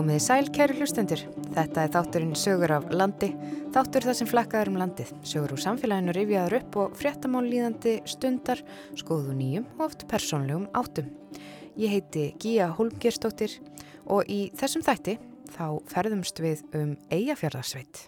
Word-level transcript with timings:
Komiði 0.00 0.20
sæl, 0.24 0.46
kæru 0.48 0.78
hlustendur. 0.78 1.20
Þetta 1.52 1.82
er 1.84 1.90
þátturinn 1.92 2.30
Sögur 2.38 2.72
af 2.72 2.86
landi, 2.88 3.26
þáttur 3.74 4.06
það 4.06 4.14
sem 4.16 4.28
flakkaður 4.30 4.70
um 4.70 4.78
landið. 4.80 5.10
Sögur 5.28 5.52
úr 5.52 5.60
samfélaginu 5.60 6.14
rifjaður 6.16 6.56
upp 6.56 6.78
og 6.80 6.94
fréttamál 6.96 7.42
líðandi 7.44 7.92
stundar, 8.08 8.62
skoðu 8.96 9.34
nýjum 9.36 9.66
og 9.74 9.82
oft 9.90 10.06
persónlegum 10.08 10.70
áttum. 10.80 11.10
Ég 11.76 11.92
heiti 11.92 12.30
Gíja 12.40 12.70
Holmgerstóttir 12.78 13.58
og 14.08 14.24
í 14.24 14.46
þessum 14.56 14.86
þætti 14.88 15.18
þá 15.52 15.66
ferðumst 15.92 16.40
við 16.40 16.64
um 16.80 16.96
Eyjafjörðarsveit. 17.12 18.06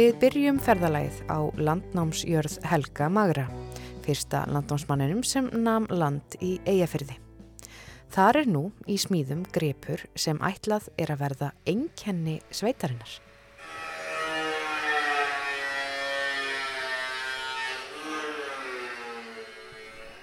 Við 0.00 0.14
byrjum 0.16 0.56
ferðalæð 0.64 1.16
á 1.28 1.44
landnámsjörð 1.60 2.54
Helga 2.70 3.10
Magra, 3.12 3.42
fyrsta 4.00 4.46
landnámsmanninum 4.48 5.20
sem 5.28 5.50
nam 5.52 5.84
land 5.92 6.38
í 6.40 6.54
Eyjafyrði. 6.64 7.18
Þar 8.08 8.38
er 8.40 8.48
nú 8.48 8.62
í 8.88 8.96
smíðum 8.96 9.42
grepur 9.52 10.06
sem 10.16 10.40
ætlað 10.40 10.88
er 10.96 11.12
að 11.12 11.20
verða 11.26 11.50
einkenni 11.68 12.38
sveitarinnar. 12.48 13.12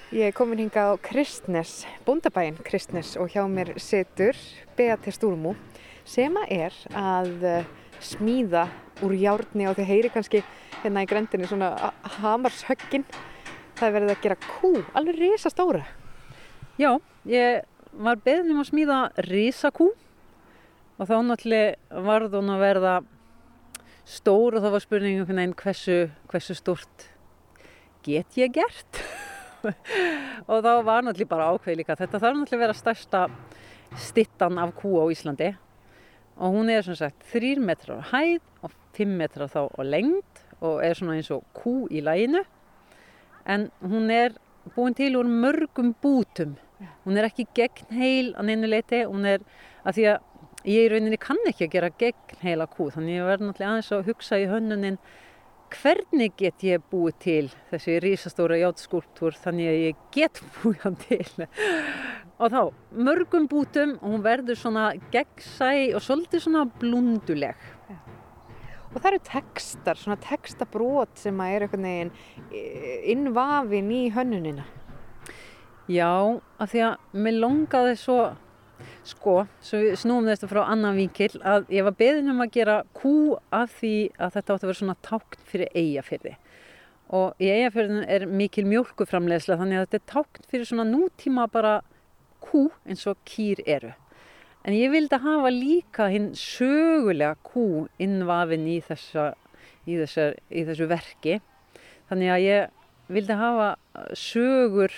Ég 0.09 0.31
er 0.31 0.33
komin 0.33 0.65
hinga 0.65 0.89
á 0.89 0.93
Kristnes, 0.97 1.83
búndabæinn 2.07 2.57
Kristnes 2.65 3.13
og 3.13 3.29
hjá 3.29 3.43
mér 3.45 3.75
setur 3.77 4.33
Beate 4.73 5.13
Stúrmú 5.13 5.53
sem 6.07 6.33
að 6.47 6.63
er 6.63 6.85
að 6.97 7.51
smíða 8.03 8.67
úr 9.05 9.13
járni 9.17 9.67
og 9.69 9.77
þið 9.77 9.89
heyri 9.91 10.11
kannski 10.13 10.43
hérna 10.81 11.03
í 11.05 11.09
grendinni 11.09 11.49
svona 11.49 11.91
hamarshöggin. 12.17 13.05
Það 13.77 13.87
er 13.87 13.95
verið 13.95 14.13
að 14.13 14.23
gera 14.23 14.37
kú, 14.41 14.71
alveg 14.97 15.19
risastóra. 15.21 15.83
Já, 16.81 16.97
ég 17.29 17.65
var 17.97 18.21
beðnum 18.25 18.61
að 18.61 18.71
smíða 18.71 19.01
risakú 19.27 19.91
og 20.97 21.05
þá 21.09 21.17
náttúrulega 21.25 22.01
varð 22.07 22.39
hún 22.39 22.53
að 22.53 22.63
verða 22.65 22.95
stór 24.07 24.57
og 24.57 24.65
þá 24.65 24.71
var 24.73 24.85
spurningum 24.85 25.27
hérna 25.29 25.45
einn 25.45 25.55
hversu, 25.57 26.07
hversu 26.31 26.55
stórt 26.57 27.07
get 28.05 28.37
ég 28.39 28.53
gert? 28.55 29.01
Og 30.47 30.61
þá 30.63 30.71
var 30.85 31.03
náttúrulega 31.03 31.31
bara 31.33 31.47
ákveð 31.51 31.79
líka. 31.81 31.97
Þetta 31.99 32.21
þarf 32.21 32.37
náttúrulega 32.37 32.57
að 32.57 32.63
vera 32.63 32.77
stærsta 32.77 33.23
stittan 33.99 34.59
af 34.61 34.71
kú 34.77 34.95
á 35.01 35.05
Íslandi 35.11 35.51
og 36.37 36.53
hún 36.53 36.69
er 36.69 36.85
svona 36.85 37.01
sagt 37.07 37.25
3 37.33 37.55
metrar 37.59 38.01
á 38.01 38.09
hæð 38.13 38.41
og 38.63 38.75
5 38.97 39.17
metrar 39.17 39.49
þá 39.49 39.61
á 39.73 39.81
lengd 39.83 40.43
og 40.61 40.83
er 40.85 40.97
svona 40.97 41.17
eins 41.17 41.31
og 41.33 41.43
kú 41.57 41.87
í 41.89 42.01
læginu 42.05 42.43
en 43.45 43.69
hún 43.81 44.11
er 44.11 44.37
búin 44.75 44.95
til 44.95 45.15
úr 45.15 45.27
mörgum 45.27 45.93
bútum. 46.01 46.57
Hún 47.05 47.17
er 47.17 47.29
ekki 47.29 47.47
gegn 47.55 47.93
heil 47.95 48.33
á 48.35 48.41
neinu 48.43 48.67
leiti 48.67 49.05
hún 49.07 49.25
er 49.25 49.45
að 49.85 49.97
því 49.97 50.07
að 50.11 50.67
ég 50.67 50.85
í 50.85 50.89
rauninni 50.91 51.19
kann 51.21 51.39
ekki 51.47 51.67
að 51.67 51.73
gera 51.77 51.89
gegn 52.01 52.41
heila 52.43 52.67
kú. 52.67 52.89
Þannig 52.91 53.15
að 53.15 53.17
ég 53.17 53.29
verði 53.31 53.47
náttúrulega 53.47 53.71
aðeins 53.71 53.93
að 53.95 54.09
hugsa 54.11 54.39
í 54.41 54.49
hönnunin 54.51 54.99
hvernig 55.73 56.33
get 56.39 56.63
ég 56.65 56.83
búið 56.91 57.17
til 57.23 57.43
þessi 57.71 57.97
rísastóra 58.03 58.57
játskúltúr 58.61 59.35
þannig 59.43 59.69
að 59.71 59.79
ég 59.81 59.99
get 60.15 60.41
búið 60.57 60.83
hann 60.85 60.97
til? 61.03 61.47
Og 62.37 62.53
þá 62.53 62.61
mörgum 63.07 63.47
bútum 63.49 63.95
og 63.97 64.13
hún 64.13 64.25
verður 64.25 64.59
svona 64.59 64.87
gegnsæ 65.13 65.71
og 65.97 66.03
svolítið 66.05 66.45
svona 66.45 66.65
blunduleg. 66.79 67.67
Ja. 67.87 67.99
og 68.93 69.01
það 69.01 69.07
eru 69.11 69.21
tekstar 69.27 69.99
svona 69.99 70.17
tekstabrót 70.23 71.19
sem 71.19 71.39
að 71.43 71.53
er 71.53 71.65
einhvern 71.65 71.87
veginn 71.87 72.11
e, 72.49 72.61
innvafin 73.13 73.91
í 73.93 74.03
hönnunina. 74.15 74.65
Já, 75.87 76.11
af 76.59 76.71
því 76.73 76.83
að 76.83 77.21
mér 77.23 77.39
longaði 77.43 77.97
svo 77.99 78.17
sko, 79.07 79.37
snúum 79.61 80.27
þetta 80.29 80.49
frá 80.51 80.63
annan 80.65 80.97
vinkil 80.97 81.31
að 81.41 81.69
ég 81.73 81.87
var 81.87 81.95
beðin 81.99 82.33
um 82.33 82.43
að 82.45 82.53
gera 82.57 82.81
kú 82.97 83.13
af 83.53 83.79
því 83.79 83.95
að 84.17 84.35
þetta 84.37 84.53
átti 84.53 84.67
að 84.67 84.71
vera 84.71 84.81
svona 84.81 84.99
tákn 85.07 85.47
fyrir 85.47 85.71
eigafyrði 85.73 86.35
og 87.17 87.39
í 87.39 87.49
eigafyrðin 87.51 88.03
er 88.11 88.25
mikil 88.27 88.65
mjölkuframlegslega 88.67 89.61
þannig 89.61 89.79
að 89.79 89.85
þetta 89.85 89.99
er 89.99 90.09
tákn 90.11 90.49
fyrir 90.51 90.69
svona 90.69 90.87
nútíma 90.89 91.47
bara 91.51 91.77
kú 92.43 92.67
eins 92.87 93.05
og 93.09 93.19
kýr 93.27 93.61
eru. 93.65 93.93
En 94.67 94.75
ég 94.75 94.91
vildi 94.91 95.19
hafa 95.23 95.51
líka 95.53 96.09
hinn 96.11 96.33
sögulega 96.35 97.37
kú 97.47 97.87
innvafin 98.03 98.67
í, 98.67 98.81
þessa, 98.83 99.29
í, 99.87 99.95
þessa, 99.95 100.33
í 100.51 100.65
þessu 100.67 100.89
verki. 100.91 101.37
Þannig 102.09 102.33
að 102.33 102.43
ég 102.43 103.13
vildi 103.15 103.37
hafa 103.39 103.69
sögur 104.17 104.91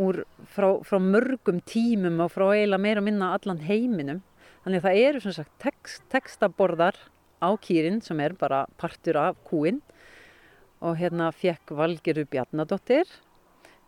úr, 0.00 0.22
frá, 0.50 0.68
frá 0.86 0.98
mörgum 1.00 1.60
tímum 1.66 2.22
og 2.24 2.32
frá 2.34 2.48
eiginlega 2.52 2.82
meira 2.82 3.02
minna 3.04 3.32
allan 3.36 3.62
heiminum. 3.66 4.22
Þannig 4.64 4.80
að 4.80 4.86
það 4.86 5.02
eru 5.08 5.22
sem 5.24 5.36
sagt 5.36 5.52
text, 5.62 6.04
textaborðar 6.12 6.98
á 7.44 7.48
kýrin 7.60 8.00
sem 8.04 8.20
er 8.24 8.36
bara 8.38 8.64
partur 8.80 9.18
af 9.20 9.38
kúin 9.48 9.82
og 10.84 10.98
hérna 11.00 11.30
fekk 11.32 11.74
Valgeru 11.76 12.24
Bjarnadóttir 12.28 13.08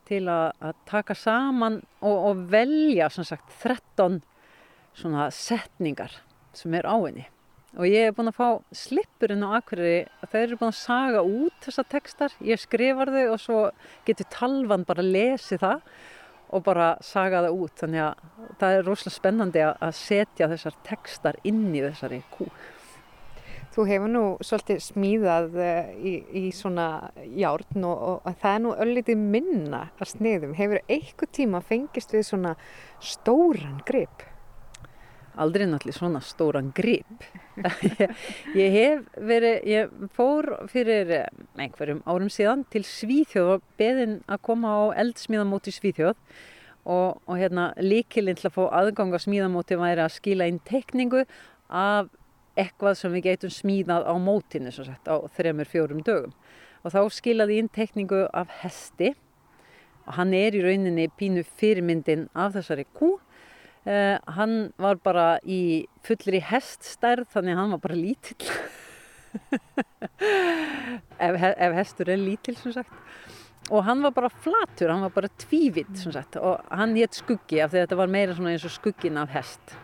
til 0.07 0.25
að, 0.31 0.53
að 0.63 0.83
taka 0.89 1.17
saman 1.19 1.81
og, 2.01 2.17
og 2.31 2.45
velja 2.53 3.09
sagt, 3.11 3.51
13 3.63 4.21
svona 4.97 5.31
setningar 5.35 6.21
sem 6.57 6.75
er 6.77 6.89
á 6.89 6.97
henni 6.97 7.27
og 7.77 7.87
ég 7.89 8.09
hef 8.09 8.17
búin 8.17 8.31
að 8.33 8.39
fá 8.39 8.49
slippurinn 8.75 9.45
á 9.45 9.61
akkurri 9.61 9.97
að 10.25 10.31
þau 10.33 10.39
eru 10.43 10.61
búin 10.61 10.73
að 10.73 10.79
saga 10.81 11.25
út 11.25 11.57
þessa 11.67 11.85
tekstar, 11.93 12.37
ég 12.41 12.63
skrifar 12.63 13.13
þau 13.13 13.25
og 13.25 13.43
svo 13.43 13.65
getur 14.09 14.31
talvan 14.33 14.87
bara 14.89 15.05
að 15.05 15.13
lesi 15.17 15.61
það 15.61 15.85
og 16.57 16.63
bara 16.67 16.93
saga 17.03 17.43
það 17.45 17.61
út 17.61 17.83
þannig 17.83 18.07
að 18.07 18.49
það 18.61 18.79
er 18.79 18.87
rosalega 18.87 19.19
spennandi 19.19 19.67
að 19.67 19.95
setja 19.99 20.51
þessar 20.55 20.81
tekstar 20.87 21.39
inn 21.45 21.69
í 21.75 21.85
þessari 21.85 22.23
kú 22.33 22.49
Þú 23.77 23.85
hefur 23.91 24.09
nú 24.09 24.21
svolítið 24.41 24.79
smíðað 24.81 25.57
eh, 25.61 25.89
í, 26.01 26.13
í 26.41 26.45
svona 26.57 27.11
járn 27.37 27.83
og, 27.85 27.93
og, 27.93 28.15
og 28.25 28.39
það 28.41 28.55
er 28.55 28.63
nú 28.65 28.71
öllitið 28.87 29.27
minna 29.35 29.81
að 30.01 30.15
sniðum. 30.15 30.55
Hefur 30.57 30.81
eitthvað 30.87 31.35
tíma 31.37 31.61
fengist 31.61 32.15
við 32.17 32.25
svona 32.25 32.55
stóran 33.05 33.83
grip? 33.85 34.25
Aldrei 35.37 35.67
náttúrulega 35.69 35.99
svona 35.99 36.21
stóran 36.25 36.71
grip. 36.73 37.25
ég, 38.57 38.73
hef 38.73 39.03
verið, 39.21 39.57
ég 39.69 39.91
fór 40.17 40.49
fyrir 40.73 41.11
eh, 41.13 41.27
einhverjum 41.61 42.01
árum 42.09 42.31
síðan 42.33 42.63
til 42.73 42.81
Svíþjóð 42.89 43.51
og 43.57 43.67
beðin 43.77 44.23
að 44.33 44.41
koma 44.49 44.73
á 44.73 44.83
eldsmíðamóti 45.05 45.75
Svíþjóð. 45.77 46.17
Og, 46.87 47.19
og 47.27 47.35
hérna 47.37 47.73
líkilinn 47.83 48.39
til 48.39 48.49
að 48.49 48.55
fá 48.55 48.63
aðgang 48.81 49.13
á 49.13 49.21
smíðamóti 49.21 49.77
væri 49.77 50.05
að 50.05 50.15
skila 50.15 50.47
inn 50.49 50.63
tekningu 50.65 51.25
af 51.67 52.09
eitthvað 52.57 52.97
sem 53.01 53.13
við 53.13 53.27
getum 53.27 53.53
smíðað 53.53 54.09
á 54.09 54.15
mótinu 54.17 54.73
sagt, 54.73 55.05
á 55.05 55.21
þremur, 55.37 55.69
fjórum 55.69 56.01
dögum. 56.07 56.33
Og 56.87 56.95
þá 56.95 57.01
skilaði 57.13 57.61
inn 57.61 57.69
tekningu 57.75 58.25
af 58.33 58.49
hesti. 58.63 59.13
Og 60.07 60.17
hann 60.17 60.33
er 60.39 60.57
í 60.57 60.63
rauninni 60.65 61.11
pínu 61.19 61.45
fyrirmyndin 61.59 62.29
af 62.33 62.55
þessari 62.57 62.87
kú 62.97 63.17
uh, 63.87 64.17
hann 64.37 64.57
var 64.83 65.01
bara 65.03 65.27
í 65.43 65.87
fullri 66.07 66.41
heststærð 66.45 67.31
þannig 67.35 67.57
að 67.57 67.63
hann 67.63 67.75
var 67.77 67.83
bara 67.87 68.01
lítill. 68.01 68.51
Ef, 71.17 71.35
ef 71.37 71.75
hestur 71.77 72.09
er 72.13 72.21
lítill 72.21 72.57
sem 72.57 72.73
sagt. 72.73 72.93
Og 73.69 73.83
hann 73.85 74.03
var 74.05 74.13
bara 74.15 74.31
flatur, 74.31 74.93
hann 74.93 75.03
var 75.05 75.13
bara 75.15 75.31
tvívitt 75.43 75.99
sem 75.99 76.13
sagt. 76.15 76.39
Og 76.39 76.63
hann 76.71 76.95
hétt 76.97 77.19
skuggi 77.19 77.59
af 77.61 77.73
því 77.73 77.81
að 77.81 77.87
þetta 77.87 77.99
var 78.01 78.13
meira 78.15 78.37
eins 78.37 78.67
og 78.69 78.73
skuggin 78.73 79.19
af 79.21 79.33
hest. 79.35 79.75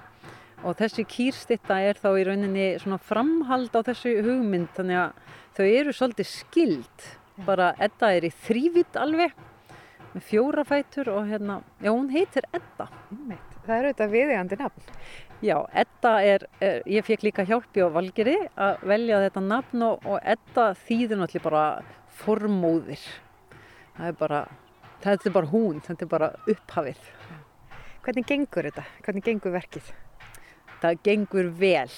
Og 0.62 0.76
þessi 0.78 1.05
kýrstitta 1.10 1.81
er 1.82 1.98
þá 1.98 2.08
í 2.20 2.26
rauninni 2.28 2.66
svona 2.78 3.00
framhald 3.02 3.75
á 3.75 3.81
þessu 3.90 4.14
hugmynd 4.22 4.70
þannig 4.76 5.00
að 5.02 5.32
þau 5.56 5.64
eru 5.66 5.96
svolítið 5.98 6.31
skild 6.31 7.08
bara 7.46 7.72
Edda 7.82 8.12
er 8.14 8.28
í 8.28 8.32
þrývitt 8.46 8.98
alveg 9.00 9.34
með 10.12 10.26
fjóra 10.28 10.64
fætur 10.69 11.10
og 11.16 11.26
hérna, 11.31 11.62
já 11.82 11.90
hún 11.90 12.12
heitir 12.12 12.46
Edda 12.55 12.87
Það 13.62 13.74
er 13.76 13.88
auðvitað 13.88 14.14
viðegandi 14.16 14.58
nafn. 14.60 14.86
Já, 15.42 15.56
Edda 15.82 16.12
er, 16.26 16.46
er 16.62 16.80
ég 16.90 17.06
fekk 17.06 17.26
líka 17.26 17.46
hjálpi 17.46 17.82
á 17.82 17.90
Valgeri 17.94 18.36
að 18.54 18.84
velja 18.92 19.22
þetta 19.24 19.42
nafn 19.46 19.86
og, 19.88 20.06
og 20.06 20.20
Edda 20.34 20.68
þýðir 20.84 21.18
náttúrulega 21.18 21.48
bara 21.48 21.64
formóðir. 22.22 23.02
Það 23.96 24.12
er 24.12 24.16
bara, 24.20 24.44
þetta 25.02 25.30
er 25.30 25.36
bara 25.40 25.52
hún 25.54 25.82
þetta 25.82 26.06
er 26.06 26.14
bara 26.14 26.30
upphafið. 26.46 27.10
Hvernig 28.02 28.26
gengur 28.26 28.70
þetta? 28.70 28.86
Hvernig 29.02 29.26
gengur 29.26 29.54
verkið? 29.54 29.92
það 30.82 31.00
gengur 31.06 31.48
vel. 31.60 31.94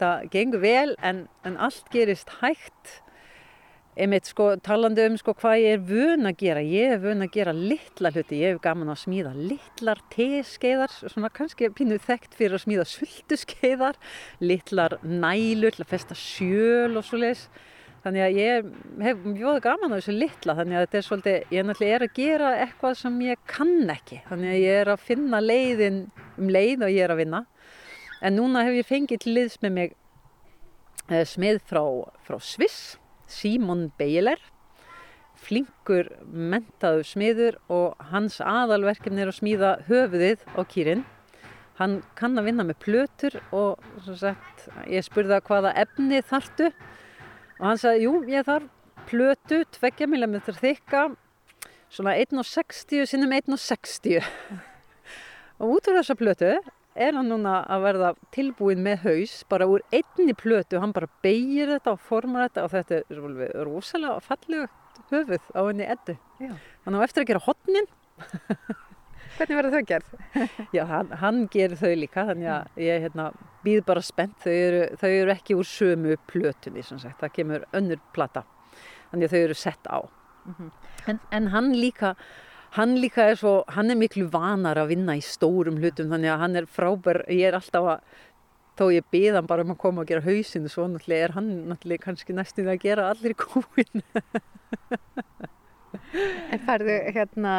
Það 0.00 0.28
gengur 0.32 0.62
vel 0.64 0.94
en, 1.04 1.24
en 1.46 1.58
allt 1.62 1.90
gerist 1.92 2.38
hægt 2.40 3.00
einmitt 3.94 4.26
sko 4.26 4.48
talandi 4.64 5.04
um 5.06 5.16
sko 5.18 5.34
hvað 5.38 5.60
ég 5.62 5.76
er 5.76 5.82
vön 5.86 6.26
að 6.28 6.38
gera. 6.40 6.62
Ég 6.66 6.94
er 6.96 7.02
vön 7.02 7.22
að 7.22 7.34
gera 7.36 7.52
litla 7.54 8.10
hluti. 8.14 8.40
Ég 8.42 8.54
hef 8.54 8.62
gaman 8.64 8.90
að 8.90 9.02
smíða 9.04 9.34
litlar 9.38 10.00
teskeiðar 10.14 10.94
svona 10.96 11.30
kannski 11.34 11.70
pínuð 11.74 12.02
þekkt 12.08 12.34
fyrir 12.38 12.58
að 12.58 12.64
smíða 12.64 12.88
sultuskeiðar 12.90 14.00
litlar 14.42 14.98
nælur 15.04 15.78
festa 15.86 16.16
sjöl 16.18 16.98
og 16.98 17.06
svo 17.06 17.20
leiðis 17.22 17.46
þannig 18.04 18.24
að 18.24 18.38
ég 18.40 18.66
hef 19.06 19.22
mjög 19.24 19.60
gaman 19.64 19.94
á 19.94 19.96
þessu 19.96 20.14
litla 20.18 20.56
þannig 20.58 20.76
að 20.76 20.82
þetta 20.84 20.98
er 20.98 21.06
svolítið, 21.06 21.36
ég 21.54 21.64
náttúrulega 21.64 21.96
er 21.96 22.04
að 22.04 22.18
gera 22.18 22.50
eitthvað 22.64 22.98
sem 23.00 23.20
ég 23.24 23.46
kann 23.48 23.94
ekki. 23.94 24.20
Þannig 24.28 24.50
að 24.50 24.60
ég 24.60 24.80
er 24.82 24.90
að 24.92 25.06
finna 25.06 25.40
leiðin 25.40 26.02
um 26.34 26.50
leið 26.52 26.84
og 26.84 26.92
ég 26.92 27.06
er 27.06 27.14
að 27.14 27.22
vinna. 27.22 27.44
En 28.24 28.36
núna 28.36 28.66
hef 28.66 28.76
ég 28.76 28.90
fengið 28.90 29.24
liðs 29.30 29.56
með 29.62 29.74
mig 29.78 29.96
eh, 31.08 31.24
smið 31.28 31.62
frá, 31.70 31.82
frá 32.26 32.38
Sviss 32.42 32.98
Símon 33.30 33.88
Beiler 33.98 34.40
flinkur 35.44 36.08
mentaðu 36.30 37.04
smiður 37.06 37.58
og 37.72 37.98
hans 38.12 38.38
aðalverkefni 38.40 39.24
er 39.24 39.32
að 39.32 39.38
smíða 39.40 39.72
höfuðið 39.88 40.44
á 40.56 40.60
kýrin. 40.70 41.04
Hann 41.78 41.98
kann 42.18 42.38
að 42.38 42.48
vinna 42.48 42.66
með 42.68 42.78
plötur 42.84 43.40
og 43.54 43.82
sagt, 44.06 44.68
ég 44.86 45.04
spurði 45.04 45.36
að 45.36 45.48
hvaða 45.48 45.74
efni 45.82 46.20
þartu 46.22 46.70
og 46.70 47.66
hann 47.66 47.80
sagði, 47.80 48.06
jú, 48.06 48.14
ég 48.30 48.46
þarf 48.46 48.70
plötu 49.10 49.60
2 49.74 50.06
mm 50.06 50.38
þykka 50.46 51.02
svona 51.92 52.14
1,60 52.22 53.10
sinnum 53.10 53.34
1,60 53.34 54.22
og 55.60 55.76
út 55.76 55.90
af 55.90 55.98
þessa 55.98 56.16
plötu 56.18 56.54
er 56.94 57.16
hann 57.16 57.28
núna 57.28 57.58
að 57.70 57.84
verða 57.88 58.12
tilbúin 58.34 58.82
með 58.84 59.04
haus 59.08 59.34
bara 59.50 59.66
úr 59.70 59.82
einni 59.94 60.34
plötu, 60.38 60.78
hann 60.80 60.94
bara 60.94 61.10
beigir 61.24 61.72
þetta 61.74 61.94
og 61.94 62.02
formar 62.06 62.48
þetta 62.48 62.64
og 62.64 62.72
þetta 62.74 63.00
er 63.02 63.68
rosalega 63.68 64.20
fallegt 64.24 64.80
höfuð 65.10 65.52
á 65.52 65.60
henni 65.66 65.86
eddu. 65.90 66.16
Hann 66.84 66.98
á 66.98 67.04
eftir 67.04 67.24
að 67.24 67.32
gera 67.32 67.44
hotnin. 67.44 67.88
Hvernig 69.34 69.58
verður 69.58 69.74
þau 69.74 69.86
gerð? 69.88 70.10
Já, 70.76 70.84
hann, 70.86 71.10
hann 71.18 71.40
gerir 71.50 71.78
þau 71.80 71.94
líka, 71.98 72.26
þannig 72.28 72.50
að 72.54 72.82
ég 72.84 73.06
hérna, 73.08 73.28
býð 73.64 73.80
bara 73.88 74.02
spennt. 74.04 74.36
Þau 74.44 74.54
eru, 74.54 74.82
þau 75.00 75.08
eru 75.10 75.34
ekki 75.34 75.56
úr 75.58 75.66
sömu 75.66 76.18
plötunni. 76.30 76.84
Það 76.86 77.32
kemur 77.34 77.66
önnur 77.74 78.02
plata. 78.14 78.44
Þannig 79.10 79.26
að 79.26 79.34
þau 79.34 79.40
eru 79.40 79.58
sett 79.58 79.90
á. 79.90 79.98
Mm 80.44 80.54
-hmm. 80.58 80.70
en, 81.08 81.18
en 81.32 81.46
hann 81.48 81.72
líka 81.72 82.14
hann 82.74 82.96
líka 82.98 83.28
er 83.30 83.38
svo, 83.38 83.56
hann 83.70 83.92
er 83.92 83.98
miklu 83.98 84.26
vanar 84.32 84.80
að 84.82 84.94
vinna 84.94 85.16
í 85.18 85.22
stórum 85.24 85.78
hlutum 85.82 86.10
þannig 86.10 86.32
að 86.32 86.40
hann 86.42 86.60
er 86.60 86.70
frábær, 86.70 87.22
ég 87.30 87.50
er 87.50 87.58
alltaf 87.58 87.90
að 87.94 88.22
þó 88.74 88.88
ég 88.90 89.06
beða 89.14 89.38
hann 89.38 89.50
bara 89.50 89.62
um 89.62 89.74
að 89.74 89.80
koma 89.84 90.02
og 90.02 90.10
gera 90.10 90.24
hausinu 90.24 90.70
svo 90.70 90.88
náttúrulega 90.90 91.28
er 91.28 91.36
hann 91.36 91.50
náttúrulega 91.70 92.08
kannski 92.08 92.34
næstuð 92.34 92.72
að 92.72 92.80
gera 92.82 93.10
allir 93.12 93.36
kúin. 93.38 94.02
En 96.14 96.60
færðu 96.62 96.94
hérna 97.14 97.52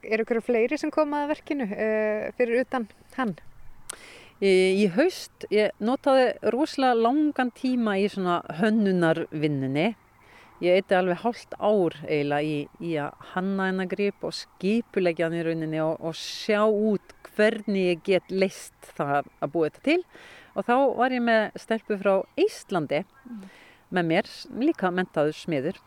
er 0.00 0.20
ykkur 0.20 0.40
fleiri 0.44 0.76
sem 0.80 0.90
komaði 0.92 1.30
verkinu 1.30 1.66
uh, 1.68 2.28
fyrir 2.36 2.64
utan 2.64 2.86
hann? 3.16 3.34
Í 4.42 4.88
haust, 4.96 5.46
ég 5.54 5.70
notaði 5.78 6.32
rosalega 6.50 6.98
langan 6.98 7.52
tíma 7.54 7.94
í 8.02 8.08
svona 8.10 8.40
hönnunarvinninni 8.58 9.92
ég 10.62 10.78
eitti 10.78 10.94
alveg 10.96 11.22
hálft 11.24 11.56
ár 11.58 11.96
eiginlega 12.06 12.46
í, 12.46 12.58
í 12.78 12.92
að 13.02 13.26
hanna 13.32 13.70
hennar 13.70 13.90
grip 13.90 14.22
og 14.26 14.36
skipulegja 14.36 15.26
hann 15.26 15.38
í 15.40 15.42
rauninni 15.46 15.82
og, 15.82 15.98
og 15.98 16.14
sjá 16.18 16.62
út 16.66 17.16
hvernig 17.32 17.88
ég 17.90 18.06
get 18.06 18.30
leist 18.30 18.92
það 18.94 19.26
að 19.42 19.52
búa 19.54 19.70
þetta 19.70 19.84
til 19.88 19.98
og 20.52 20.66
þá 20.68 20.74
var 21.00 21.16
ég 21.16 21.24
með 21.24 21.58
stelpu 21.64 21.98
frá 22.00 22.14
Íslandi 22.40 23.02
með 23.92 24.08
mér, 24.08 24.30
líka 24.60 24.90
mentaður 24.94 25.36
smiður 25.36 25.80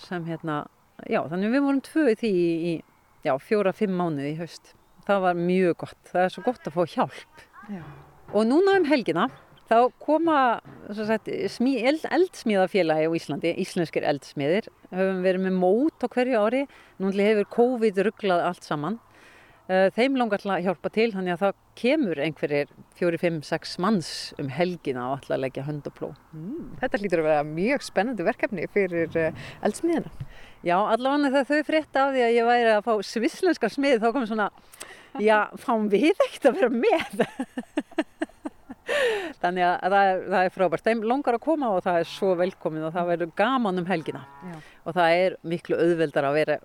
sem 0.00 0.24
hérna, 0.28 0.62
já 1.08 1.22
þannig 1.28 1.54
við 1.54 1.66
vorum 1.66 1.82
tvö 1.84 2.06
í 2.12 2.16
því 2.20 2.32
í 2.70 2.74
já, 3.24 3.34
fjóra-fimm 3.36 3.96
mánuði 3.96 4.34
í 4.34 4.38
haust. 4.40 4.74
Það 5.06 5.22
var 5.26 5.38
mjög 5.38 5.76
gott, 5.84 6.00
það 6.08 6.24
er 6.24 6.34
svo 6.34 6.44
gott 6.46 6.68
að 6.68 6.76
fá 6.76 6.94
hjálp 6.94 7.44
já. 7.72 7.84
og 8.32 8.46
núna 8.48 8.76
um 8.80 8.88
helgina 8.88 9.28
þá 9.70 9.76
koma 10.02 10.38
sagt, 10.96 11.30
smí, 11.52 11.76
eld, 11.86 12.02
eldsmíðafélagi 12.10 13.06
á 13.06 13.16
Íslandi, 13.16 13.52
íslenskir 13.62 14.06
eldsmíðir, 14.10 14.66
höfum 14.90 15.22
verið 15.22 15.46
með 15.46 15.60
mót 15.60 16.02
á 16.02 16.10
hverju 16.10 16.42
ári, 16.42 16.64
núnlega 16.98 17.36
hefur 17.36 17.54
COVID 17.54 18.02
rugglað 18.08 18.44
allt 18.48 18.66
saman. 18.66 18.98
Eh, 19.70 19.86
þeim 19.94 20.16
langar 20.18 20.40
alltaf 20.40 20.56
að 20.56 20.64
hjálpa 20.66 20.90
til, 20.90 21.06
þannig 21.14 21.36
að 21.36 21.42
það 21.44 21.58
kemur 21.78 22.20
einhverjir 22.24 22.70
fjóri, 22.98 23.20
fimm, 23.22 23.36
sex 23.46 23.76
manns 23.78 24.08
um 24.42 24.48
helgina 24.50 25.04
og 25.06 25.20
alltaf 25.20 25.36
að 25.36 25.42
leggja 25.44 25.66
hönd 25.68 25.86
og 25.86 25.94
pló. 25.94 26.08
Mm, 26.34 26.72
þetta 26.80 26.98
hlýtur 26.98 27.22
að 27.22 27.28
vera 27.28 27.44
mjög 27.46 27.86
spennandi 27.86 28.26
verkefni 28.26 28.66
fyrir 28.74 29.14
eh, 29.20 29.46
eldsmíðina. 29.62 30.10
Já, 30.66 30.74
allavega 30.80 31.30
þegar 31.36 31.46
þau 31.52 31.68
frétta 31.70 32.02
af 32.02 32.16
því 32.16 32.24
að 32.26 32.34
ég 32.34 32.50
væri 32.50 32.72
að 32.74 32.82
fá 32.88 33.06
svislenska 33.12 33.70
smið, 33.70 34.02
þá 34.02 34.10
kom 34.16 34.26
svona, 34.28 34.50
já, 35.22 35.38
fáum 35.62 35.86
við 35.94 36.18
ekkert 36.26 36.50
að 36.50 36.58
vera 36.58 36.74
með. 36.74 37.24
þannig 39.42 39.66
að 39.66 39.94
það 39.94 40.10
er, 40.10 40.22
það 40.26 40.48
er 40.48 40.54
frábært. 40.56 40.86
Þeim 40.88 41.04
langar 41.12 41.38
að 41.38 41.44
koma 41.46 41.72
og 41.76 41.84
það 41.86 42.00
er 42.02 42.10
svo 42.10 42.34
velkomin 42.40 42.86
og 42.88 42.94
það 42.96 43.10
verður 43.14 43.34
gaman 43.40 43.82
um 43.82 43.90
helgina. 43.90 44.24
Já. 44.44 44.56
og 44.84 44.96
það 44.96 45.18
er 45.24 45.36
miklu 45.54 45.80
auðveldar 45.80 46.28
að 46.28 46.38
vera 46.40 46.58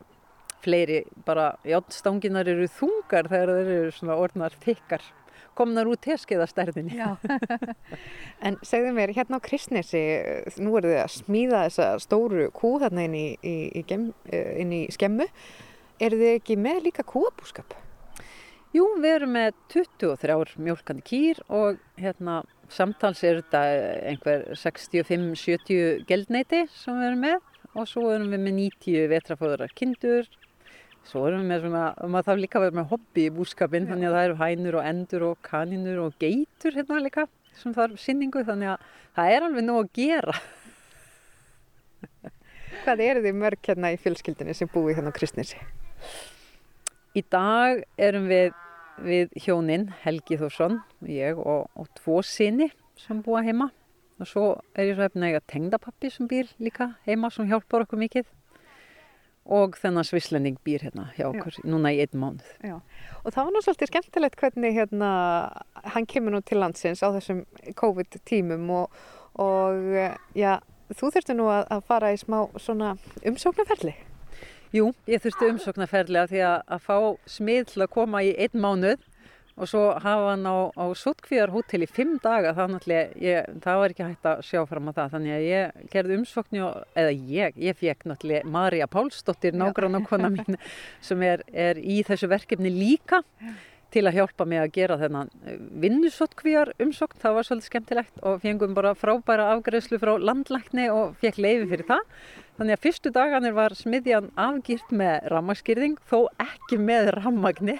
fleiri, 0.65 1.03
bara 1.27 1.51
játstanginar 1.67 2.49
eru 2.49 2.65
þungar 2.79 3.29
þegar 3.29 3.51
þeir 3.53 3.71
eru 3.75 3.93
svona 3.93 4.17
orðnar 4.17 4.55
tikkar 4.63 5.03
komnar 5.55 5.87
út 5.89 6.03
teskeiðastærðinni. 6.05 6.99
En 8.45 8.57
segðu 8.67 8.91
mér, 8.93 9.13
hérna 9.15 9.39
á 9.39 9.45
Kristnesi 9.45 10.01
nú 10.61 10.75
eru 10.77 10.91
þið 10.91 10.99
að 11.01 11.13
smíða 11.15 11.61
þessa 11.69 11.87
stóru 12.03 12.49
kú 12.55 12.75
þarna 12.81 13.05
inn 13.07 13.15
í, 13.17 13.27
í, 13.39 13.55
í, 13.79 13.83
gem, 13.87 14.09
eh, 14.27 14.59
inn 14.61 14.73
í 14.75 14.81
skemmu. 14.93 15.25
Eru 16.03 16.19
þið 16.19 16.33
ekki 16.33 16.57
með 16.59 16.81
líka 16.89 17.05
kúabúskap? 17.07 17.77
Jú, 18.75 18.89
við 18.99 19.13
erum 19.13 19.31
með 19.37 19.55
23 19.71 20.57
mjölkandi 20.59 21.05
kýr 21.07 21.39
og 21.47 21.79
hérna 22.01 22.41
samtals 22.73 23.21
er 23.25 23.41
þetta 23.41 23.61
einhver 24.11 24.47
65-70 24.57 26.05
geldneiti 26.09 26.65
sem 26.73 26.97
við 26.99 27.09
erum 27.09 27.23
með 27.25 27.37
og 27.75 27.87
svo 27.89 28.09
erum 28.13 28.31
við 28.31 28.43
með 28.45 28.57
90 28.59 29.07
vetrafóðurar 29.11 29.73
kindur. 29.75 30.27
Svo 31.05 31.25
erum 31.27 31.43
við 31.43 31.49
með 31.51 31.65
svona, 31.65 31.83
maður 32.09 32.27
þarf 32.29 32.41
líka 32.41 32.59
að 32.59 32.65
vera 32.65 32.77
með 32.79 32.91
hobby 32.93 33.25
í 33.27 33.33
búskapin, 33.35 33.87
þannig 33.89 34.09
að 34.09 34.15
það 34.15 34.27
eru 34.27 34.37
hænur 34.41 34.77
og 34.79 34.87
endur 34.89 35.25
og 35.27 35.41
kaninur 35.45 36.03
og 36.07 36.15
geitur 36.21 36.77
hérna 36.79 37.01
líka 37.03 37.27
sem 37.59 37.75
þarf 37.75 37.99
sinningu, 38.01 38.41
þannig 38.47 38.73
að 38.73 38.87
það 39.15 39.33
er 39.35 39.47
alveg 39.47 39.67
nóg 39.67 39.81
að 39.83 39.91
gera. 39.99 40.37
Hvað 42.85 43.03
eru 43.05 43.25
þið 43.27 43.39
mörg 43.43 43.69
hérna 43.69 43.93
í 43.93 43.99
fjölskyldinni 44.01 44.55
sem 44.57 44.71
búi 44.71 44.95
hérna 44.95 45.13
á 45.13 45.17
Kristnesi? 45.17 45.61
Í 47.15 47.21
dag 47.31 47.85
erum 48.01 48.25
við 48.31 48.55
við 49.03 49.33
hjóninn 49.45 49.89
Helgi 50.03 50.37
Þórsson, 50.39 50.79
ég 51.09 51.39
og, 51.39 51.67
og 51.75 51.89
tvo 51.99 52.21
sinni 52.25 52.69
sem 52.99 53.19
búa 53.23 53.43
heima 53.45 53.71
og 54.19 54.29
svo 54.29 54.45
er 54.75 54.89
ég 54.89 54.95
svo 54.95 55.05
hefðin 55.07 55.27
að 55.27 55.43
tengdapappi 55.51 56.11
sem 56.13 56.27
býr 56.31 56.51
líka 56.63 56.93
heima 57.07 57.31
sem 57.33 57.47
hjálpar 57.49 57.83
okkur 57.83 57.99
mikið 57.99 58.29
og 59.45 59.75
þennan 59.77 60.07
svislending 60.07 60.57
býr 60.65 60.87
hérna 60.87 61.09
hjá 61.17 61.27
okkur 61.27 61.59
já. 61.59 61.65
núna 61.69 61.91
í 61.93 61.99
einn 62.01 62.17
mánuð. 62.17 62.47
Já. 62.65 62.79
Og 63.21 63.27
það 63.29 63.43
var 63.43 63.51
náttúrulega 63.51 63.65
svolítið 63.67 63.91
skemmtilegt 63.91 64.39
hvernig 64.41 64.77
hérna 64.79 65.09
hann 65.93 66.07
kemur 66.09 66.33
nú 66.33 66.41
til 66.41 66.61
landsins 66.63 67.03
á 67.05 67.13
þessum 67.13 67.43
COVID 67.77 68.17
tímum 68.25 68.71
og, 68.73 68.97
og 69.37 69.85
já, 70.33 70.57
þú 70.89 71.11
þurfti 71.13 71.37
nú 71.37 71.51
að, 71.53 71.67
að 71.77 71.85
fara 71.91 72.13
í 72.15 72.19
smá 72.21 72.39
umsóknarferli. 72.45 73.93
Jú, 74.75 74.89
ég 75.07 75.21
þurfti 75.23 75.47
umsóknarferðilega 75.53 76.27
því 76.27 76.39
að, 76.43 76.55
að 76.75 76.81
fá 76.83 76.95
smið 77.31 77.67
til 77.69 77.83
að 77.85 77.91
koma 77.93 78.23
í 78.25 78.33
einn 78.43 78.59
mánuð 78.59 79.03
og 79.55 79.69
svo 79.71 79.83
hafa 80.03 80.33
hann 80.33 80.43
á, 80.43 80.67
á 80.75 80.85
Sottkvíðarhótel 80.99 81.85
í 81.85 81.87
fimm 81.87 82.17
daga, 82.23 82.51
það, 82.57 82.73
ég, 83.23 83.45
það 83.63 83.79
var 83.79 83.93
ekki 83.93 84.07
hægt 84.09 84.27
að 84.27 84.41
sjá 84.49 84.59
fram 84.67 84.89
á 84.91 84.97
það, 84.97 85.13
þannig 85.13 85.35
að 85.35 85.45
ég 85.47 85.85
gerði 85.93 86.17
umsóknu, 86.19 86.65
eða 86.99 87.13
ég, 87.37 87.61
ég 87.69 87.79
fekk 87.79 88.03
náttúrulega 88.09 88.51
Marja 88.57 88.89
Pálsdóttir, 88.91 89.55
nágrann 89.55 89.95
og 90.01 90.09
kona 90.09 90.33
mín, 90.33 90.59
sem 91.07 91.23
er, 91.23 91.45
er 91.53 91.79
í 91.79 92.01
þessu 92.03 92.27
verkefni 92.35 92.73
líka 92.73 93.21
til 93.95 94.03
að 94.09 94.17
hjálpa 94.17 94.43
mig 94.49 94.59
að 94.59 94.73
gera 94.75 94.99
þennan 94.99 95.29
vinnusottkvíjar 95.79 96.73
umsókn, 96.83 97.21
það 97.21 97.37
var 97.37 97.47
svolítið 97.47 97.69
skemmtilegt 97.69 98.25
og 98.27 98.41
fengum 98.43 98.75
bara 98.75 98.91
frábæra 98.97 99.53
afgreðslu 99.53 100.01
frá 100.01 100.17
landlækni 100.19 100.89
og 100.91 101.15
fekk 101.21 101.39
leiði 101.39 101.69
fyrir 101.71 101.87
það 101.93 102.03
Þannig 102.55 102.77
að 102.77 102.83
fyrstu 102.85 103.11
daganir 103.11 103.55
var 103.55 103.73
smiðjan 103.75 104.29
afgýrt 104.39 104.91
með 104.95 105.27
rammarskýrðing, 105.33 105.97
þó 106.07 106.29
ekki 106.39 106.79
með 106.79 107.11
rammagni 107.17 107.75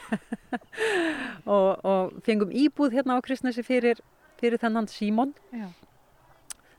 og, 1.55 1.69
og 1.79 2.17
fengum 2.27 2.51
íbúð 2.51 2.97
hérna 2.97 3.15
á 3.15 3.23
Kristnesi 3.23 3.63
fyrir, 3.63 4.01
fyrir 4.41 4.59
þennan 4.59 4.89
Símon. 4.91 5.31
Já. 5.55 5.69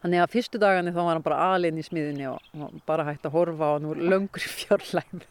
Þannig 0.02 0.22
að 0.22 0.34
fyrstu 0.34 0.58
daganir 0.60 0.92
þá 0.92 1.00
var 1.00 1.16
hann 1.16 1.24
bara 1.24 1.46
alin 1.54 1.78
í 1.80 1.84
smiðinni 1.86 2.28
og, 2.28 2.50
og 2.60 2.74
bara 2.86 3.06
hægt 3.08 3.24
að 3.26 3.38
horfa 3.38 3.72
hann 3.72 3.88
úr 3.88 4.02
löngur 4.12 4.44
fjárlægum. 4.58 5.24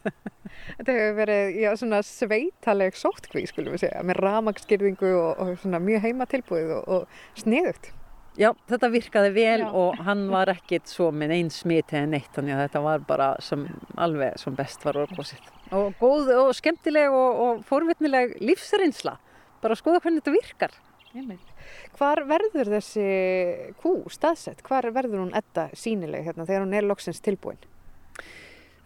Þetta 0.80 0.96
hefur 0.96 1.14
verið 1.20 1.60
já, 1.62 1.70
svona 1.78 2.02
sveitaleg 2.04 2.98
sóttkvík, 2.98 3.46
skulum 3.52 3.76
við 3.76 3.86
segja, 3.86 4.02
með 4.04 4.20
rammarskýrðingu 4.26 5.14
og, 5.20 5.46
og 5.46 5.78
mjög 5.86 6.04
heimatilbúið 6.08 6.74
og 6.82 7.22
sniðugt. 7.38 7.92
Já, 8.36 8.50
þetta 8.68 8.90
virkaði 8.92 9.30
vel 9.32 9.60
Já. 9.62 9.68
og 9.80 10.00
hann 10.04 10.26
var 10.28 10.50
ekkit 10.52 10.90
svo 10.90 11.08
með 11.08 11.32
einn 11.38 11.52
smiti 11.52 11.96
en 11.96 12.10
neitt 12.12 12.34
þannig 12.36 12.56
að 12.56 12.64
þetta 12.66 12.82
var 12.84 13.06
bara 13.08 13.28
sem, 13.44 13.62
alveg 13.96 14.36
sem 14.42 14.56
best 14.58 14.84
var 14.84 14.98
orðgóðsitt. 15.04 15.52
Og 15.76 15.94
góð 16.00 16.32
og 16.36 16.50
skemmtileg 16.58 17.14
og, 17.16 17.40
og 17.46 17.62
forvitnileg 17.68 18.36
lífsreynsla. 18.44 19.16
Bara 19.62 19.76
að 19.76 19.80
skoða 19.80 20.02
hvernig 20.04 20.20
þetta 20.20 20.36
virkar. 20.36 20.76
Hvar 21.96 22.20
verður 22.28 22.74
þessi 22.76 23.06
kú 23.80 23.94
staðsett? 24.12 24.60
Hvar 24.66 24.84
verður 24.92 25.24
hún 25.24 25.32
etta 25.36 25.70
sínileg 25.72 26.26
hérna 26.28 26.44
þegar 26.44 26.66
hún 26.66 26.76
er 26.76 26.86
loksins 26.86 27.22
tilbúin? 27.24 27.58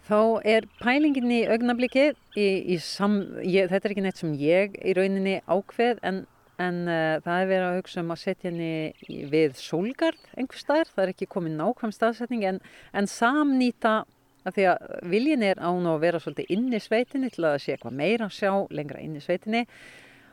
Þá 0.07 0.41
er 0.47 0.65
pælingin 0.81 1.31
í 1.31 1.41
augnablikið, 1.51 2.15
í, 2.39 2.47
í 2.73 2.77
sam, 2.83 3.19
ég, 3.43 3.67
þetta 3.71 3.87
er 3.87 3.93
ekki 3.93 4.05
neitt 4.05 4.19
sem 4.19 4.31
ég 4.39 4.79
í 4.79 4.95
rauninni 4.97 5.37
ákveð 5.45 6.01
en, 6.07 6.23
en 6.59 6.81
uh, 6.87 7.19
það 7.23 7.37
er 7.37 7.51
verið 7.51 7.67
að 7.67 7.77
hugsa 7.79 8.01
um 8.03 8.13
að 8.13 8.21
setja 8.23 8.49
henni 8.49 9.27
við 9.31 9.55
sólgarð 9.59 10.25
einhver 10.35 10.59
staðar, 10.59 10.91
það 10.91 11.03
er 11.05 11.13
ekki 11.13 11.29
komið 11.31 11.55
nákvæm 11.59 11.93
staðsetning 11.95 12.47
en, 12.49 12.59
en 12.97 13.09
samnýta 13.09 14.01
af 14.47 14.55
því 14.55 14.67
að 14.71 14.93
viljin 15.11 15.43
er 15.45 15.61
án 15.61 15.89
og 15.89 15.99
vera 16.01 16.21
svolítið 16.21 16.53
inn 16.55 16.69
í 16.73 16.81
sveitinni 16.81 17.29
til 17.33 17.45
að 17.49 17.59
sé 17.63 17.75
eitthvað 17.75 17.97
meira 17.99 18.27
að 18.27 18.37
sjá 18.39 18.53
lengra 18.73 19.01
inn 19.03 19.17
í 19.17 19.23
sveitinni. 19.23 19.65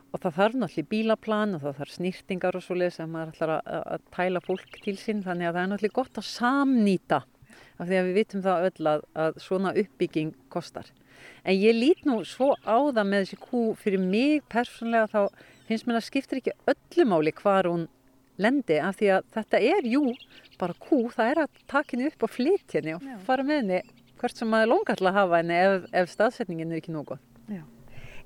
Og 0.09 0.23
það 0.23 0.39
þarf 0.39 0.55
náttúrulega 0.57 0.91
bílaplan 0.93 1.57
og 1.59 1.65
það 1.67 1.81
þarf 1.83 1.95
snýrtingar 1.99 2.57
og 2.57 2.65
svoleiðis 2.65 2.97
sem 2.97 3.11
maður 3.13 3.35
ætlar 3.35 3.53
að, 3.59 3.67
að, 3.75 3.83
að 3.93 4.07
tæla 4.17 4.43
fólk 4.47 4.79
til 4.85 4.95
sín. 4.97 5.21
Þannig 5.27 5.51
að 5.51 5.59
það 5.59 5.61
er 5.61 5.69
náttúrulega 5.73 5.99
gott 5.99 6.21
að 6.23 6.29
samnýta 6.31 7.19
af 7.79 7.91
því 7.91 7.99
að 7.99 8.09
við 8.09 8.17
vitum 8.17 8.45
það 8.47 8.71
öll 8.71 8.91
að, 8.95 9.05
að 9.27 9.43
svona 9.45 9.75
uppbygging 9.83 10.33
kostar. 10.55 10.89
En 11.45 11.59
ég 11.59 11.77
lít 11.77 12.09
nú 12.09 12.23
svo 12.27 12.55
á 12.65 12.79
það 12.89 13.05
með 13.11 13.25
þessi 13.25 13.41
kú 13.43 13.63
fyrir 13.79 14.03
mig 14.03 14.49
persónlega 14.49 15.11
þá 15.13 15.45
finnst 15.69 15.89
mér 15.89 16.01
að 16.01 16.09
skiptir 16.09 16.41
ekki 16.41 16.57
öllu 16.73 17.07
máli 17.09 17.35
hvar 17.37 17.69
hún 17.69 17.87
lendi 18.39 18.79
af 18.81 18.99
því 18.99 19.13
að 19.17 19.31
þetta 19.35 19.63
er 19.77 19.89
jú 19.89 20.03
bara 20.59 20.75
kú, 20.75 21.05
það 21.15 21.33
er 21.33 21.41
að 21.45 21.63
taka 21.71 21.95
henni 21.95 22.11
upp 22.11 22.27
og 22.27 22.35
flytja 22.35 22.81
henni 22.81 22.97
og 22.97 23.09
fara 23.27 23.47
með 23.47 23.63
henni 23.63 23.81
hvert 24.19 24.39
sem 24.39 24.51
maður 24.51 24.73
longar 24.73 24.99
til 24.99 25.09
að 25.11 25.19
hafa 25.19 25.41
henni 25.43 25.59
ef, 25.59 25.89
ef 25.95 26.13
staðsetningin 26.13 26.73
er 26.73 26.81
ekki 26.81 26.95
nógu. 26.95 27.19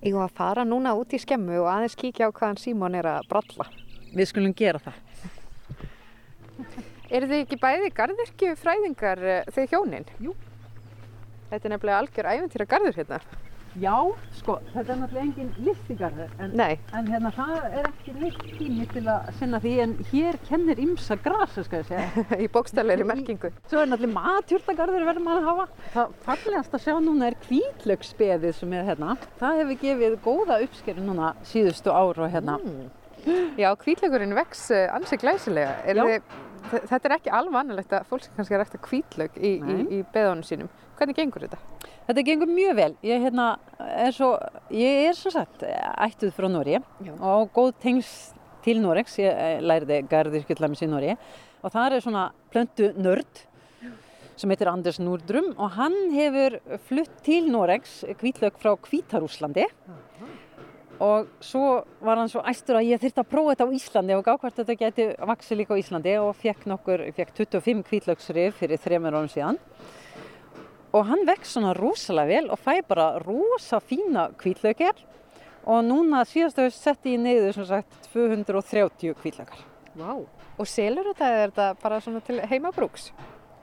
Ég 0.03 0.17
var 0.17 0.27
að 0.27 0.39
fara 0.39 0.65
núna 0.67 0.97
út 0.99 1.13
í 1.15 1.21
skemmu 1.23 1.61
og 1.63 1.69
aðeins 1.71 1.95
kíkja 1.99 2.27
á 2.27 2.35
hvaðan 2.35 2.59
Símon 2.59 2.97
er 2.99 3.07
að 3.07 3.29
bralla. 3.31 3.69
Við 4.11 4.29
skulum 4.33 4.55
gera 4.59 4.81
það. 4.83 4.97
Eru 7.15 7.29
þið 7.31 7.43
ekki 7.45 7.59
bæði 7.63 7.93
garðirkju 7.95 8.57
fræðingar 8.59 9.23
eh, 9.23 9.53
þið 9.55 9.77
hjónin? 9.77 10.09
Jú. 10.25 10.35
Þetta 11.53 11.69
er 11.69 11.75
nefnilega 11.75 12.01
algjör 12.03 12.31
æventýra 12.33 12.67
garður 12.73 12.99
hérna. 12.99 13.21
Já, 13.81 13.95
sko, 14.37 14.59
þetta 14.75 14.93
er 14.93 14.99
náttúrulega 15.00 15.23
engin 15.25 15.52
listigarður 15.64 16.33
en, 16.45 16.50
en 16.99 17.07
hérna 17.09 17.31
það 17.33 17.52
er 17.79 17.87
ekki 17.88 18.12
neitt 18.21 18.43
tími 18.59 18.85
til 18.93 19.02
að 19.09 19.31
sinna 19.38 19.61
því 19.62 19.73
en 19.87 19.95
hér 20.11 20.37
kennir 20.45 20.83
ymsa 20.85 21.17
grasa, 21.25 21.64
skal 21.64 21.81
ég 21.81 21.88
segja. 21.88 22.25
í 22.45 22.49
bókstallegri 22.52 23.07
merkingu. 23.09 23.49
Svo 23.71 23.81
er 23.81 23.88
náttúrulega 23.88 24.19
matjúrtagarður 24.26 25.07
verður 25.09 25.25
maður 25.25 25.41
að 25.41 25.49
hafa. 25.49 25.67
Það 25.95 26.12
fallegast 26.29 26.76
að 26.76 26.85
sjá 26.85 26.95
núna 27.07 27.31
er 27.31 27.38
kvítlöksbeðið 27.47 28.55
sem 28.61 28.76
er 28.76 28.85
hérna. 28.93 29.17
Það 29.41 29.62
hefur 29.62 29.81
gefið 29.87 30.19
góða 30.29 30.61
uppskeru 30.67 31.07
núna 31.09 31.33
síðustu 31.49 31.95
ár 31.97 32.21
og 32.26 32.33
hérna. 32.37 32.59
Já, 33.57 33.71
kvítlögurinn 33.79 34.37
vex 34.37 34.69
eh, 34.75 34.88
ansi 34.93 35.17
glæsilega. 35.23 35.76
Er 35.87 35.97
þið, 36.02 36.31
þe- 36.73 36.85
þetta 36.91 37.09
er 37.09 37.17
ekki 37.17 37.33
alveg 37.41 37.61
annarlegt 37.61 37.93
að 37.95 38.09
fólk 38.11 38.25
sem 38.26 38.37
kannski 38.37 38.57
er 38.59 38.64
eftir 38.64 38.83
kvítlög 38.83 39.37
í, 39.38 39.52
í, 39.62 39.76
í 39.97 40.00
beðunum 40.12 40.43
sínum. 40.45 40.71
Hvernig 41.02 41.16
gengur 41.18 41.42
þetta? 41.42 41.56
Þetta 42.06 42.23
gengur 42.28 42.50
mjög 42.54 42.76
vel. 42.78 42.92
Ég, 43.02 43.25
hérna, 43.25 43.44
er, 43.82 44.12
svo, 44.14 44.28
ég 44.71 45.09
er 45.09 45.16
svo 45.18 45.32
sagt 45.35 45.64
ættuð 45.66 46.30
frá 46.37 46.47
Nóri 46.47 46.76
og 47.18 47.49
góð 47.56 47.73
tengs 47.82 48.11
til 48.62 48.78
Noregs. 48.78 49.16
Ég 49.18 49.26
eh, 49.35 49.56
lærði 49.66 49.97
garðirkjöldlæmis 50.06 50.85
í 50.87 50.88
Nóri 50.92 51.16
og 51.16 51.73
það 51.75 51.97
er 51.97 52.04
svona 52.04 52.23
plöntu 52.54 52.92
nörd 52.94 53.40
sem 54.38 54.54
heitir 54.54 54.71
Anders 54.71 55.00
Nordrum 55.02 55.49
og 55.56 55.75
hann 55.75 55.97
hefur 56.14 56.61
flutt 56.87 57.16
til 57.26 57.50
Noregs 57.50 58.04
kvítlög 58.21 58.61
frá 58.62 58.76
Kvítarúslandi 58.87 59.66
og 61.02 61.32
svo 61.42 61.80
var 61.99 62.21
hann 62.21 62.30
svo 62.30 62.44
æstur 62.47 62.78
að 62.78 62.92
ég 62.92 63.02
þyrfti 63.02 63.25
að 63.25 63.32
prófa 63.32 63.56
þetta 63.56 63.66
á 63.66 63.75
Íslandi 63.80 64.16
og 64.21 64.23
gá 64.28 64.37
hvort 64.37 64.61
þetta 64.61 64.78
geti 64.85 65.09
vaksið 65.18 65.61
líka 65.64 65.75
á 65.75 65.82
Íslandi 65.82 66.14
og 66.23 66.30
fekk 66.38 66.68
nokkur, 66.71 67.04
fekk 67.18 67.35
25 67.42 67.82
kvítlögsrif 67.90 68.62
fyrir 68.62 68.78
þremur 68.87 69.18
árum 69.18 69.32
síðan 69.35 69.59
og 70.93 71.09
hann 71.09 71.25
vex 71.29 71.55
svona 71.55 71.73
rosalega 71.77 72.29
vel 72.29 72.51
og 72.53 72.61
fæ 72.61 72.83
bara 72.89 73.17
rosa 73.23 73.81
fína 73.81 74.29
kvítlökir 74.41 74.97
og 75.65 75.85
núna 75.87 76.25
síðast 76.29 76.59
haust 76.61 76.83
setti 76.83 77.15
ég 77.17 77.23
neyðu 77.23 77.53
sem 77.57 77.69
sagt 77.69 78.09
230 78.13 79.15
kvítlökar. 79.21 79.63
Vá. 79.97 80.19
Og 80.59 80.69
selur 80.69 81.13
þetta 81.13 81.29
eða 81.29 81.45
er 81.45 81.53
þetta 81.53 81.69
bara 81.83 82.01
svona 82.03 82.21
til 82.25 82.41
heimabrúks? 82.51 83.13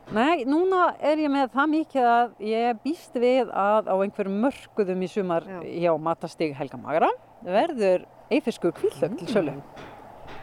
Nei, 0.10 0.42
núna 0.50 0.96
er 1.06 1.20
ég 1.22 1.30
með 1.30 1.52
það 1.54 1.68
mikið 1.76 2.08
að 2.10 2.32
ég 2.50 2.80
býst 2.82 3.18
við 3.22 3.52
að 3.54 3.92
á 3.94 3.96
einhverjum 4.00 4.40
mörkuðum 4.42 5.04
í 5.06 5.10
sumar 5.12 5.46
Já. 5.46 5.60
hjá 5.84 5.92
Matastig 6.02 6.56
Helga 6.58 6.80
Magra 6.82 7.12
verður 7.46 8.08
eifiskur 8.34 8.74
kvítlög 8.74 9.20
til 9.20 9.30
sölu. 9.30 9.54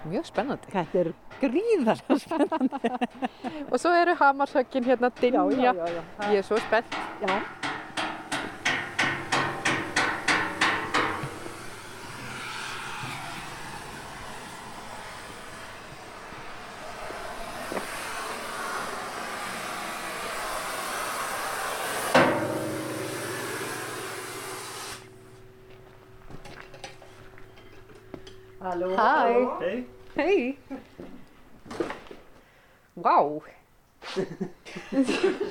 Mjög 0.05 0.27
spennandi. 0.29 0.71
Þetta 0.73 0.99
er 1.01 1.13
gríðarlega 1.41 2.19
spennandi. 2.27 2.91
Og 3.71 3.79
svo 3.81 3.91
eru 3.97 4.15
hamarsökin 4.21 4.85
hérna 4.85 5.11
dinja. 5.21 5.45
já. 5.51 5.73
Ég 6.31 6.39
er 6.39 6.43
svo 6.47 6.61
spennt. 6.69 6.97
já. 7.23 7.41
Halló. 28.77 28.97
Hæ. 28.97 29.59
Hei, 29.61 29.87
Hei. 30.17 30.59
Vá. 32.97 33.41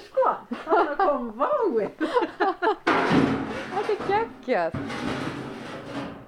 Sko, 0.05 0.25
þarna 0.65 0.93
kom 0.99 1.31
vái. 1.39 1.87
Þetta 3.71 3.95
er 3.95 4.03
geggjað. 4.11 4.77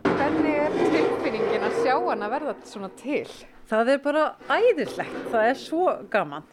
Hvernig 0.08 0.58
er 0.64 0.74
tilfinningin 0.74 1.68
að 1.68 1.78
sjá 1.84 1.94
hana 2.02 2.32
verða 2.34 2.56
svona 2.66 2.90
til? 2.98 3.30
Það 3.70 3.92
er 3.94 4.02
bara 4.02 4.24
æðislegt, 4.50 5.20
það 5.30 5.50
er 5.52 5.62
svo 5.62 5.84
gaman. 6.10 6.50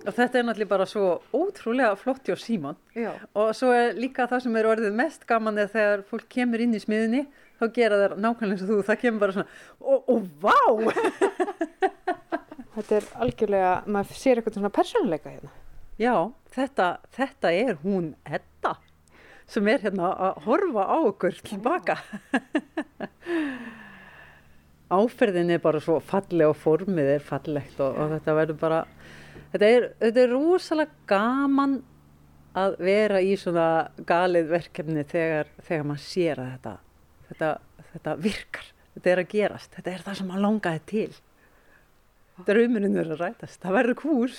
Og 0.00 0.16
þetta 0.16 0.40
er 0.40 0.46
náttúrulega 0.48 0.72
bara 0.72 0.88
svo 0.90 1.20
ótrúlega 1.36 1.94
flott 2.00 2.26
hjá 2.26 2.34
Símon. 2.40 2.82
Já. 2.98 3.12
Og 3.38 3.54
svo 3.54 3.70
er 3.76 3.94
líka 3.94 4.26
það 4.26 4.42
sem 4.48 4.58
er 4.58 4.72
orðið 4.74 4.98
mest 5.04 5.28
gaman 5.28 5.62
er 5.62 5.70
þegar 5.70 6.02
fólk 6.10 6.26
kemur 6.32 6.66
inn 6.66 6.74
í 6.74 6.82
smiðinni, 6.82 7.28
þá 7.60 7.64
gera 7.76 8.00
þær 8.00 8.12
nákvæmlega 8.16 8.56
eins 8.56 8.64
og 8.64 8.70
þú, 8.72 8.76
það 8.88 9.00
kemur 9.04 9.22
bara 9.24 9.36
svona, 9.36 9.50
og, 9.80 9.98
og 10.10 10.20
vá! 10.40 10.60
Þetta 12.74 12.92
er 12.96 13.04
algjörlega, 13.24 13.72
maður 13.90 14.16
sér 14.20 14.36
eitthvað 14.38 14.56
svona 14.56 14.70
persónuleika 14.72 15.28
hérna. 15.32 15.50
Já, 16.00 16.14
þetta, 16.54 16.86
þetta 17.12 17.48
er 17.52 17.74
hún 17.82 18.14
Edda 18.24 18.72
sem 19.50 19.66
er 19.68 19.82
hérna 19.82 20.12
að 20.14 20.38
horfa 20.46 20.82
á 20.86 20.98
okkur 21.10 21.34
tilbaka. 21.44 21.96
Áferðin 25.00 25.50
er 25.54 25.60
bara 25.62 25.80
svo 25.82 26.00
falleg 26.02 26.48
og 26.50 26.56
formið 26.58 27.08
er 27.16 27.22
fallegt 27.26 27.80
og, 27.82 27.90
og 27.98 28.06
þetta 28.14 28.30
verður 28.38 28.58
bara, 28.62 28.80
þetta 29.52 29.66
er, 29.74 29.82
þetta 30.00 30.20
er 30.22 30.34
rosalega 30.34 30.92
gaman 31.10 31.74
að 32.58 32.70
vera 32.82 33.20
í 33.22 33.36
svona 33.38 33.66
galið 34.06 34.46
verkefni 34.50 35.04
þegar, 35.10 35.46
þegar 35.66 35.84
maður 35.90 36.04
sér 36.06 36.36
að 36.42 36.50
þetta, 36.54 36.74
þetta, 37.30 37.50
þetta 37.94 38.14
virkar, 38.26 38.70
þetta 38.94 39.12
er 39.12 39.22
að 39.22 39.34
gerast, 39.34 39.74
þetta 39.76 39.94
er 39.94 40.06
það 40.06 40.20
sem 40.20 40.30
maður 40.30 40.46
langaði 40.46 40.82
til. 40.90 41.10
Draumurinn 42.46 42.96
er 42.96 43.10
að 43.12 43.20
rætast, 43.20 43.60
það 43.60 43.76
verður 43.76 43.98
kúr. 44.00 44.36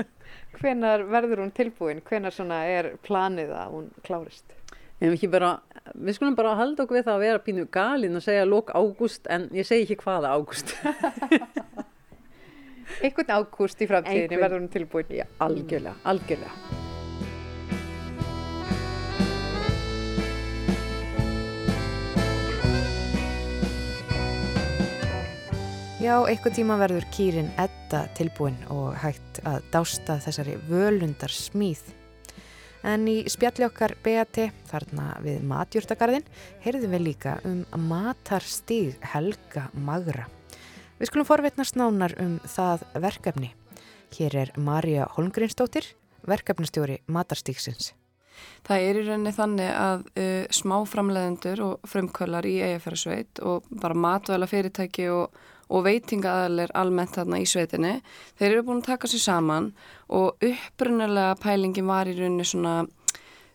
Hvenar 0.60 1.04
verður 1.10 1.44
hún 1.44 1.52
tilbúin? 1.54 2.02
Hvenar 2.06 2.34
svona 2.34 2.62
er 2.70 2.92
planið 3.06 3.52
að 3.56 3.74
hún 3.74 3.90
klárist? 4.06 4.56
Bara, 5.00 5.54
við 5.96 6.18
skulum 6.18 6.36
bara 6.36 6.58
halda 6.58 6.84
okkur 6.84 6.98
við 6.98 7.06
það 7.06 7.14
að 7.14 7.22
vera 7.24 7.42
pínu 7.46 7.64
galinn 7.72 8.20
og 8.20 8.24
segja 8.24 8.44
lók 8.44 8.74
ágúst 8.76 9.30
en 9.32 9.48
ég 9.56 9.66
segi 9.66 9.86
ekki 9.86 9.96
hvaða 10.04 10.34
ágúst. 10.36 10.74
Einhvern 13.00 13.32
ágúst 13.32 13.80
í 13.80 13.88
framtíðinni 13.88 14.42
verður 14.42 14.60
hún 14.60 14.70
tilbúin. 14.76 15.18
Já, 15.22 15.24
algjörlega, 15.40 15.96
algjörlega. 16.04 16.89
Já, 26.00 26.14
einhvern 26.24 26.54
tíma 26.56 26.78
verður 26.80 27.04
kýrin 27.12 27.50
Edda 27.60 28.06
tilbúin 28.16 28.54
og 28.72 28.94
hægt 29.02 29.42
að 29.44 29.66
dásta 29.68 30.14
þessari 30.24 30.54
völundar 30.64 31.28
smíð. 31.28 31.82
En 32.88 33.04
í 33.04 33.18
spjalli 33.28 33.66
okkar 33.66 33.92
BAT, 34.00 34.40
þarna 34.70 35.10
við 35.20 35.44
matjúrtagarðin, 35.50 36.24
heyrðum 36.64 36.96
við 36.96 37.04
líka 37.04 37.34
um 37.44 37.60
matarstíg 37.90 38.96
Helga 39.12 39.66
Magra. 39.76 40.24
Við 40.96 41.12
skulum 41.12 41.28
forvitnast 41.28 41.76
nánar 41.76 42.16
um 42.24 42.38
það 42.48 42.88
verkefni. 43.04 43.52
Hér 44.16 44.40
er 44.46 44.56
Marja 44.56 45.04
Holmgrínsdóttir, 45.18 45.84
verkefnastjóri 46.24 47.02
Matarstíksins. 47.12 47.92
Það 48.64 48.88
er 48.88 48.96
í 48.96 49.04
rauninni 49.04 49.36
þannig 49.36 49.70
að 49.76 50.08
uh, 50.16 50.48
smáframleðendur 50.48 51.66
og 51.68 51.88
frumkvölar 51.92 52.48
í 52.48 52.56
eigafærarsveit 52.64 53.44
og 53.44 53.68
bara 53.68 54.04
matvæla 54.08 54.48
fyrirtæki 54.48 55.10
og, 55.12 55.34
og 55.70 55.84
veitingaðalir 55.86 56.72
almennt 56.74 57.14
þarna 57.14 57.40
í 57.42 57.46
sveitinni, 57.48 57.96
þeir 58.38 58.50
eru 58.50 58.64
búin 58.66 58.80
að 58.82 58.88
taka 58.90 59.10
sér 59.10 59.22
saman 59.22 59.70
og 60.10 60.42
upprunalega 60.42 61.36
pælingin 61.42 61.90
var 61.90 62.10
í 62.10 62.16
rauninni 62.18 62.46
svona, 62.48 62.74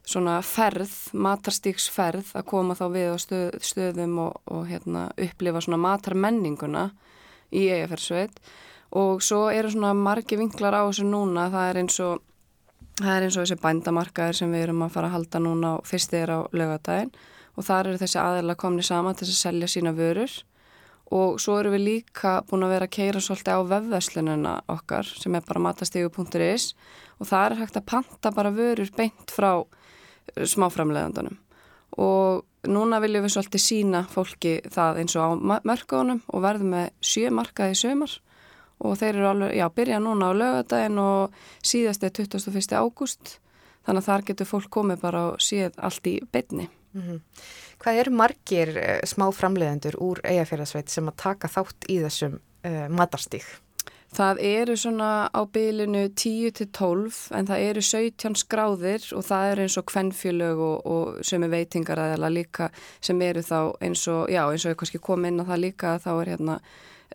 svona 0.08 0.38
ferð, 0.46 0.94
matarstíksferð 1.12 2.36
að 2.40 2.48
koma 2.52 2.78
þá 2.80 2.86
við 2.94 3.10
á 3.12 3.18
stöð, 3.20 3.58
stöðum 3.60 4.22
og, 4.28 4.38
og 4.48 4.70
hérna, 4.70 5.10
upplifa 5.28 5.64
svona 5.66 5.82
matarmenninguna 5.88 6.88
í 7.52 7.68
eigafærarsveit 7.68 8.40
og 8.96 9.20
svo 9.26 9.50
eru 9.52 9.74
svona 9.74 9.92
margi 9.98 10.40
vinklar 10.40 10.78
á 10.80 10.88
þessu 10.88 11.08
núna, 11.10 11.50
það 11.52 11.70
er 11.74 11.84
eins 11.84 12.00
og 12.06 12.24
Það 12.96 13.12
er 13.12 13.24
eins 13.26 13.36
og 13.36 13.44
þessi 13.44 13.56
bændamarkaðir 13.60 14.38
sem 14.38 14.54
við 14.56 14.62
erum 14.70 14.84
að 14.86 14.94
fara 14.94 15.08
að 15.10 15.16
halda 15.18 15.40
núna 15.44 15.72
á 15.76 15.84
fyrstir 15.84 16.30
á 16.32 16.48
lögadaginn 16.56 17.10
og 17.60 17.66
þar 17.68 17.90
eru 17.90 18.00
þessi 18.00 18.20
aðeila 18.22 18.56
komni 18.56 18.86
saman 18.88 19.18
til 19.20 19.28
að 19.28 19.36
selja 19.36 19.68
sína 19.68 19.92
vörur 19.98 20.32
og 21.14 21.40
svo 21.42 21.60
eru 21.60 21.74
við 21.76 21.86
líka 21.86 22.40
búin 22.50 22.66
að 22.66 22.76
vera 22.76 22.88
að 22.90 22.96
keira 22.98 23.22
svolítið 23.22 23.58
á 23.58 23.62
vefveslununa 23.70 24.54
okkar 24.74 25.10
sem 25.10 25.36
er 25.38 25.46
bara 25.46 25.64
matastígu.is 25.68 26.74
og 27.20 27.30
það 27.30 27.46
er 27.46 27.58
hægt 27.62 27.80
að 27.80 27.88
panta 27.92 28.32
bara 28.34 28.54
vörur 28.56 28.92
beint 28.98 29.32
frá 29.32 29.52
eh, 29.62 30.46
smáframleðandunum 30.50 31.38
og 32.02 32.44
núna 32.68 33.00
viljum 33.04 33.26
við 33.26 33.36
svolítið 33.36 33.64
sína 33.64 34.04
fólki 34.12 34.58
það 34.74 35.02
eins 35.04 35.16
og 35.16 35.24
á 35.24 35.60
mörgunum 35.64 36.22
og 36.34 36.44
verðum 36.44 36.74
með 36.74 36.90
sjö 37.06 37.32
markaði 37.32 37.78
sömar 37.80 38.18
og 38.84 38.98
þeir 39.00 39.14
eru 39.14 39.28
alveg, 39.30 39.54
já, 39.56 39.68
byrja 39.72 40.00
núna 40.04 40.32
á 40.32 40.34
lögadaginn 40.36 41.00
og 41.00 41.36
síðast 41.64 42.04
er 42.04 42.12
21. 42.18 42.76
ágúst 42.76 43.38
þannig 43.86 44.02
að 44.02 44.10
þar 44.10 44.26
getur 44.30 44.50
fólk 44.50 44.72
komið 44.74 45.06
bara 45.06 45.22
og 45.30 45.44
séð 45.44 45.78
allt 45.78 46.10
í 46.10 46.18
beitni. 46.34 46.68
Mm 46.96 47.02
-hmm. 47.02 47.20
Hvað 47.84 48.00
eru 48.00 48.12
margir 48.12 48.70
uh, 48.78 49.00
smá 49.04 49.28
framleiðendur 49.32 49.96
úr 50.00 50.22
eigafélagsveit 50.24 50.90
sem 50.90 51.08
að 51.08 51.16
taka 51.18 51.48
þátt 51.48 51.90
í 51.90 52.00
þessum 52.02 52.40
uh, 52.40 52.88
matarstík? 52.90 53.46
Það 54.16 54.38
eru 54.40 54.78
svona 54.78 55.28
á 55.28 55.42
bylinu 55.44 56.10
10 56.16 56.52
til 56.52 56.68
12 56.72 57.32
en 57.36 57.48
það 57.48 57.60
eru 57.60 57.82
17 57.82 58.36
skráðir 58.36 59.04
og 59.12 59.24
það 59.24 59.52
eru 59.52 59.62
eins 59.62 59.78
og 59.78 59.86
kvennfjölög 59.86 60.58
og, 60.60 60.86
og 60.86 61.26
sem 61.26 61.44
er 61.44 61.50
veitingar 61.50 62.00
aðeila 62.00 62.30
líka 62.30 62.70
sem 63.02 63.22
eru 63.22 63.42
þá 63.42 63.76
eins 63.82 64.08
og, 64.08 64.30
já 64.30 64.52
eins 64.52 64.66
og 64.66 64.72
ég 64.72 64.78
kannski 64.78 65.00
kom 65.00 65.26
inn 65.26 65.42
á 65.42 65.46
það 65.46 65.60
líka 65.60 66.00
þá 66.00 66.22
er 66.22 66.28
hérna 66.28 66.60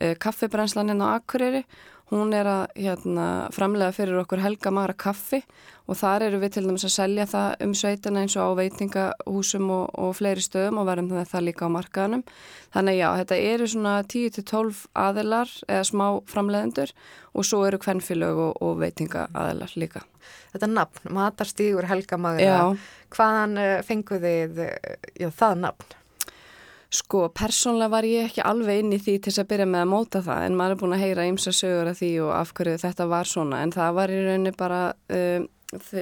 Eh, 0.00 0.16
kaffibrennslaninn 0.16 1.02
á 1.04 1.20
Akureyri. 1.20 1.64
Hún 2.10 2.32
er 2.34 2.48
að 2.50 2.62
hérna, 2.74 3.24
framlega 3.54 3.94
fyrir 3.94 4.18
okkur 4.24 4.40
helga 4.42 4.72
mara 4.74 4.96
kaffi 4.98 5.38
og 5.90 5.98
þar 5.98 6.24
eru 6.26 6.40
við 6.42 6.56
til 6.56 6.64
dæmis 6.64 6.84
að 6.88 6.92
selja 6.96 7.26
það 7.30 7.62
um 7.66 7.74
sveitina 7.78 8.24
eins 8.24 8.34
og 8.34 8.50
á 8.50 8.58
veitingahúsum 8.58 9.70
og, 9.74 9.84
og 9.94 10.16
fleiri 10.18 10.42
stöðum 10.42 10.80
og 10.82 10.88
verðum 10.88 11.12
það 11.30 11.46
líka 11.46 11.70
á 11.70 11.74
markaðanum. 11.74 12.24
Þannig 12.74 12.98
já, 12.98 13.06
þetta 13.20 13.38
eru 13.52 13.68
svona 13.70 13.94
10-12 14.10 14.82
aðilar 15.06 15.54
eða 15.68 15.86
smá 15.86 16.06
framlegendur 16.30 16.94
og 17.30 17.46
svo 17.46 17.62
eru 17.68 17.78
kvennfélög 17.82 18.42
og, 18.48 18.58
og 18.58 18.82
veitingaaðilar 18.82 19.78
líka. 19.78 20.02
Þetta 20.50 20.72
nafn, 20.74 21.14
Matarstígur 21.14 21.86
Helga 21.90 22.18
Magra, 22.18 22.58
hvaðan 23.14 23.58
eh, 23.58 23.78
fenguðið 23.86 24.64
já, 24.66 25.30
það 25.30 25.58
nafn? 25.62 25.99
Sko, 26.90 27.28
persónlega 27.30 27.92
var 27.92 28.06
ég 28.08 28.26
ekki 28.26 28.42
alveg 28.42 28.80
inn 28.82 28.94
í 28.96 28.98
því 28.98 29.12
til 29.22 29.34
að 29.38 29.48
byrja 29.52 29.66
með 29.70 29.84
að 29.84 29.90
móta 29.92 30.22
það 30.26 30.46
en 30.46 30.56
maður 30.58 30.72
er 30.74 30.80
búin 30.80 30.94
að 30.96 31.04
heyra 31.04 31.26
ymsa 31.30 31.52
sögur 31.54 31.90
af 31.92 32.00
því 32.00 32.10
og 32.24 32.32
af 32.34 32.50
hverju 32.58 32.80
þetta 32.82 33.06
var 33.12 33.30
svona 33.30 33.60
en 33.62 33.74
það 33.76 33.92
var 34.00 34.10
í 34.10 34.18
rauninni 34.24 34.52
bara, 34.58 34.80
um, 35.14 35.46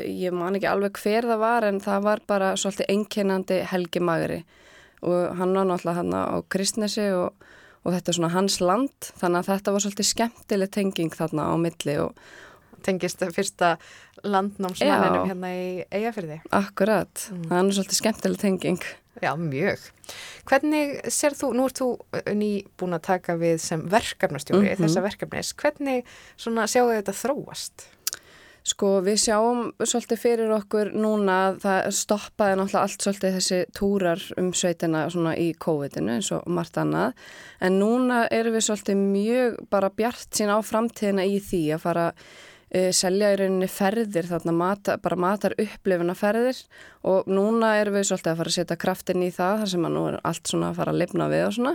ég 0.01 0.33
man 0.33 0.57
ekki 0.57 0.71
alveg 0.71 1.03
hver 1.03 1.29
það 1.29 1.43
var 1.45 1.69
en 1.69 1.83
það 1.85 2.09
var 2.09 2.25
bara 2.33 2.55
svolítið 2.57 2.93
einkennandi 2.95 3.61
Helgi 3.69 4.01
Magri 4.01 4.41
og 5.05 5.37
hann 5.37 5.53
var 5.61 5.69
náttúrulega 5.69 5.99
hann 6.01 6.17
á 6.17 6.41
Kristnesi 6.49 7.11
og, 7.13 7.47
og 7.85 7.93
þetta 7.93 8.15
er 8.15 8.21
svona 8.23 8.35
hans 8.39 8.59
land 8.65 9.13
þannig 9.21 9.43
að 9.43 9.51
þetta 9.53 9.75
var 9.77 9.85
svolítið 9.85 10.13
skemmtileg 10.15 10.73
tenging 10.73 11.21
þarna 11.21 11.51
á 11.53 11.55
milli 11.61 12.01
og 12.01 12.17
Tengist 12.87 13.23
fyrsta 13.35 13.77
landnámsmanninum 14.23 15.27
hérna 15.27 15.51
í 15.55 15.65
Eyjafyrði. 15.95 16.41
Akkurat, 16.55 17.25
mm. 17.33 17.45
það 17.51 17.59
er 17.59 17.77
svolítið 17.79 17.99
skemmtileg 17.99 18.43
tenging. 18.43 18.85
Já, 19.23 19.33
mjög. 19.37 19.85
Hvernig 20.49 20.97
ser 21.13 21.37
þú, 21.39 21.53
nú 21.59 21.69
ert 21.69 21.81
þú 21.83 21.91
uh, 21.99 22.33
ný 22.35 22.51
búin 22.79 22.97
að 22.97 23.07
taka 23.11 23.37
við 23.41 23.61
sem 23.65 23.85
verkefnastjóri 23.91 24.65
mm 24.65 24.75
-hmm. 24.75 24.83
þessa 24.85 25.05
verkefnis, 25.05 25.55
hvernig 25.55 26.05
svona 26.37 26.67
sjáu 26.67 26.91
þetta 26.93 27.13
þróast? 27.13 27.89
Sko 28.69 28.99
við 29.01 29.17
sjáum 29.23 29.61
svolítið 29.81 30.21
fyrir 30.21 30.51
okkur 30.53 30.91
núna 30.93 31.37
að 31.49 31.61
það 31.63 31.87
stoppaði 31.97 32.57
náttúrulega 32.59 32.83
allt 32.83 33.05
svolítið 33.07 33.37
þessi 33.39 33.61
túrar 33.73 34.25
um 34.37 34.51
sveitina 34.53 35.07
svona 35.11 35.37
í 35.37 35.55
COVID-inu 35.55 36.19
eins 36.19 36.29
og 36.33 36.45
margt 36.47 36.77
annað 36.77 37.13
en 37.65 37.79
núna 37.81 38.27
erum 38.35 38.59
við 38.59 38.67
svolítið 38.67 38.97
mjög 38.97 39.57
bara 39.71 39.91
bjart 39.91 40.29
sín 40.37 40.53
á 40.53 40.59
framtíðina 40.61 41.25
í 41.25 41.39
því 41.41 41.63
að 41.79 41.85
fara 41.87 42.07
uh, 42.75 42.91
selja 42.95 43.33
í 43.35 43.39
rauninni 43.41 43.69
ferðir, 43.71 44.29
þarna 44.29 44.55
mata, 44.57 44.99
bara 45.03 45.19
matar 45.21 45.57
upplifuna 45.59 46.15
ferðir 46.19 46.61
og 47.09 47.29
núna 47.31 47.75
erum 47.81 47.99
við 47.99 48.09
svolítið 48.11 48.33
að 48.33 48.41
fara 48.43 48.53
að 48.53 48.59
setja 48.59 48.79
kraftin 48.85 49.25
í 49.25 49.33
það 49.35 49.63
þar 49.63 49.73
sem 49.73 49.89
að 49.89 49.97
nú 49.97 50.05
er 50.11 50.21
allt 50.29 50.53
svona 50.53 50.71
að 50.71 50.81
fara 50.81 50.95
að 50.95 51.03
lifna 51.03 51.29
við 51.33 51.45
og 51.47 51.57
svona. 51.59 51.75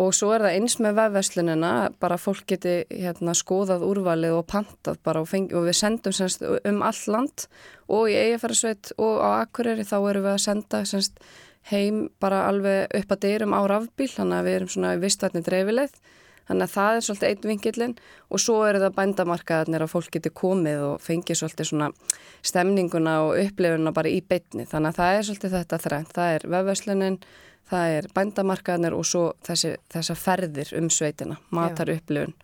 Og 0.00 0.14
svo 0.16 0.30
er 0.32 0.44
það 0.44 0.56
eins 0.56 0.76
með 0.80 0.96
vefveslunina, 1.00 1.72
bara 2.00 2.18
fólk 2.20 2.46
geti 2.48 2.74
hérna 2.88 3.34
skoðað 3.36 3.84
úrvalið 3.88 4.38
og 4.38 4.46
pantað 4.48 5.00
bara 5.04 5.20
og, 5.20 5.28
fengi, 5.28 5.54
og 5.58 5.66
við 5.66 5.76
sendum 5.80 6.14
semst 6.16 6.44
um 6.46 6.82
all 6.86 7.02
land 7.10 7.46
og 7.90 8.08
í 8.08 8.16
eigafærarsveit 8.16 8.94
og 9.02 9.18
á 9.18 9.28
Akureyri 9.42 9.84
þá 9.84 9.96
erum 9.98 10.28
við 10.28 10.32
að 10.36 10.44
senda 10.46 10.84
semst 10.88 11.18
heim 11.68 12.06
bara 12.22 12.46
alveg 12.48 12.94
upp 12.96 13.12
að 13.12 13.22
dyrum 13.26 13.52
á 13.52 13.60
rafbíl, 13.68 14.08
þannig 14.08 14.38
að 14.38 14.46
við 14.46 14.56
erum 14.58 14.72
svona 14.72 14.94
vistvætni 15.02 15.44
dreifileið 15.44 15.98
Þannig 16.50 16.66
að 16.66 16.72
það 16.74 16.96
er 16.96 17.04
svolítið 17.06 17.28
einn 17.28 17.46
vingillin 17.46 17.92
og 18.26 18.40
svo 18.42 18.56
eru 18.66 18.80
það 18.82 18.96
bændamarkaðarnir 18.96 19.84
að 19.84 19.92
fólk 19.92 20.08
getur 20.16 20.32
komið 20.40 20.80
og 20.82 21.04
fengið 21.04 21.38
svolítið 21.38 21.68
svona 21.68 21.90
stemninguna 22.50 23.12
og 23.28 23.38
upplifuna 23.38 23.92
bara 23.94 24.10
í 24.10 24.18
beitni. 24.18 24.66
Þannig 24.66 24.90
að 24.90 24.98
það 24.98 25.18
er 25.20 25.28
svolítið 25.28 25.54
þetta 25.54 25.78
þrænt. 25.84 26.12
Það 26.16 26.34
er 26.34 26.46
vefverslunin, 26.56 27.18
það 27.70 27.96
er 28.00 28.08
bændamarkaðarnir 28.18 28.96
og 28.98 29.06
svo 29.06 29.24
þessi, 29.46 29.76
þessa 29.94 30.16
ferðir 30.18 30.72
um 30.80 30.90
sveitina, 30.90 31.38
matar 31.54 31.94
upplifun. 31.94 32.34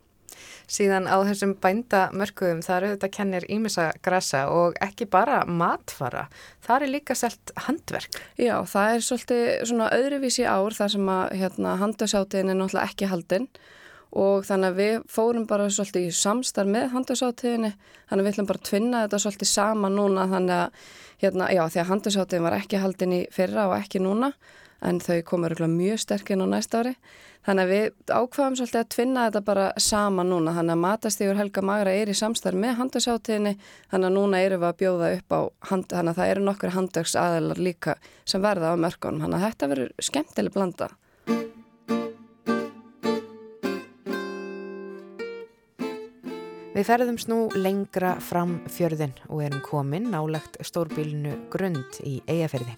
Síðan 0.71 1.07
á 1.07 1.16
þessum 1.27 1.55
bændamörkuðum 1.62 2.62
það 2.62 2.77
eru 2.77 2.90
þetta 2.95 3.11
kennir 3.14 3.47
ímessa 3.51 3.87
grasa 4.05 4.47
og 4.51 4.77
ekki 4.83 5.07
bara 5.11 5.45
matfara, 5.47 6.27
það 6.62 6.87
er 6.87 6.92
líka 6.92 7.16
selt 7.19 7.53
handverk. 7.66 8.19
Já, 8.38 8.59
það 8.66 8.92
er 8.92 9.07
svolítið 9.07 9.49
svona 9.71 9.90
öðruvísi 9.95 10.47
ár 10.47 10.77
þar 10.77 10.95
sem 10.95 11.11
að 11.14 11.35
hérna, 11.40 11.77
handasáttiðin 11.83 12.53
er 12.55 12.61
náttúrulega 12.61 12.90
ekki 12.90 13.11
haldinn 13.11 13.49
og 14.12 14.47
þannig 14.47 14.71
að 14.71 14.79
við 14.81 14.95
fórum 15.11 15.47
bara 15.49 15.71
svolítið 15.73 16.09
í 16.09 16.14
samstarf 16.14 16.71
með 16.71 16.92
handelsáttíðinni 16.95 17.73
þannig 17.75 18.21
að 18.21 18.27
við 18.27 18.33
ætlum 18.33 18.51
bara 18.51 18.62
að 18.62 18.69
tvinna 18.71 19.03
þetta 19.05 19.23
svolítið 19.25 19.51
sama 19.51 19.90
núna 19.92 20.29
þannig 20.31 20.61
að 20.61 20.87
hérna, 21.25 21.51
já 21.53 21.62
því 21.66 21.83
að 21.83 21.90
handelsáttíðin 21.90 22.47
var 22.47 22.59
ekki 22.61 22.83
haldin 22.83 23.16
í 23.16 23.23
fyrra 23.35 23.69
og 23.71 23.77
ekki 23.81 24.03
núna 24.05 24.33
en 24.85 25.01
þau 25.01 25.23
komur 25.27 25.55
mjög 25.73 26.03
sterkinn 26.03 26.45
á 26.45 26.47
næsta 26.47 26.83
ári. 26.83 26.95
Þannig 27.47 27.62
að 27.62 27.73
við 27.73 27.85
ákvaðum 28.11 28.57
svolítið 28.59 28.81
að 28.81 28.88
tvinna 28.90 29.25
þetta 29.29 29.42
bara 29.47 29.66
sama 29.79 30.25
núna. 30.27 30.55
Þannig 30.57 30.75
að 30.75 30.83
Matastígur 30.83 31.38
Helga 31.38 31.62
Magra 31.62 31.95
er 31.95 32.11
í 32.11 32.16
samstarf 32.19 32.59
með 32.59 32.81
handelsáttíðinni 32.81 33.55
þannig 33.92 34.11
að 34.11 34.16
núna 34.19 34.42
eru 34.42 34.61
við 34.61 34.69
að 34.71 34.79
bjóða 34.83 35.12
upp 35.16 35.37
á 35.37 35.40
hand, 35.71 35.88
þannig 35.95 36.12
að 36.12 36.21
það 36.21 36.33
eru 36.35 36.47
nokkur 36.51 36.77
handels 36.77 37.19
aðelar 37.23 37.62
líka 37.69 37.99
sem 38.27 38.42
verða 38.42 38.75
á 38.75 38.83
mörgunum 38.83 39.23
þannig 39.25 39.38
að 39.38 39.47
þetta 39.47 39.71
verður 39.75 40.09
skemmtileg 40.11 40.57
blanda 40.59 40.90
Við 46.77 46.85
ferðumst 46.91 47.31
nú 47.33 47.37
lengra 47.57 48.11
fram 48.21 48.59
fjörðin 48.69 49.15
og 49.33 49.39
erum 49.47 49.62
komin 49.65 50.11
nálagt 50.12 50.59
stórbílinu 50.61 51.31
Grund 51.49 51.97
í 52.05 52.19
Eyjaferði. 52.29 52.75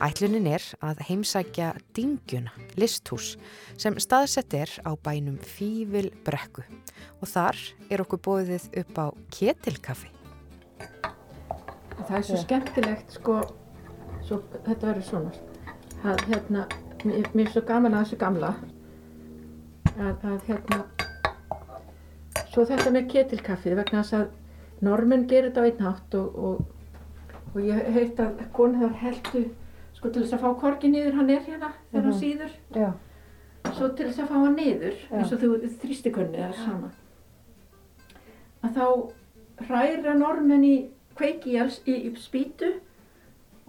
Ætlunin 0.00 0.46
er 0.48 0.64
að 0.80 1.02
heimsækja 1.10 1.74
Dingjuna, 1.92 2.54
listhús, 2.80 3.34
sem 3.76 3.98
staðsett 4.00 4.56
er 4.56 4.72
á 4.80 4.96
bænum 4.96 5.36
Fívil 5.44 6.08
Brekku 6.24 6.64
og 7.20 7.28
þar 7.28 7.60
er 7.92 8.00
okkur 8.06 8.24
bóðið 8.24 8.64
upp 8.80 8.96
á 8.96 9.06
ketilkaffi. 9.36 10.08
Það 11.98 12.16
er 12.22 12.28
svo 12.30 12.40
skemmtilegt, 12.46 13.16
sko, 13.18 13.42
svo, 14.24 14.40
þetta 14.54 14.86
verður 14.86 15.08
svona, 15.10 15.34
að 16.00 16.24
hérna, 16.30 16.64
mér, 17.04 17.28
mér 17.34 17.44
er 17.44 17.52
svo 17.58 17.68
gaman 17.74 17.98
að 17.98 18.06
þessu 18.06 18.24
gamla, 18.24 18.54
að, 19.98 20.14
að 20.16 20.48
hérna, 20.48 20.86
Svo 22.58 22.64
þetta 22.66 22.90
með 22.90 23.04
ketilkaffið 23.12 23.74
vegna 23.78 24.00
þess 24.02 24.14
að 24.18 24.82
normin 24.82 25.28
gerir 25.30 25.52
þetta 25.52 25.62
á 25.62 25.68
einn 25.68 25.82
hátt 25.86 26.14
og, 26.18 26.38
og, 26.48 27.42
og 27.52 27.58
ég 27.62 27.90
heit 27.94 28.18
að 28.18 28.40
konu 28.56 28.80
þar 28.80 28.96
heldu 28.98 29.42
sko 29.94 30.10
til 30.10 30.24
þess 30.24 30.34
að 30.34 30.42
fá 30.42 30.56
korki 30.64 30.90
nýður 30.90 31.14
hann 31.20 31.30
er 31.30 31.44
hérna 31.44 31.68
þegar 31.92 31.92
hann 31.92 32.08
mm 32.08 32.10
-hmm. 32.10 32.18
síður. 32.18 32.56
Já. 32.74 32.90
svo 33.76 33.88
til 33.88 34.08
þess 34.08 34.18
að 34.24 34.32
fá 34.32 34.34
hann 34.40 34.56
niður 34.58 34.96
eins 35.12 35.32
og 35.32 35.38
þú 35.44 35.52
þrýstikönni 35.84 36.40
eða 36.40 36.56
sama 36.64 36.90
að 38.66 38.74
þá 38.74 38.86
hræra 39.68 40.14
normin 40.18 40.64
í 40.64 40.74
kveikíals 41.14 41.78
í, 41.86 41.94
í 41.94 42.10
spýtu 42.18 42.72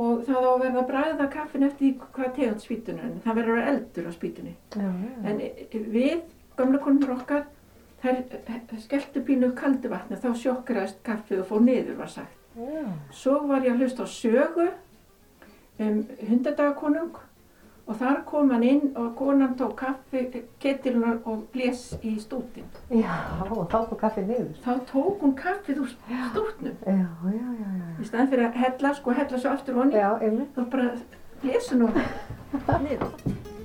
og 0.02 0.26
það 0.26 0.42
á 0.42 0.50
að 0.50 0.62
verða 0.66 0.82
að 0.82 0.90
bræða 0.90 1.30
kaffin 1.38 1.70
eftir 1.70 1.94
hvað 2.18 2.36
tegund 2.42 2.66
spýtunum 2.66 3.22
það 3.22 3.40
verður 3.44 3.62
að 3.62 3.72
eldur 3.76 4.10
á 4.10 4.12
spýtunni 4.18 4.58
en 5.30 5.46
við, 5.94 6.22
gamla 6.58 6.82
konur 6.82 7.18
okkar 7.20 7.46
þær 8.04 8.84
skelltu 8.86 9.24
pínu 9.28 9.54
kaldu 9.58 9.92
vatni 9.92 10.20
þá 10.20 10.30
sjokkraðist 10.44 11.02
kaffið 11.04 11.44
og 11.44 11.50
fór 11.50 11.66
niður 11.66 11.98
var 12.00 12.14
sagt 12.14 12.36
svo 13.16 13.40
var 13.48 13.66
ég 13.66 13.76
að 13.76 13.84
hlusta 13.84 14.06
á 14.06 14.08
sögu 14.10 14.70
um 15.80 16.00
hundadagakonung 16.28 17.20
og 17.90 17.98
þar 17.98 18.20
kom 18.30 18.52
hann 18.54 18.64
inn 18.64 18.82
og 19.00 19.16
konan 19.18 19.56
tók 19.58 19.74
kaffi, 19.80 20.44
ketiluna 20.62 21.16
og 21.26 21.48
blés 21.54 21.88
í 22.06 22.14
stútin. 22.22 22.68
Já, 22.94 23.16
og 23.48 23.66
þá 23.72 23.78
tók 23.90 23.96
kaffið 24.04 24.30
niður. 24.30 24.52
Þá 24.66 24.74
tók 24.92 25.24
hún 25.26 25.36
kaffið 25.40 25.82
úr 25.86 25.96
stútnum. 25.96 26.78
Já, 26.86 27.08
já, 27.34 27.48
já. 27.64 27.70
Í 27.98 28.10
staðan 28.12 28.32
fyrir 28.34 28.46
að 28.46 28.60
hella, 28.62 28.94
sko, 29.00 29.18
hella 29.18 29.42
svo 29.42 29.56
aftur 29.56 29.82
honni. 29.82 30.06
Þá 30.54 30.62
bara 30.70 30.92
blés 31.42 31.72
hún 31.74 31.88
og 31.88 31.98
niður. 32.86 33.59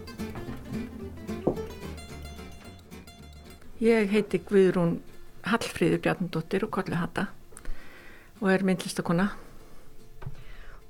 Ég 3.85 4.09
heiti 4.09 4.39
Guðrún 4.41 4.95
Hallfríður 5.45 5.99
Bjarnadóttir 6.07 6.63
og 6.65 6.71
Kolli 6.73 6.97
Hatta 6.97 7.27
og 8.41 8.47
er 8.49 8.63
myndlistakona. 8.65 9.27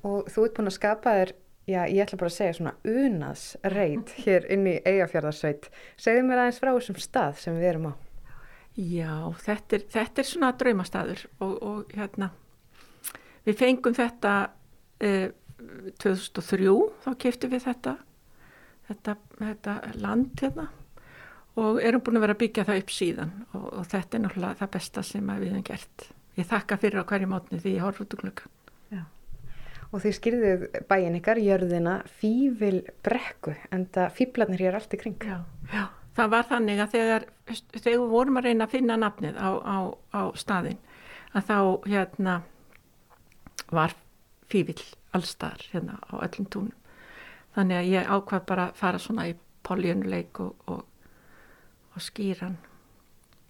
Og 0.07 0.29
þú 0.31 0.45
ert 0.45 0.55
búin 0.55 0.71
að 0.71 0.77
skapa 0.77 1.15
þér 1.17 1.33
Já, 1.65 1.87
ég 1.89 2.05
ætla 2.05 2.19
bara 2.21 2.29
að 2.29 2.35
segja 2.37 2.55
svona 2.59 2.75
unaðsreit 2.85 4.11
hér 4.27 4.47
inn 4.53 4.67
í 4.69 4.75
eigafjörðarsveit. 4.85 5.71
Segðu 5.97 6.27
mér 6.29 6.43
aðeins 6.43 6.61
frá 6.61 6.71
þessum 6.75 6.99
stað 7.01 7.39
sem 7.41 7.57
við 7.57 7.71
erum 7.71 7.89
á. 7.89 7.93
Já, 8.77 9.15
þetta 9.47 9.79
er, 9.79 9.87
þetta 9.97 10.21
er 10.21 10.29
svona 10.29 10.53
draumastaður 10.61 11.25
og, 11.39 11.55
og 11.65 11.97
hérna, 11.97 12.29
við 13.49 13.59
fengum 13.63 13.97
þetta 13.97 14.37
eh, 15.01 15.33
2003, 16.05 16.79
þá 17.07 17.11
keftum 17.25 17.55
við 17.55 17.67
þetta, 17.71 17.99
þetta, 18.91 19.19
þetta 19.41 19.79
land 20.05 20.43
hérna 20.43 20.69
og 21.61 21.81
erum 21.83 22.03
búin 22.03 22.19
að 22.19 22.27
vera 22.27 22.37
að 22.37 22.43
byggja 22.43 22.67
það 22.67 22.83
upp 22.83 22.93
síðan 22.95 23.33
og, 23.53 23.65
og 23.71 23.89
þetta 23.91 24.17
er 24.17 24.23
náttúrulega 24.25 24.61
það 24.61 24.75
besta 24.77 25.07
sem 25.07 25.33
við 25.33 25.51
hefum 25.53 25.67
gert. 25.71 26.07
Ég 26.35 26.51
þakka 26.51 26.79
fyrir 26.83 27.05
á 27.05 27.09
hverju 27.11 27.31
mótni 27.31 27.61
því 27.63 27.77
ég 27.77 27.85
horf 27.87 28.03
út 28.03 28.17
úr 28.17 28.23
klukkan. 28.25 28.55
Og 29.95 30.03
þið 30.03 30.15
skýrðuð 30.17 30.63
bæin 30.91 31.17
ykkar, 31.21 31.39
jörðina, 31.39 31.99
fífil 32.19 32.81
brekku, 33.07 33.53
en 33.71 33.85
það 33.95 34.17
fíblarnir 34.17 34.65
hér 34.65 34.79
allt 34.81 34.97
í 34.97 34.99
kring. 34.99 35.23
Já, 35.23 35.37
já, 35.71 35.85
það 36.17 36.33
var 36.33 36.49
þannig 36.49 36.83
að 36.83 36.97
þegar, 36.97 37.27
þegar 37.77 37.93
við 37.93 38.07
vorum 38.11 38.41
að 38.41 38.49
reyna 38.49 38.67
að 38.67 38.75
finna 38.75 38.97
nafnið 38.99 39.39
á, 39.39 39.51
á, 39.55 39.79
á 40.11 40.23
staðin, 40.35 40.81
að 41.31 41.47
þá 41.47 41.59
hérna 41.93 42.35
var 43.71 43.95
fífil 44.51 44.81
allstar 45.15 45.63
hérna 45.71 46.01
á 46.11 46.15
öllum 46.27 46.51
túnum. 46.51 46.75
Þannig 47.55 47.79
að 47.79 47.93
ég 47.93 48.11
ákvað 48.11 48.47
bara 48.51 48.67
að 48.73 48.83
fara 48.83 48.99
svona 48.99 49.29
í 49.31 49.37
poljunuleik 49.63 50.43
og, 50.43 50.57
og, 50.67 50.83
og 51.95 52.03
skýran 52.03 52.57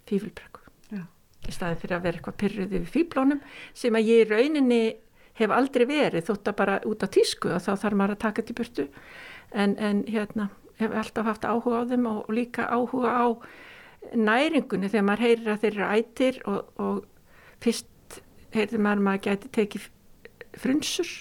fífilbrekku. 0.08 0.60
Í 1.44 1.52
staðin 1.52 1.80
fyrir 1.80 1.98
að 1.98 2.04
vera 2.06 2.18
eitthvað 2.18 2.36
pyrruð 2.40 2.74
yfir 2.78 2.92
fíblónum 2.92 3.40
sem 3.76 3.96
að 3.98 4.06
ég 4.08 4.22
í 4.24 4.28
rauninni 4.30 4.82
hef 5.36 5.52
aldrei 5.52 5.84
verið 5.88 6.28
þótt 6.30 6.48
að 6.48 6.56
bara 6.60 6.76
út 6.88 7.04
á 7.04 7.08
tísku 7.12 7.50
og 7.52 7.60
þá 7.60 7.72
þarf 7.82 7.98
maður 8.00 8.14
að 8.14 8.22
taka 8.22 8.44
til 8.44 8.56
burtu. 8.56 8.86
En, 9.52 9.74
en 9.76 10.04
hérna 10.08 10.48
hef 10.80 10.94
alltaf 10.94 11.28
haft 11.28 11.44
áhuga 11.44 11.82
á 11.84 11.88
þeim 11.90 12.08
og, 12.10 12.22
og 12.24 12.32
líka 12.34 12.64
áhuga 12.70 13.12
á 13.12 13.26
næringunni 14.14 14.90
þegar 14.92 15.06
maður 15.08 15.26
heyrir 15.26 15.52
að 15.52 15.60
þeir 15.64 15.74
eru 15.74 15.90
ætir 15.98 16.40
og, 16.50 16.72
og 16.80 17.60
fyrst 17.64 18.20
heyrður 18.54 18.84
maður 18.86 19.02
að 19.02 19.06
maður 19.08 19.24
gæti 19.28 19.52
tekið 19.58 19.86
frunsur 20.64 21.12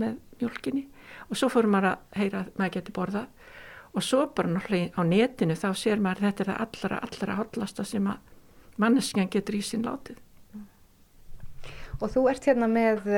með 0.00 0.18
mjölkinni 0.40 0.86
og 1.28 1.38
svo 1.38 1.50
fórum 1.52 1.74
maður 1.74 1.94
að 1.94 2.20
heyra 2.20 2.42
að 2.44 2.58
maður 2.60 2.74
geti 2.78 2.96
borðað 2.96 3.39
og 3.94 4.04
svo 4.06 4.24
bara 4.34 4.52
náttúrulega 4.54 4.94
á 4.94 5.02
netinu 5.06 5.58
þá 5.58 5.70
sér 5.74 6.02
maður 6.02 6.24
að 6.24 6.26
þetta 6.28 6.44
er 6.44 6.50
það 6.50 6.64
allra, 6.66 7.00
allra 7.06 7.38
hotlasta 7.40 7.84
sem 7.84 8.10
að 8.10 8.18
manneskjan 8.80 9.30
getur 9.32 9.58
í 9.58 9.62
sín 9.66 9.86
látið 9.86 10.18
Og 12.00 12.08
þú 12.08 12.22
ert 12.30 12.46
hérna 12.48 12.64
með 12.70 13.08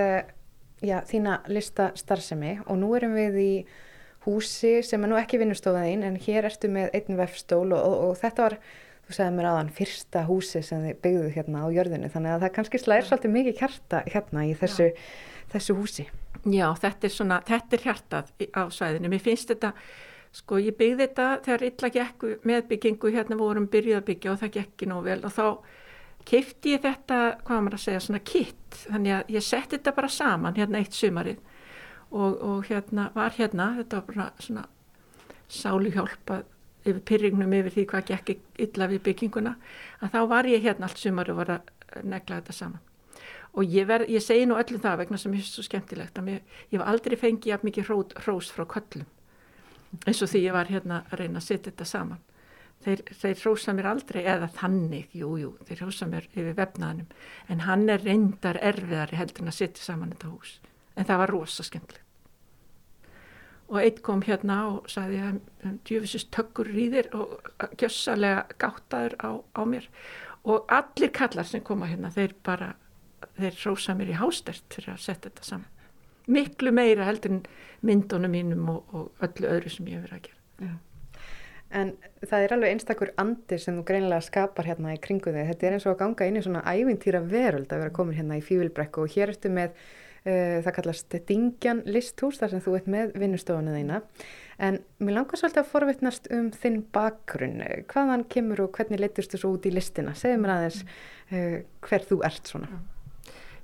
já, 0.83 0.99
þína 1.07 1.39
lista 1.53 1.93
starfsemi 1.99 2.57
og 2.67 2.79
nú 2.81 2.93
erum 2.99 3.15
við 3.15 3.39
í 3.39 3.53
húsi 4.27 4.81
sem 4.87 5.03
er 5.03 5.11
nú 5.11 5.19
ekki 5.19 5.41
vinnustofaðinn 5.43 6.05
en 6.07 6.19
hér 6.23 6.49
ertu 6.51 6.71
með 6.71 6.93
einn 6.99 7.19
vefstól 7.19 7.69
og, 7.75 7.79
og, 7.79 7.95
og 8.09 8.17
þetta 8.21 8.47
var, 8.47 8.57
þú 9.07 9.17
segði 9.17 9.37
mér 9.37 9.51
aðan, 9.51 9.73
fyrsta 9.79 10.25
húsi 10.29 10.63
sem 10.67 10.83
þið 10.87 11.01
byggðu 11.07 11.31
hérna 11.37 11.65
á 11.67 11.69
jörðinu 11.75 12.11
þannig 12.13 12.37
að 12.37 12.45
það 12.47 12.55
kannski 12.59 12.83
slæðir 12.83 13.09
svolítið 13.09 13.35
mikið 13.37 13.59
kjarta 13.61 14.03
hérna 14.09 14.47
í 14.47 14.55
þessu, 14.59 14.89
þessu 15.55 15.79
húsi. 15.79 16.07
Já, 16.43 16.67
þetta 16.83 17.07
er 17.07 17.15
svona, 17.15 17.39
þetta 17.47 17.79
er 17.79 17.85
hjartað 17.87 18.33
á 18.51 18.63
svæðinu. 18.75 19.11
Mér 19.13 19.23
finnst 19.23 19.51
þetta, 19.51 19.73
sko 20.33 20.59
ég 20.63 20.77
byggði 20.79 21.05
þetta 21.05 21.29
þegar 21.45 21.65
illa 21.67 21.89
gekku 21.93 22.35
með 22.49 22.67
byggingu 22.71 23.13
hérna 23.13 23.37
vorum 23.37 23.69
byrjuð 23.73 23.99
að 23.99 24.07
byggja 24.09 24.33
og 24.33 24.39
það 24.41 24.55
gekki 24.57 24.89
nú 24.89 25.01
vel. 25.05 25.19
Og 25.29 25.35
þá 25.35 25.47
kefti 26.29 26.77
ég 26.77 26.85
þetta, 26.87 27.19
hvað 27.45 27.65
maður 27.67 27.77
að 27.79 27.85
segja, 27.85 28.05
svona 28.07 28.23
kitt, 28.25 28.79
þannig 28.87 29.17
að 29.17 29.35
ég 29.37 29.45
setti 29.45 29.77
þetta 29.77 29.95
bara 29.99 30.13
saman 30.13 30.57
hérna 30.57 30.81
eitt 30.81 30.97
sumarið. 30.97 31.43
Og, 32.13 32.39
og 32.45 32.65
hérna 32.69 33.11
var 33.15 33.37
hérna, 33.37 33.69
þetta 33.81 34.01
var 34.01 34.09
bara 34.09 34.31
svona 34.41 34.65
sáluhjálpa 35.53 36.43
yfir 36.83 37.05
pyrringnum 37.09 37.53
yfir 37.57 37.77
því 37.77 37.87
hvað 37.93 38.09
gekk 38.11 38.33
illa 38.65 38.89
við 38.91 39.05
bygginguna, 39.07 39.55
að 40.01 40.17
þá 40.17 40.21
var 40.33 40.49
ég 40.49 40.65
hérna 40.65 40.89
allt 40.89 41.01
sumarið 41.01 41.37
og 41.37 41.43
var 41.43 41.55
að 41.59 42.03
negla 42.09 42.41
þetta 42.41 42.57
saman. 42.57 42.89
Og 43.53 43.69
ég, 43.69 43.85
ver, 43.85 44.07
ég 44.09 44.25
segi 44.25 44.47
nú 44.49 44.57
öllum 44.57 44.81
það 44.81 45.03
vegna 45.03 45.19
sem 45.21 45.33
finnst 45.37 45.59
svo 45.59 45.65
skemmtilegt 45.67 46.17
að 46.17 46.29
mér, 46.31 46.45
ég 46.73 46.81
var 46.81 46.89
aldrei 46.89 47.19
fengið 47.21 47.67
mikið 47.69 47.91
hrós 48.25 48.49
frá 48.49 48.65
köllum 48.65 49.05
eins 50.07 50.23
og 50.23 50.31
því 50.33 50.45
ég 50.47 50.57
var 50.57 50.71
hérna 50.73 51.03
að 51.11 51.19
reyna 51.21 51.41
að 51.43 51.49
setja 51.49 51.71
þetta 51.71 51.89
saman 51.89 52.23
þeir, 52.85 53.03
þeir 53.19 53.41
hrósa 53.43 53.75
mér 53.77 53.89
aldrei 53.93 54.23
eða 54.25 54.49
þannig, 54.57 55.11
jú, 55.17 55.33
jú, 55.41 55.51
þeir 55.69 55.85
hrósa 55.85 56.09
mér 56.11 56.29
yfir 56.33 56.57
vefnaðanum, 56.59 57.11
en 57.53 57.67
hann 57.67 57.85
er 57.93 58.03
reyndar 58.05 58.59
erfiðari 58.63 59.19
heldur 59.19 59.45
en 59.45 59.53
að 59.53 59.59
setja 59.59 59.87
saman 59.87 60.15
þetta 60.15 60.33
hús, 60.33 60.57
en 60.97 61.09
það 61.09 61.23
var 61.23 61.35
rosa 61.37 61.67
skemmtilegt. 61.67 62.09
Og 63.73 63.79
eitt 63.81 64.03
kom 64.05 64.21
hérna 64.27 64.59
og 64.69 64.91
sagði 64.93 65.23
að 65.25 65.37
um, 65.65 65.77
djöfisist 65.89 66.29
tökkur 66.35 66.69
þér 66.75 67.09
og 67.17 67.53
gjössalega 67.81 68.43
gáttaður 68.61 69.15
á, 69.17 69.31
á 69.57 69.63
mér 69.65 69.87
og 70.45 70.67
allir 70.75 71.13
kallar 71.15 71.47
sem 71.49 71.63
koma 71.65 71.89
hérna, 71.89 72.11
þeir 72.13 72.35
bara, 72.45 72.75
þeir 73.39 73.57
hrósa 73.63 73.95
mér 73.97 74.13
í 74.13 74.19
hástert 74.19 74.67
fyrir 74.75 74.93
að 74.93 75.05
setja 75.07 75.31
þetta 75.31 75.47
saman. 75.47 75.71
Miklu 76.31 76.71
meira 76.75 77.09
heldur 77.09 77.37
en 77.37 77.43
myndunum 77.83 78.31
mínum 78.31 78.69
og, 78.71 78.95
og 78.95 79.27
öllu 79.27 79.49
öðru 79.51 79.73
sem 79.73 79.89
ég 79.91 80.01
hefur 80.01 80.17
að 80.19 80.27
gera. 80.29 80.43
Já. 80.63 80.75
En 81.73 81.95
það 82.21 82.45
er 82.45 82.55
alveg 82.55 82.75
einstakur 82.75 83.11
andi 83.21 83.57
sem 83.61 83.79
þú 83.79 83.87
greinilega 83.89 84.25
skapar 84.27 84.69
hérna 84.69 84.93
í 84.93 85.01
kringu 85.01 85.33
þig. 85.33 85.49
Þetta 85.49 85.67
er 85.67 85.77
eins 85.77 85.87
og 85.87 85.95
að 85.95 86.01
ganga 86.03 86.29
inn 86.29 86.37
í 86.37 86.45
svona 86.45 86.63
ævintýra 86.69 87.23
veröld 87.25 87.73
að 87.73 87.85
vera 87.85 87.95
komin 87.97 88.19
hérna 88.19 88.37
í 88.37 88.45
Fívilbrekku 88.45 89.07
og 89.07 89.15
hér 89.15 89.33
ertu 89.33 89.51
með, 89.53 89.73
uh, 90.27 90.59
það 90.67 90.77
kallast 90.77 91.17
Dingjan 91.31 91.81
listhús 91.89 92.43
þar 92.43 92.53
sem 92.53 92.63
þú 92.67 92.77
ert 92.77 92.93
með 92.93 93.17
vinnustofunni 93.23 93.79
þeina. 93.79 94.03
En 94.63 94.79
mér 95.01 95.17
langar 95.17 95.41
svolítið 95.41 95.63
að 95.63 95.73
forvittnast 95.73 96.29
um 96.37 96.53
þinn 96.53 96.79
bakgrunn. 96.93 97.65
Hvaðan 97.89 98.29
kemur 98.37 98.67
og 98.67 98.77
hvernig 98.77 99.01
leytist 99.01 99.33
þú 99.33 99.41
svo 99.41 99.55
út 99.57 99.67
í 99.67 99.73
listina? 99.73 100.13
Segð 100.19 100.45
mér 100.45 100.55
aðeins 100.59 100.83
uh, 100.85 101.59
hver 101.89 102.09
þú 102.11 102.21
ert 102.29 102.53
svona. 102.53 102.69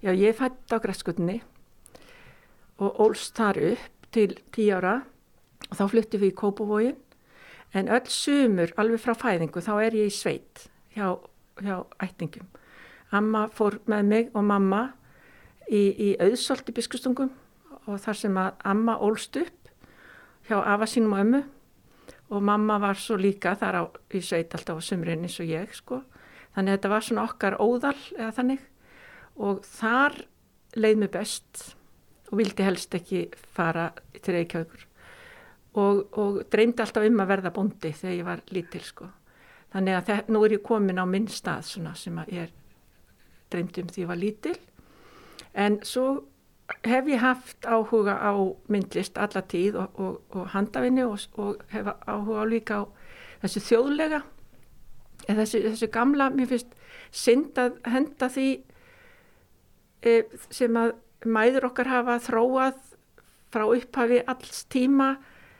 Já, 0.00 0.14
ég 0.14 0.36
fætt 0.38 0.72
á 0.72 0.80
græskutinni 0.80 1.42
og 2.78 3.00
ólst 3.02 3.36
þar 3.38 3.60
upp 3.72 4.10
til 4.14 4.36
tíu 4.54 4.76
ára. 4.78 5.02
Og 5.68 5.76
þá 5.76 5.84
flyttum 5.90 6.22
við 6.22 6.32
í 6.32 6.38
Kópavógin 6.38 6.96
en 7.76 7.90
öll 7.92 8.08
sumur 8.08 8.72
alveg 8.80 9.02
frá 9.02 9.14
fæðingu 9.18 9.60
þá 9.60 9.72
er 9.82 9.96
ég 9.98 10.08
í 10.08 10.14
sveit 10.14 10.68
hjá, 10.96 11.18
hjá 11.60 11.84
ættingum. 12.00 12.46
Amma 13.12 13.46
fór 13.52 13.78
með 13.88 14.08
mig 14.08 14.30
og 14.36 14.46
mamma 14.48 14.82
í, 15.68 15.82
í 15.92 16.08
auðsólti 16.20 16.72
biskustungum 16.76 17.32
og 17.88 18.00
þar 18.00 18.20
sem 18.22 18.40
að 18.40 18.66
amma 18.68 18.98
ólst 19.04 19.36
upp 19.40 19.70
hjá 20.48 20.60
afa 20.60 20.88
sínum 20.88 21.16
og 21.16 21.24
ömmu. 21.24 21.42
Og 22.28 22.44
mamma 22.44 22.76
var 22.80 22.98
svo 23.00 23.16
líka 23.16 23.54
þar 23.56 23.80
á, 23.80 23.82
í 24.12 24.20
sveit 24.20 24.52
alltaf 24.52 24.80
á 24.80 24.82
sumrin 24.84 25.24
eins 25.24 25.38
og 25.40 25.48
ég 25.48 25.72
sko. 25.72 26.02
Þannig 26.52 26.74
að 26.74 26.76
þetta 26.76 26.90
var 26.92 27.06
svona 27.06 27.24
okkar 27.24 27.56
óðal 27.56 27.96
eða 28.18 28.34
þannig. 28.36 28.64
Og 29.40 29.62
þar 29.64 30.18
leið 30.76 31.00
mér 31.00 31.12
best 31.14 31.62
og 32.28 32.38
vildi 32.38 32.64
helst 32.66 32.94
ekki 32.94 33.26
fara 33.54 33.88
til 34.20 34.34
Reykjavíkur 34.36 34.86
og, 35.78 36.18
og 36.18 36.40
dreymdi 36.52 36.82
alltaf 36.82 37.06
um 37.06 37.22
að 37.22 37.30
verða 37.32 37.52
bondi 37.54 37.92
þegar 37.94 38.16
ég 38.16 38.26
var 38.26 38.42
lítil 38.54 38.82
sko. 38.84 39.08
Þannig 39.72 39.98
að 39.98 40.08
það, 40.08 40.32
nú 40.32 40.42
er 40.44 40.56
ég 40.56 40.64
komin 40.64 41.00
á 41.00 41.06
minn 41.08 41.28
stað 41.30 41.66
svona, 41.68 41.92
sem 41.98 42.18
ég 42.32 42.52
dreymdi 43.52 43.84
um 43.84 43.92
því 43.92 44.04
ég 44.04 44.10
var 44.10 44.20
lítil. 44.20 44.56
En 45.54 45.78
svo 45.86 46.06
hef 46.84 47.08
ég 47.08 47.20
haft 47.22 47.68
áhuga 47.68 48.16
á 48.20 48.32
myndlist 48.68 49.18
alla 49.18 49.42
tíð 49.42 49.78
og, 49.80 50.00
og, 50.00 50.16
og 50.36 50.48
handafinni 50.52 51.04
og, 51.04 51.62
hef 51.72 51.92
áhuga 52.06 52.44
á 52.44 52.46
líka 52.48 52.80
á 52.80 52.84
þessu 53.44 53.62
þjóðlega 53.68 54.22
eða 55.28 55.44
þessu, 55.44 55.62
þessu 55.70 55.90
gamla, 55.92 56.30
mér 56.34 56.50
finnst 56.50 56.74
synd 57.14 57.58
að 57.60 57.78
henda 57.88 58.28
því 58.32 58.48
e, 60.04 60.14
sem 60.52 60.76
að 60.76 60.94
mæður 61.26 61.68
okkar 61.70 61.90
hafa 61.90 62.18
þróað 62.22 62.78
frá 63.52 63.64
upphafi 63.66 64.22
alls 64.28 64.64
tíma 64.70 65.16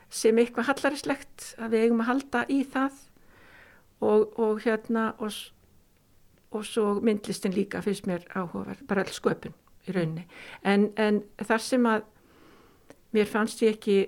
sem 0.09 0.37
eitthvað 0.41 0.69
hallarislegt 0.71 1.53
að 1.59 1.73
við 1.75 1.85
eigum 1.85 2.03
að 2.03 2.11
halda 2.11 2.43
í 2.49 2.59
það 2.65 2.99
og, 4.05 4.37
og 4.39 4.61
hérna 4.63 5.09
og, 5.19 5.33
og 6.55 6.65
svo 6.65 6.93
myndlistin 7.03 7.55
líka 7.55 7.81
finnst 7.85 8.07
mér 8.09 8.25
áhugaverð, 8.33 8.85
bara 8.87 9.03
all 9.05 9.13
sköpun 9.13 9.57
í 9.87 9.95
rauninni. 9.95 10.25
En, 10.63 10.89
en 10.97 11.21
þar 11.41 11.65
sem 11.65 11.89
að 11.89 12.07
mér 13.15 13.29
fannst 13.29 13.61
ég 13.65 13.77
ekki 13.77 13.99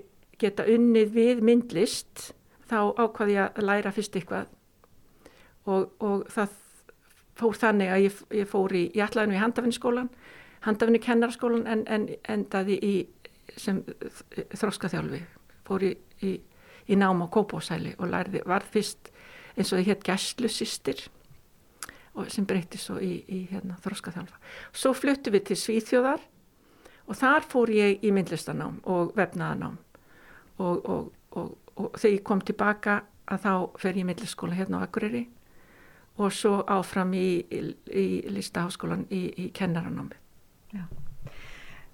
geta 0.41 0.65
unnið 0.69 1.13
við 1.13 1.43
myndlist 1.45 2.31
þá 2.69 2.93
ákvaði 2.97 3.37
ég 3.37 3.59
að 3.59 3.67
læra 3.67 3.93
fyrst 3.93 4.17
eitthvað 4.17 4.49
og, 5.69 5.91
og 6.01 6.25
það 6.31 6.57
fór 7.37 7.57
þannig 7.57 7.91
að 7.91 8.03
ég, 8.05 8.19
ég 8.41 8.49
fór 8.49 8.75
í, 8.75 8.83
ég 8.95 9.05
ætlaði 9.05 9.31
nú 9.31 9.37
í 9.37 9.41
handafinniskólan, 9.41 10.09
handafinni 10.65 11.01
kennarskólan 11.01 11.67
en, 11.67 11.83
en 11.87 12.07
endaði 12.29 12.77
í 12.81 12.93
sem 13.59 13.81
þróskaþjálfi, 14.55 15.21
fór 15.67 15.85
í, 15.85 15.91
í, 16.23 16.35
í 16.87 16.97
nám 16.99 17.23
á 17.25 17.27
Kópásæli 17.31 17.95
og 17.99 18.11
lærði, 18.11 18.43
var 18.47 18.63
fyrst 18.63 19.11
eins 19.57 19.71
og 19.71 19.81
það 19.81 19.89
hétt 19.89 20.05
gæslusistir 20.07 21.01
sem 22.31 22.45
breytti 22.47 22.79
svo 22.79 22.97
í, 22.99 23.21
í 23.27 23.45
hérna, 23.51 23.77
þróskaþjálfa. 23.83 24.39
Svo 24.75 24.91
fluttu 24.95 25.31
við 25.31 25.45
til 25.49 25.59
Svíþjóðar 25.59 26.23
og 27.07 27.17
þar 27.17 27.47
fór 27.47 27.71
ég 27.73 28.03
í 28.03 28.11
myndlistanám 28.13 28.81
og 28.91 29.13
vefnaðanám 29.17 29.77
og, 30.59 30.89
og, 30.89 31.11
og, 31.39 31.53
og 31.75 31.95
þegar 31.97 32.17
ég 32.17 32.25
kom 32.27 32.43
tilbaka 32.45 32.97
að 33.31 33.45
þá 33.45 33.53
fer 33.79 33.95
ég 33.95 34.03
í 34.03 34.09
myndlistaskóla 34.09 34.59
hérna 34.59 34.83
á 34.83 34.85
Akureyri 34.85 35.25
og 36.19 36.35
svo 36.35 36.59
áfram 36.67 37.15
í, 37.15 37.41
listaháskólan 38.29 39.07
í, 39.09 39.23
í 39.47 39.51
kennaranámi. 39.55 40.20
Já. 40.71 40.83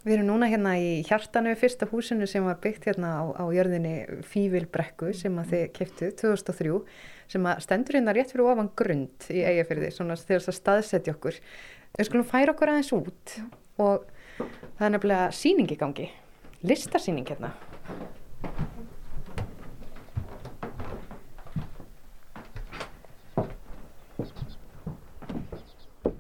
Við 0.08 0.14
erum 0.16 0.30
núna 0.30 0.48
hérna 0.48 0.78
í 0.80 1.02
hjartanu 1.04 1.52
fyrsta 1.60 1.88
húsinu 1.92 2.28
sem 2.30 2.46
var 2.48 2.60
byggt 2.64 2.86
hérna 2.88 3.10
á, 3.20 3.24
á 3.36 3.46
jörðinni 3.52 4.22
Fívilbrekku 4.24 5.10
sem 5.18 5.36
að 5.42 5.50
þið 5.52 5.66
keftu 5.76 6.12
2003 6.22 6.78
sem 7.34 7.50
að 7.50 7.64
stendur 7.66 7.98
hérna 7.98 8.14
rétt 8.16 8.32
fyrir 8.32 8.48
ofan 8.48 8.72
grund 8.80 9.28
í 9.34 9.42
eigafyrði 9.44 9.92
svona 9.92 10.16
þegar 10.22 10.46
það 10.48 10.60
staðsetja 10.62 11.16
okkur. 11.18 11.42
Við 11.98 12.08
skulum 12.08 12.30
færa 12.30 12.56
okkur 12.56 12.72
aðeins 12.72 12.94
út 12.96 13.36
og 13.84 14.08
það 14.38 14.88
er 14.88 14.96
nefnilega 14.96 15.30
síning 15.36 15.76
í 15.76 15.80
gangi, 15.82 16.10
listasíning 16.64 17.28
hérna. 17.28 17.52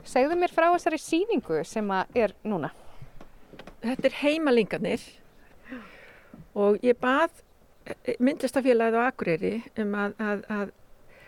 Segðu 0.07 0.37
mér 0.39 0.53
frá 0.55 0.69
þessari 0.71 0.99
síningu 1.01 1.61
sem 1.67 1.91
að 1.91 2.19
er 2.23 2.33
núna. 2.47 2.71
Þetta 3.83 4.07
er 4.07 4.17
heimalingarnir 4.21 5.03
og 6.57 6.79
ég 6.85 6.97
bað 6.99 7.43
myndlistafélagið 8.19 8.97
á 8.99 9.07
Akureyri 9.07 9.53
um 9.79 9.93
að, 9.95 10.15
að, 10.19 10.43
að 10.51 10.71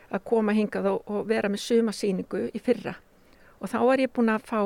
að 0.10 0.26
koma 0.26 0.56
hingað 0.58 0.90
og, 0.94 1.02
og 1.10 1.28
vera 1.30 1.50
með 1.52 1.64
sumasýningu 1.66 2.46
í 2.56 2.62
fyrra 2.64 2.96
og 3.60 3.72
þá 3.72 3.80
er 3.82 4.06
ég 4.06 4.14
búin 4.16 4.32
að 4.34 4.46
fá 4.50 4.62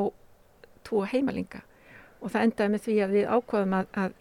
tvo 0.88 1.04
heimalinga 1.10 1.64
og 2.22 2.32
það 2.32 2.46
endaði 2.48 2.74
með 2.74 2.86
því 2.86 2.98
að 3.04 3.16
við 3.18 3.30
ákvaðum 3.36 3.76
að, 3.80 3.90
að, 4.04 4.16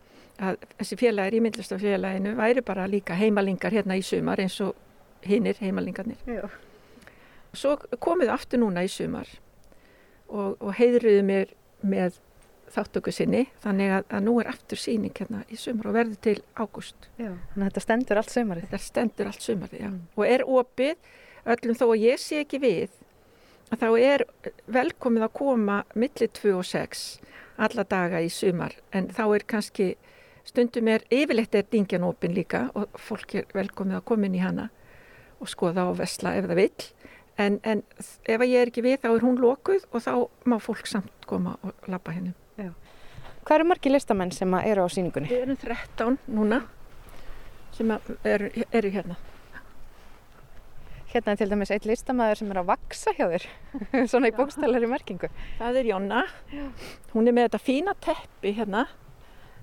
að 0.48 0.66
þessi 0.80 0.98
félagir 0.98 1.38
í 1.38 1.42
myndlistafélaginu 1.46 2.34
væri 2.38 2.64
bara 2.66 2.88
líka 2.90 3.18
heimalingar 3.18 3.74
hérna 3.74 3.98
í 3.98 4.04
sumar 4.06 4.42
eins 4.42 4.58
og 4.64 4.74
hinnir 5.22 5.58
heimalingarnir. 5.62 6.18
Já. 6.26 6.48
Svo 7.54 7.76
komið 8.02 8.32
aftur 8.34 8.62
núna 8.62 8.82
í 8.82 8.90
sumar 8.90 9.28
og, 10.32 10.56
og 10.58 10.76
heiðruðu 10.78 11.24
mér 11.28 11.52
með 11.84 12.18
þáttöku 12.72 13.12
sinni 13.12 13.44
þannig 13.62 13.92
að, 13.98 14.04
að 14.16 14.24
nú 14.26 14.36
er 14.40 14.48
aftur 14.52 14.80
síning 14.80 15.12
hérna 15.16 15.42
í 15.52 15.58
sumar 15.60 15.90
og 15.90 15.96
verður 15.98 16.20
til 16.24 16.38
ágúst. 16.56 17.08
Þannig 17.18 17.58
að 17.58 17.66
þetta 17.68 17.84
stendur 17.84 18.20
allt 18.20 18.32
sumarið? 18.32 18.68
Þetta 18.70 18.86
stendur 18.86 19.28
allt 19.28 19.44
sumarið, 19.44 19.82
já. 19.82 19.90
Mm. 19.90 20.02
Og 20.16 20.28
er 20.28 20.44
opið, 20.48 21.10
öllum 21.54 21.78
þó 21.78 21.86
að 21.90 22.04
ég 22.06 22.22
sé 22.22 22.40
ekki 22.46 22.62
við, 22.62 22.96
að 23.72 23.82
þá 23.82 23.88
er 24.00 24.24
velkomið 24.72 25.26
að 25.26 25.36
koma 25.36 25.82
millir 25.96 26.32
2 26.40 26.56
og 26.58 26.66
6 26.68 27.04
alla 27.62 27.84
daga 27.88 28.20
í 28.22 28.30
sumar 28.32 28.74
en 28.96 29.08
þá 29.12 29.24
er 29.26 29.44
kannski 29.48 29.88
stundum 30.48 30.88
er 30.90 31.04
yfirleitt 31.12 31.54
er 31.54 31.68
dingjan 31.70 32.06
opin 32.06 32.34
líka 32.34 32.66
og 32.78 32.96
fólk 33.00 33.36
er 33.38 33.52
velkomið 33.54 34.00
að 34.00 34.06
koma 34.08 34.28
inn 34.28 34.38
í 34.38 34.42
hana 34.42 34.68
og 35.42 35.50
skoða 35.50 35.86
á 35.88 35.90
vesla 35.98 36.34
ef 36.38 36.48
það 36.48 36.60
vil 36.60 36.88
en, 37.40 37.58
en 37.64 37.82
ef 38.28 38.44
ég 38.44 38.60
er 38.60 38.70
ekki 38.70 38.84
við 38.84 39.00
þá 39.02 39.10
er 39.12 39.24
hún 39.24 39.40
lokuð 39.40 39.86
og 39.90 40.04
þá 40.04 40.12
má 40.48 40.58
fólk 40.62 40.88
samt 40.90 41.26
koma 41.28 41.56
og 41.62 41.90
lappa 41.90 42.14
hennum. 42.14 42.36
Hvað 43.42 43.56
eru 43.58 43.66
margi 43.72 43.90
listamenn 43.90 44.30
sem 44.30 44.54
eru 44.60 44.84
á 44.86 44.88
síningunni? 44.92 45.26
Við 45.30 45.44
erum 45.48 45.58
13 45.58 46.18
núna 46.30 46.60
sem 47.74 47.90
eru, 47.90 48.50
eru 48.70 48.90
hérna. 48.94 49.16
Hérna 51.12 51.34
er 51.34 51.40
til 51.40 51.50
dæmis 51.50 51.72
eitt 51.74 51.86
listamæður 51.88 52.38
sem 52.38 52.52
er 52.54 52.60
að 52.62 52.68
vaksa 52.70 53.12
hjá 53.18 53.26
þér, 53.32 53.46
svona 54.12 54.30
í 54.30 54.36
bókstælari 54.36 54.88
merkingu. 54.88 55.28
Það 55.58 55.80
er 55.80 55.90
Jonna. 55.90 56.22
Hún 57.12 57.26
er 57.26 57.36
með 57.36 57.48
þetta 57.48 57.62
fína 57.66 57.96
teppi 58.06 58.54
hérna 58.56 58.86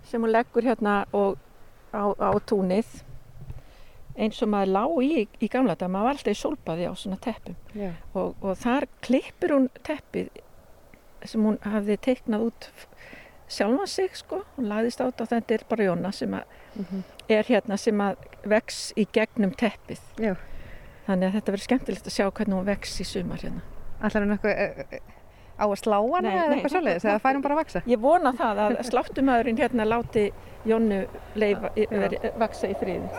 sem 0.10 0.22
hún 0.22 0.34
leggur 0.34 0.68
hérna 0.68 1.00
og, 1.16 1.40
á, 1.96 2.04
á 2.20 2.30
túnið 2.50 3.00
eins 4.18 4.42
og 4.44 4.52
maður 4.52 4.74
lág 4.76 4.96
í 5.04 5.28
í 5.40 5.50
gamla 5.52 5.76
dag, 5.76 5.92
maður 5.92 6.10
var 6.10 6.18
alltaf 6.18 6.34
í 6.34 6.40
solbaði 6.40 6.90
á 6.90 6.94
svona 6.98 7.20
teppum. 7.24 7.56
Og, 8.14 8.36
og 8.42 8.58
þar 8.60 8.88
klippir 9.06 9.56
hún 9.56 9.70
teppið 9.84 10.30
sem 11.28 11.44
hún 11.44 11.60
hafði 11.66 11.98
teiknað 12.00 12.46
út 12.48 12.70
sjálfa 13.50 13.88
sig 13.90 14.16
sko, 14.18 14.44
hún 14.58 14.70
lagðist 14.70 15.02
át 15.02 15.22
og 15.22 15.30
þetta 15.32 15.56
er 15.56 15.66
bara 15.70 15.88
Jóna 15.90 16.12
sem 16.14 16.34
að 16.34 16.44
mm 16.76 16.86
-hmm. 16.86 17.04
er 17.30 17.44
hérna 17.44 17.78
sem 17.78 18.02
að 18.02 18.16
vex 18.46 18.94
í 18.96 19.08
gegnum 19.14 19.52
teppið. 19.52 20.02
Já. 20.20 20.36
þannig 21.08 21.28
að 21.28 21.34
þetta 21.34 21.52
verður 21.52 21.64
skemmtilegt 21.64 22.08
að 22.08 22.14
sjá 22.14 22.32
hvernig 22.32 22.56
hún 22.56 22.66
vex 22.66 23.02
í 23.02 23.04
sumar 23.04 23.42
hérna. 23.42 23.62
Allar 24.02 24.24
hún 24.24 24.32
eitthvað 24.32 24.52
eh, 24.52 24.86
eh, 24.92 25.00
á 25.58 25.66
að 25.66 25.76
slá 25.76 25.98
hana 26.16 26.30
eða 26.30 26.54
eitthvað 26.54 26.72
svolítið 26.72 27.06
eða 27.10 27.20
fær 27.20 27.36
hún 27.36 27.42
bara 27.42 27.54
að 27.54 27.62
vaksa? 27.64 27.82
Ég 27.86 28.00
vona 28.00 28.32
það 28.32 28.60
að 28.60 28.84
sláttumæðurinn 28.90 29.58
hérna 29.58 29.86
láti 29.86 30.32
Jónu 30.66 31.08
leifa, 31.36 31.70
veri, 31.76 32.18
vaksa 32.38 32.68
í 32.68 32.76
friði 32.76 33.10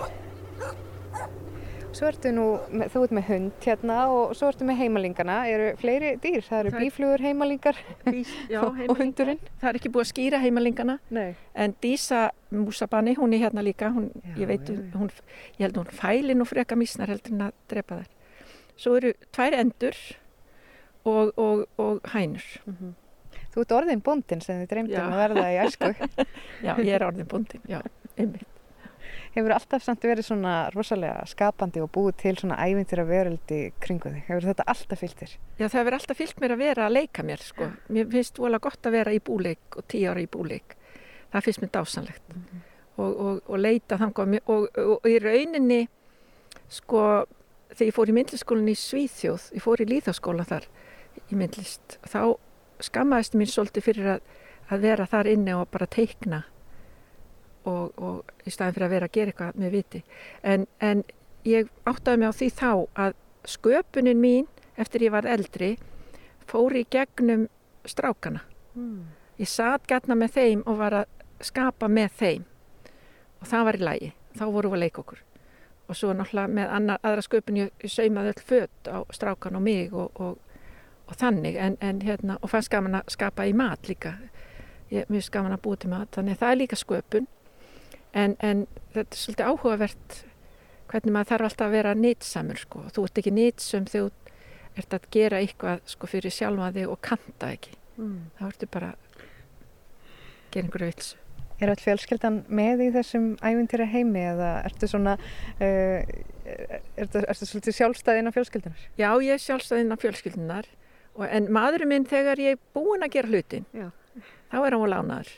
Svo 2.01 2.09
ertu 2.09 2.31
nú, 2.33 2.45
þú 2.89 3.01
ert 3.05 3.13
með 3.13 3.27
hund 3.29 3.57
hérna 3.67 3.97
og 4.09 4.31
svo 4.33 4.49
ertu 4.49 4.65
með 4.65 4.79
heimalingana. 4.79 5.35
Eru 5.53 5.67
fleiri 5.77 6.15
dýr? 6.23 6.41
Það 6.47 6.61
eru 6.63 6.71
bíflugur, 6.79 7.21
heimalingar 7.21 7.81
Bís, 8.07 8.31
já, 8.49 8.63
og 8.89 8.95
hundurinn. 8.97 9.43
Það 9.61 9.69
er 9.69 9.79
ekki 9.83 9.91
búið 9.93 10.07
að 10.07 10.09
skýra 10.09 10.39
heimalingana. 10.41 10.95
Nei. 11.13 11.35
En 11.53 11.75
Dísa 11.85 12.23
Músabanni, 12.57 13.13
hún 13.19 13.35
er 13.37 13.43
hérna 13.43 13.61
líka. 13.67 13.91
Hún, 13.93 14.07
já, 14.17 14.33
ég, 14.39 14.49
veit, 14.49 14.71
hún, 14.95 15.13
ég 15.59 15.67
held 15.67 15.77
hún 15.77 15.91
fæli 15.99 16.37
nú 16.39 16.47
freka 16.49 16.79
mísnar 16.81 17.13
heldur 17.13 17.37
en 17.37 17.43
að 17.51 17.59
drepa 17.75 17.99
þær. 17.99 18.39
Svo 18.81 18.95
eru 18.97 19.11
tvær 19.29 19.59
endur 19.59 19.99
og, 21.05 21.35
og, 21.37 21.67
og 21.77 22.15
hænur. 22.15 22.47
Mm 22.65 22.79
-hmm. 22.79 22.95
Þú 23.53 23.67
ert 23.67 23.77
orðin 23.77 24.01
búndin 24.01 24.41
sem 24.41 24.63
þið 24.63 24.73
dreymdum 24.73 25.13
að 25.13 25.21
verða 25.21 25.53
í 25.53 25.61
æsku. 25.67 25.93
já, 26.65 26.73
ég 26.81 26.95
er 26.97 27.05
orðin 27.05 27.29
búndin, 27.29 27.61
já, 27.69 27.83
einmitt 28.17 28.50
hefur 29.35 29.55
alltaf 29.55 29.85
samt 29.85 30.05
verið 30.05 30.27
svona 30.27 30.55
rosalega 30.75 31.25
skapandi 31.31 31.83
og 31.83 31.91
búið 31.95 32.17
til 32.23 32.35
svona 32.39 32.59
ævintir 32.65 33.03
að 33.03 33.13
veröldi 33.13 33.61
kringu 33.83 34.13
þig. 34.13 34.25
Hefur 34.29 34.49
þetta 34.51 34.67
alltaf 34.73 35.03
fyllt 35.03 35.23
þér? 35.23 35.37
Já, 35.59 35.65
það 35.67 35.79
hefur 35.81 35.97
alltaf 35.99 36.21
fyllt 36.21 36.43
mér 36.43 36.55
að 36.55 36.63
vera 36.65 36.87
að 36.87 36.97
leika 36.97 37.25
mér, 37.27 37.45
sko. 37.45 37.71
Mér 37.89 38.11
finnst 38.15 38.41
volið 38.43 38.65
gott 38.67 38.91
að 38.91 38.97
vera 38.99 39.15
í 39.15 39.23
búleik 39.31 39.79
og 39.81 39.89
tíu 39.91 40.11
ára 40.11 40.25
í 40.25 40.29
búleik. 40.31 40.77
Það 41.31 41.47
finnst 41.47 41.65
mér 41.65 41.73
dásanlegt. 41.79 42.35
Mm 42.35 42.43
-hmm. 42.43 42.69
og, 42.97 43.21
og, 43.27 43.41
og 43.47 43.59
leita 43.59 43.99
þannig 43.99 44.41
og, 44.47 44.69
og 44.77 45.09
í 45.09 45.19
rauninni, 45.19 45.89
sko, 46.69 47.27
þegar 47.75 47.87
ég 47.87 47.95
fór 47.95 48.11
í 48.11 48.17
myndliskólan 48.19 48.69
í 48.69 48.77
Svíþjóð, 48.77 49.51
ég 49.55 49.63
fór 49.63 49.81
í 49.81 49.87
líðháskólan 49.87 50.47
þar 50.47 50.67
í 51.31 51.35
myndlist, 51.39 51.99
þá 52.07 52.37
skammaðist 52.81 53.37
mér 53.39 53.51
svolítið 53.51 53.87
fyrir 53.87 54.09
að, 54.17 54.21
að 54.71 54.81
vera 54.81 55.07
þar 55.07 55.31
inni 55.31 55.55
og 55.55 55.69
bara 55.71 55.87
teikna 55.87 56.45
og, 57.69 57.93
og 58.01 58.47
í 58.47 58.53
staðin 58.53 58.77
fyrir 58.77 58.87
að 58.87 58.95
vera 58.95 59.09
að 59.09 59.17
gera 59.17 59.33
eitthvað 59.33 59.61
með 59.61 59.75
viti. 59.77 60.03
En, 60.43 60.67
en 60.81 61.05
ég 61.49 61.71
áttaði 61.89 62.21
mig 62.21 62.33
á 62.33 62.39
því 62.39 62.51
þá 62.61 62.73
að 63.05 63.17
sköpunin 63.49 64.21
mín 64.21 64.49
eftir 64.81 65.07
ég 65.07 65.15
var 65.15 65.29
eldri 65.29 65.75
fór 66.49 66.77
í 66.77 66.85
gegnum 66.91 67.49
strákana. 67.89 68.45
Mm. 68.75 69.09
ég 69.41 69.49
satt 69.51 69.87
gætna 69.89 70.15
með 70.15 70.37
þeim 70.37 70.61
og 70.69 70.77
var 70.79 70.95
að 71.01 71.09
skapa 71.43 71.89
með 71.89 72.13
þeim. 72.21 72.45
Og 73.41 73.49
það 73.49 73.65
var 73.67 73.79
í 73.79 73.83
lagi, 73.85 74.13
þá 74.37 74.45
voru 74.53 74.71
við 74.71 74.77
að 74.77 74.83
leika 74.85 75.03
okkur. 75.03 75.23
Og 75.89 75.97
svo 75.97 76.13
náttúrulega 76.15 76.55
með 76.55 76.75
annar, 76.77 77.01
aðra 77.03 77.25
sköpun 77.25 77.59
ég, 77.59 77.73
saumaði 77.89 78.35
öll 78.35 78.45
fött 78.47 78.91
á 78.93 78.99
strákan 79.17 79.57
og 79.59 79.65
mig 79.65 79.95
og, 79.97 80.21
og, 80.21 80.61
og 81.09 81.19
þannig. 81.19 81.57
En, 81.57 81.79
en 81.81 82.03
hérna, 82.05 82.37
og 82.43 82.53
fannst 82.53 82.71
gaman 82.71 83.01
að 83.01 83.11
skapa 83.17 83.49
í 83.49 83.57
mat 83.57 83.89
líka. 83.89 84.19
Ég 84.93 85.07
er 85.07 85.11
mjög 85.11 85.27
skaman 85.31 85.57
að 85.57 85.65
búa 85.65 85.81
til 85.81 85.91
mat. 85.91 86.13
Þannig 86.15 86.37
að 86.37 86.45
það 86.45 86.53
er 86.53 86.61
líka 86.61 86.79
sköpun 86.79 87.31
en, 88.13 88.37
en 88.39 88.67
þetta 88.95 89.17
er 89.17 89.23
svolítið 89.23 89.51
áhugavert 89.51 90.19
hvernig 90.91 91.15
maður 91.15 91.31
þarf 91.31 91.49
alltaf 91.49 91.67
að 91.69 91.77
vera 91.77 91.95
nýtsamur 91.95 92.61
sko. 92.61 92.83
þú 92.91 93.07
ert 93.07 93.23
ekki 93.23 93.35
nýtsum 93.37 93.87
þegar 93.91 94.11
þú 94.11 94.81
ert 94.81 94.97
að 94.97 95.09
gera 95.15 95.41
eitthvað 95.43 95.87
sko, 95.93 96.11
fyrir 96.11 96.35
sjálfa 96.35 96.73
þig 96.77 96.91
og 96.91 97.01
kanta 97.05 97.55
ekki 97.55 97.75
mm. 97.99 98.21
þá 98.39 98.45
ertu 98.51 98.71
bara 98.71 98.93
að 98.95 99.25
gera 100.51 100.67
einhverju 100.67 100.93
vils 100.93 101.17
Er 101.61 101.69
all 101.69 101.77
fjölskeldan 101.77 102.39
með 102.49 102.87
í 102.87 102.93
þessum 102.95 103.35
ævintýra 103.45 103.85
heimi 103.93 104.23
eða 104.31 104.47
ertu 104.65 104.89
svona 104.89 105.19
uh, 105.21 105.99
ertu, 106.97 107.21
ertu 107.21 107.49
svolítið 107.51 107.77
sjálfstæðin 107.77 108.33
á 108.33 108.37
fjölskeldunar? 108.37 108.87
Já, 108.97 109.11
ég 109.21 109.35
er 109.35 109.43
sjálfstæðin 109.45 109.93
á 109.93 109.97
fjölskeldunar 110.01 110.71
en 111.29 111.51
maðurinn 111.53 111.91
minn 111.91 112.09
þegar 112.09 112.41
ég 112.41 112.57
er 112.57 112.63
búin 112.73 113.05
að 113.05 113.19
gera 113.19 113.29
hlutin 113.29 113.67
Já. 113.77 113.91
þá 114.49 114.57
er 114.63 114.73
hann 114.73 114.87
á 114.89 114.93
lánaður 114.95 115.35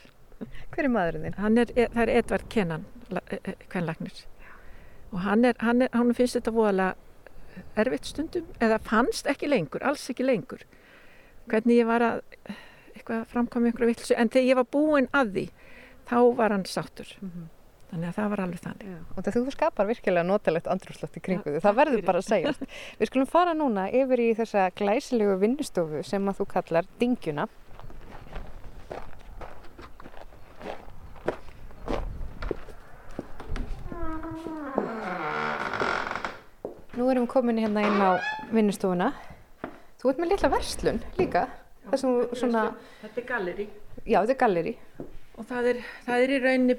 Hver 0.73 0.89
er 0.89 0.93
maðurinn 0.93 1.27
þinn? 1.29 1.39
Hann 1.43 1.59
er, 1.61 1.73
það 1.77 2.03
er 2.03 2.13
Edvard 2.17 2.49
Kennan 2.53 2.85
hvernlagnir 3.13 4.13
e, 4.13 4.51
og 5.13 5.25
hann, 5.27 5.45
er, 5.45 5.57
hann, 5.61 5.83
er, 5.85 5.91
hann 5.93 6.15
finnst 6.17 6.39
þetta 6.39 6.55
voðalega 6.57 6.95
erfitt 7.77 8.09
stundum 8.09 8.47
eða 8.65 8.79
fannst 8.81 9.29
ekki 9.29 9.51
lengur, 9.51 9.83
alls 9.85 10.07
ekki 10.09 10.25
lengur. 10.25 10.63
Hvernig 11.51 11.83
ég 11.83 11.89
var 11.89 12.05
að 12.07 12.23
eitthvað 12.95 13.27
framkvæmja 13.33 13.73
einhverju 13.73 13.91
vittlsu 13.91 14.17
en 14.17 14.31
þegar 14.33 14.49
ég 14.49 14.61
var 14.61 14.69
búin 14.73 15.11
að 15.17 15.35
því 15.35 15.45
þá 16.09 16.17
var 16.39 16.55
hann 16.57 16.65
sáttur. 16.69 17.11
Mm 17.21 17.31
-hmm. 17.31 17.51
þannig 17.93 18.09
að 18.09 18.17
það 18.17 18.31
var 18.33 18.41
alveg 18.41 18.61
þannig. 18.65 18.87
Já. 18.89 18.99
og 19.17 19.25
það 19.25 19.35
þú 19.37 19.53
skapar 19.53 19.87
virkilega 19.87 20.25
notalegt 20.25 20.67
andrúrslöft 20.67 21.17
í 21.17 21.21
kringu 21.21 21.51
því, 21.51 21.61
það 21.61 21.77
verður 21.77 22.05
bara 22.07 22.19
að 22.19 22.29
segja 22.29 22.53
við 22.99 23.07
skulum 23.07 23.27
fara 23.27 23.55
núna 23.55 23.91
yfir 23.91 24.21
í 24.21 24.35
þessa 24.35 24.71
glæsilegu 24.71 25.37
vinnustofu 25.39 26.03
sem 26.03 26.29
að 26.29 26.39
þú 26.41 26.47
kallar 26.55 26.89
Dingjuna 26.99 27.49
Nú 37.03 37.09
erum 37.11 37.25
við 37.25 37.33
komin 37.33 37.57
hérna 37.59 37.83
inn 37.83 37.99
á 37.99 38.15
vinnustofuna. 38.55 39.09
Þú 39.99 40.11
ert 40.13 40.21
með 40.23 40.29
litla 40.31 40.51
verslun 40.53 41.01
líka 41.19 41.41
Já, 41.83 41.97
svona... 41.99 42.63
Þetta 43.01 43.19
er 43.19 43.27
galleri 43.27 43.67
Já, 44.07 44.21
þetta 44.21 44.35
er 44.35 44.39
galleri 44.39 44.75
og 45.35 45.49
það 45.49 45.67
er, 45.73 45.81
það 46.05 46.23
er 46.23 46.35
í 46.35 46.39
rauninni 46.45 46.77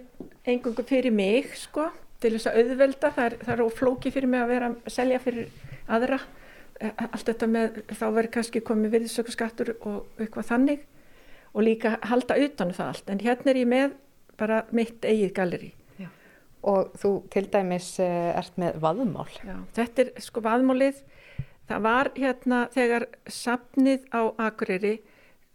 engungu 0.53 0.86
fyrir 0.88 1.12
mig 1.12 1.51
sko 1.59 1.89
til 2.23 2.31
þess 2.38 2.47
að 2.53 2.62
auðvelda, 2.62 3.12
það 3.17 3.25
er, 3.25 3.38
það 3.41 3.53
er 3.57 3.65
óflóki 3.65 4.13
fyrir 4.15 4.31
mig 4.31 4.45
að 4.45 4.53
vera 4.53 4.71
að 4.71 4.95
selja 4.95 5.19
fyrir 5.25 5.69
aðra. 5.91 6.21
Eh, 6.79 7.05
allt 7.09 7.27
þetta 7.33 7.49
með, 7.57 7.83
þá 7.91 8.05
verður 8.05 8.33
kannski 8.38 8.63
komið 8.71 8.95
virðisökkurskattur 8.95 9.75
og 9.81 10.23
eitthvað 10.23 10.51
þannig. 10.53 10.89
Og 11.51 11.67
líka 11.67 11.97
halda 12.07 12.39
utanum 12.47 12.79
það 12.79 12.93
allt, 12.93 13.12
en 13.12 13.23
hérna 13.27 13.51
er 13.51 13.63
ég 13.65 13.71
með 13.75 13.97
bara 14.39 14.63
mitt 14.71 15.03
eigið 15.03 15.36
galleri. 15.36 15.73
Og 16.63 16.93
þú 16.95 17.12
til 17.34 17.49
dæmis 17.52 17.89
eh, 17.99 18.32
ert 18.38 18.56
með 18.62 18.78
vaðmál. 18.84 19.28
Já, 19.43 19.58
þetta 19.76 20.06
er 20.06 20.12
sko 20.23 20.43
vaðmálið. 20.45 21.02
Það 21.67 21.84
var 21.84 22.10
hérna 22.15 22.62
þegar 22.71 23.08
sapnið 23.28 24.06
á 24.15 24.21
Akureyri 24.47 24.93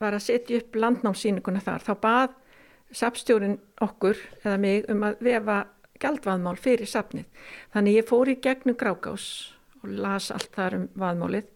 var 0.00 0.16
að 0.16 0.26
setja 0.28 0.60
upp 0.60 0.76
landnámsýninguna 0.78 1.62
þar, 1.64 1.84
þá 1.84 1.94
bað 2.02 2.36
sapstjórin 2.94 3.58
okkur 3.84 4.20
eða 4.44 4.56
mig 4.60 4.86
um 4.88 5.04
að 5.08 5.20
vefa 5.24 5.58
gældvaðmál 6.00 6.56
fyrir 6.60 6.88
sapnið. 6.88 7.26
Þannig 7.74 7.98
ég 7.98 8.08
fór 8.08 8.30
í 8.30 8.38
gegnum 8.44 8.78
grákás 8.78 9.28
og 9.82 9.92
las 10.04 10.30
allt 10.34 10.52
þar 10.54 10.78
um 10.78 10.86
vaðmálið 10.98 11.48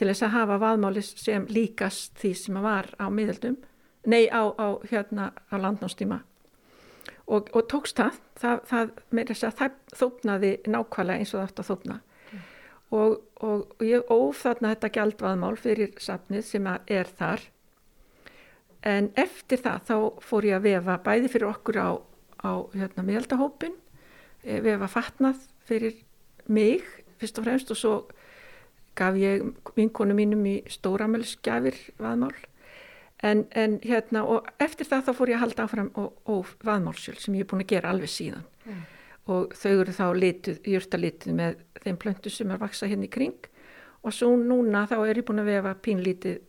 til 0.00 0.08
þess 0.08 0.24
að 0.24 0.34
hafa 0.38 0.58
vaðmálið 0.62 1.08
sem 1.20 1.46
líkast 1.52 2.14
því 2.20 2.32
sem 2.40 2.58
var 2.64 2.88
á 2.96 3.06
miðaldum, 3.12 3.58
nei 4.08 4.30
á, 4.32 4.48
á 4.56 4.80
hérna 4.88 5.32
á 5.52 5.54
landnámstíma 5.60 6.22
og, 7.30 7.50
og 7.54 7.66
tókst 7.70 8.00
það, 8.00 8.18
það, 8.40 8.62
það, 8.68 8.92
það 9.58 9.76
þófnaði 10.00 10.52
nákvæmlega 10.66 11.22
eins 11.22 11.34
og 11.34 11.40
það 11.40 11.46
átt 11.46 11.62
að 11.62 11.70
þófna. 11.70 11.96
Mm. 12.30 12.42
og, 12.98 13.16
og, 13.46 13.64
og 13.78 13.86
ég 13.86 14.12
óf 14.12 14.42
þarna 14.44 14.74
þetta 14.74 14.92
gældvaðmál 14.98 15.56
fyrir 15.60 15.94
sapnið 16.02 16.46
sem 16.48 16.70
er 16.70 17.10
þar. 17.20 17.46
En 18.86 19.10
eftir 19.20 19.60
það 19.60 19.82
þá 19.90 19.96
fór 20.24 20.48
ég 20.48 20.56
að 20.56 20.68
vefa 20.70 20.96
bæði 21.04 21.32
fyrir 21.32 21.50
okkur 21.50 21.80
á, 21.80 21.90
á 22.40 22.52
hérna, 22.72 23.04
meðaldahópin 23.04 23.76
eh, 24.44 24.62
vefa 24.64 24.88
fatnað 24.88 25.42
fyrir 25.68 25.98
mig 26.48 26.86
fyrst 27.20 27.38
og 27.38 27.46
fremst 27.46 27.70
og 27.74 27.78
svo 27.78 27.94
gaf 28.98 29.16
ég 29.20 29.44
vinkonu 29.76 30.16
mínum 30.16 30.42
í 30.48 30.56
stóramælsgjafir 30.72 31.76
vaðmál 32.00 32.34
en, 33.22 33.44
en 33.54 33.78
hérna 33.84 34.22
og 34.24 34.48
eftir 34.62 34.88
það 34.88 35.08
þá 35.08 35.12
fór 35.16 35.32
ég 35.32 35.38
að 35.38 35.44
halda 35.44 35.66
áfram 35.66 35.90
og, 36.00 36.12
og 36.30 36.52
vaðmálsjöl 36.66 37.16
sem 37.20 37.36
ég 37.36 37.44
er 37.44 37.50
búin 37.50 37.64
að 37.64 37.72
gera 37.74 37.92
alveg 37.92 38.12
síðan. 38.12 38.46
Mm. 38.64 38.80
og 39.30 39.52
þau 39.54 39.72
eru 39.72 39.92
þá 39.94 40.06
lituð, 40.16 40.56
júrtalituð 40.66 41.34
með 41.38 41.58
þeim 41.84 41.98
plöntu 42.02 42.30
sem 42.32 42.50
er 42.50 42.60
vaksa 42.60 42.88
hérna 42.90 43.06
í 43.06 43.12
kring. 43.12 43.44
Og 44.00 44.14
svo 44.16 44.32
núna 44.36 44.86
þá 44.88 44.96
er 45.04 45.20
ég 45.20 45.26
búin 45.28 45.42
að 45.42 45.50
vefa 45.52 45.74
pínlítið 45.84 46.40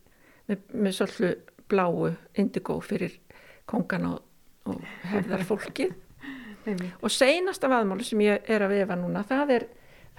með, 0.48 0.64
með 0.72 0.96
svolítið 0.96 1.36
bláu 1.70 2.08
indigo 2.40 2.78
fyrir 2.84 3.18
kongan 3.68 4.08
og, 4.08 4.18
og 4.68 4.80
hefðar 5.12 5.44
fólkið 5.46 5.94
og 7.04 7.12
seinasta 7.12 7.70
vaðmáli 7.70 8.04
sem 8.06 8.24
ég 8.24 8.50
er 8.50 8.64
að 8.64 8.74
vefa 8.76 8.98
núna 8.98 9.22
það 9.28 9.54
er, 9.58 9.68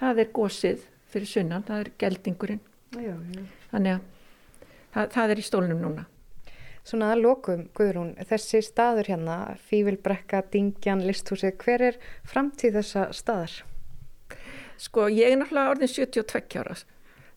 það 0.00 0.24
er 0.24 0.32
gósið 0.38 0.88
fyrir 1.12 1.30
sunnan, 1.30 1.66
það 1.66 1.84
er 1.84 1.92
geldingurinn. 2.00 2.64
Já, 2.94 3.12
já. 3.12 3.44
þannig 3.70 3.94
að 3.98 4.02
það, 4.94 5.14
það 5.18 5.34
er 5.34 5.42
í 5.42 5.46
stólnum 5.50 5.84
núna 5.84 6.08
Svona 6.84 7.14
að 7.14 7.22
lokum, 7.24 7.68
Guðrún, 7.76 8.12
þessi 8.28 8.60
staður 8.64 9.08
hérna, 9.08 9.36
Fívilbrekka, 9.70 10.42
Dingjan, 10.52 11.04
Listhúsið, 11.08 11.54
hver 11.62 11.86
er 11.90 12.00
framtíð 12.28 12.76
þessa 12.80 13.06
staðar? 13.16 13.54
Sko, 14.76 15.06
ég 15.08 15.32
er 15.32 15.38
náttúrulega 15.40 15.72
orðin 15.72 15.92
72 15.94 16.60
ára, 16.60 16.76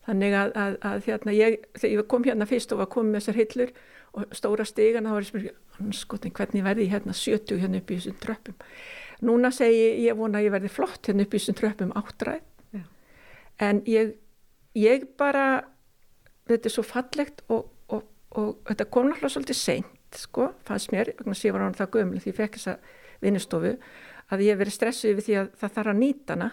þannig 0.08 0.36
að, 0.36 0.52
að, 0.64 0.76
að 0.90 1.08
hérna, 1.08 1.38
ég, 1.38 1.62
þegar 1.78 1.94
ég 1.94 2.10
kom 2.12 2.28
hérna 2.28 2.50
fyrst 2.50 2.74
og 2.76 2.82
var 2.82 2.92
komið 2.92 3.14
með 3.14 3.24
þessar 3.24 3.40
hillur 3.40 3.74
og 4.18 4.36
stóra 4.36 4.66
stigana 4.68 5.12
þá 5.12 5.16
var 5.16 5.26
ég 5.26 5.32
spyrja, 5.32 5.56
skotin 5.96 6.34
hvernig 6.36 6.66
verði 6.66 6.88
ég 6.88 6.94
hérna 6.96 7.16
70 7.16 7.62
hérna 7.62 7.82
upp 7.82 7.92
í 7.92 8.00
þessum 8.00 8.20
tröppum 8.24 8.58
núna 9.28 9.52
segi 9.54 9.78
ég, 9.78 9.98
ég 10.08 10.18
vona 10.18 10.42
að 10.42 10.48
ég 10.48 10.56
verði 10.56 10.74
flott 10.74 11.10
hérna 11.10 11.26
upp 11.26 11.34
í 11.34 11.40
þessum 11.40 11.58
tröppum 11.58 11.96
áttræð 11.98 12.42
Já. 12.76 12.84
en 13.70 13.82
ég 13.90 14.16
ég 14.78 15.08
bara 15.20 15.48
þetta 16.50 16.70
er 16.70 16.76
svo 16.76 16.86
fallegt 16.86 17.44
og, 17.48 17.68
og, 18.38 18.54
þetta 18.70 18.88
kom 18.94 19.10
náttúrulega 19.10 19.34
svolítið 19.34 19.60
seint 19.60 20.18
sko, 20.18 20.52
fannst 20.68 20.94
mér, 20.94 21.12
vegna 21.18 21.36
að 21.36 21.44
ég 21.48 21.56
var 21.56 21.66
án 21.66 21.78
það 21.78 21.92
gömul 21.98 22.22
því 22.24 22.32
ég 22.32 22.38
fekk 22.38 22.58
þessa 22.58 22.78
vinnustofu 23.24 23.74
að 24.32 24.44
ég 24.46 24.60
verið 24.60 24.76
stressuð 24.76 25.18
við 25.18 25.28
því 25.28 25.38
að 25.42 25.52
það 25.62 25.76
þarf 25.78 25.94
að 25.94 26.02
nýta 26.02 26.36
hana. 26.36 26.50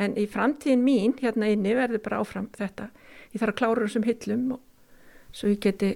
En 0.00 0.16
í 0.16 0.24
framtíðin 0.28 0.84
mín 0.84 1.14
hérna 1.20 1.50
inni 1.52 1.74
verður 1.76 2.02
bara 2.04 2.20
áfram 2.22 2.48
þetta. 2.56 2.88
Ég 3.32 3.42
þarf 3.42 3.52
að 3.52 3.58
klára 3.60 3.86
þessum 3.86 4.06
hillum 4.08 4.46
og 4.56 5.36
svo 5.36 5.52
ég 5.52 5.60
geti 5.62 5.92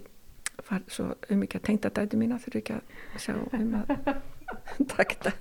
far 0.64 0.84
svo 0.88 1.10
um 1.32 1.44
ekki 1.44 1.60
að 1.60 1.66
tengta 1.68 1.92
dætu 1.92 2.18
mína 2.20 2.38
þurfu 2.40 2.62
ekki 2.62 2.76
að 2.78 3.20
sjá 3.20 3.34
um 3.36 3.74
að 3.76 3.92
takta 4.94 5.32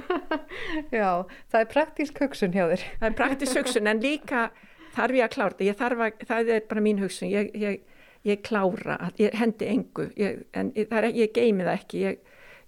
Já, 1.00 1.26
það 1.50 1.60
er 1.60 1.70
praktísk 1.70 2.20
hugsun 2.24 2.54
hjá 2.54 2.64
þér. 2.72 2.84
Það 3.00 3.08
er 3.08 3.16
praktísk 3.18 3.60
hugsun 3.60 3.90
en 3.90 4.02
líka 4.02 4.48
þarf 4.96 5.18
ég 5.18 5.26
að 5.26 5.34
klára 5.34 5.58
þetta. 5.58 5.88
Að, 5.90 6.22
það 6.30 6.52
er 6.56 6.68
bara 6.70 6.84
mín 6.84 7.02
hugsun. 7.02 7.30
Ég, 7.32 7.50
ég, 7.58 7.89
ég 8.24 8.42
klára, 8.44 9.10
ég 9.16 9.34
hendi 9.34 9.66
engu 9.66 10.10
ég, 10.16 10.42
en 10.52 10.72
er, 10.76 11.08
ég 11.14 11.32
geimi 11.32 11.64
það 11.64 11.76
ekki 11.78 12.02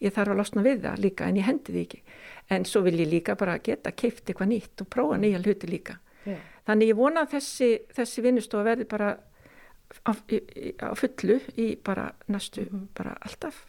ég 0.02 0.14
þarf 0.14 0.32
að 0.32 0.40
losna 0.40 0.64
við 0.64 0.86
það 0.86 1.02
líka 1.04 1.28
en 1.28 1.36
ég 1.38 1.46
hendi 1.46 1.74
því 1.74 1.82
ekki 1.86 2.00
en 2.54 2.64
svo 2.68 2.82
vil 2.86 2.96
ég 3.00 3.10
líka 3.10 3.36
bara 3.38 3.58
geta 3.64 3.92
keift 3.92 4.24
eitthvað 4.26 4.50
nýtt 4.52 4.84
og 4.84 4.88
prófa 4.92 5.18
nýja 5.20 5.42
hluti 5.42 5.70
líka 5.70 5.98
yeah. 6.24 6.40
þannig 6.66 6.92
ég 6.92 6.98
vona 6.98 7.26
að 7.26 7.36
þessi, 7.36 7.70
þessi 7.94 8.24
vinnustofa 8.24 8.66
verði 8.70 8.88
bara 8.90 9.12
á, 10.08 10.12
á 10.12 10.90
fullu 10.98 11.38
í 11.60 11.68
bara 11.84 12.10
næstu, 12.26 12.64
mm 12.64 12.68
-hmm. 12.72 12.88
bara 12.96 13.16
alltaf 13.20 13.62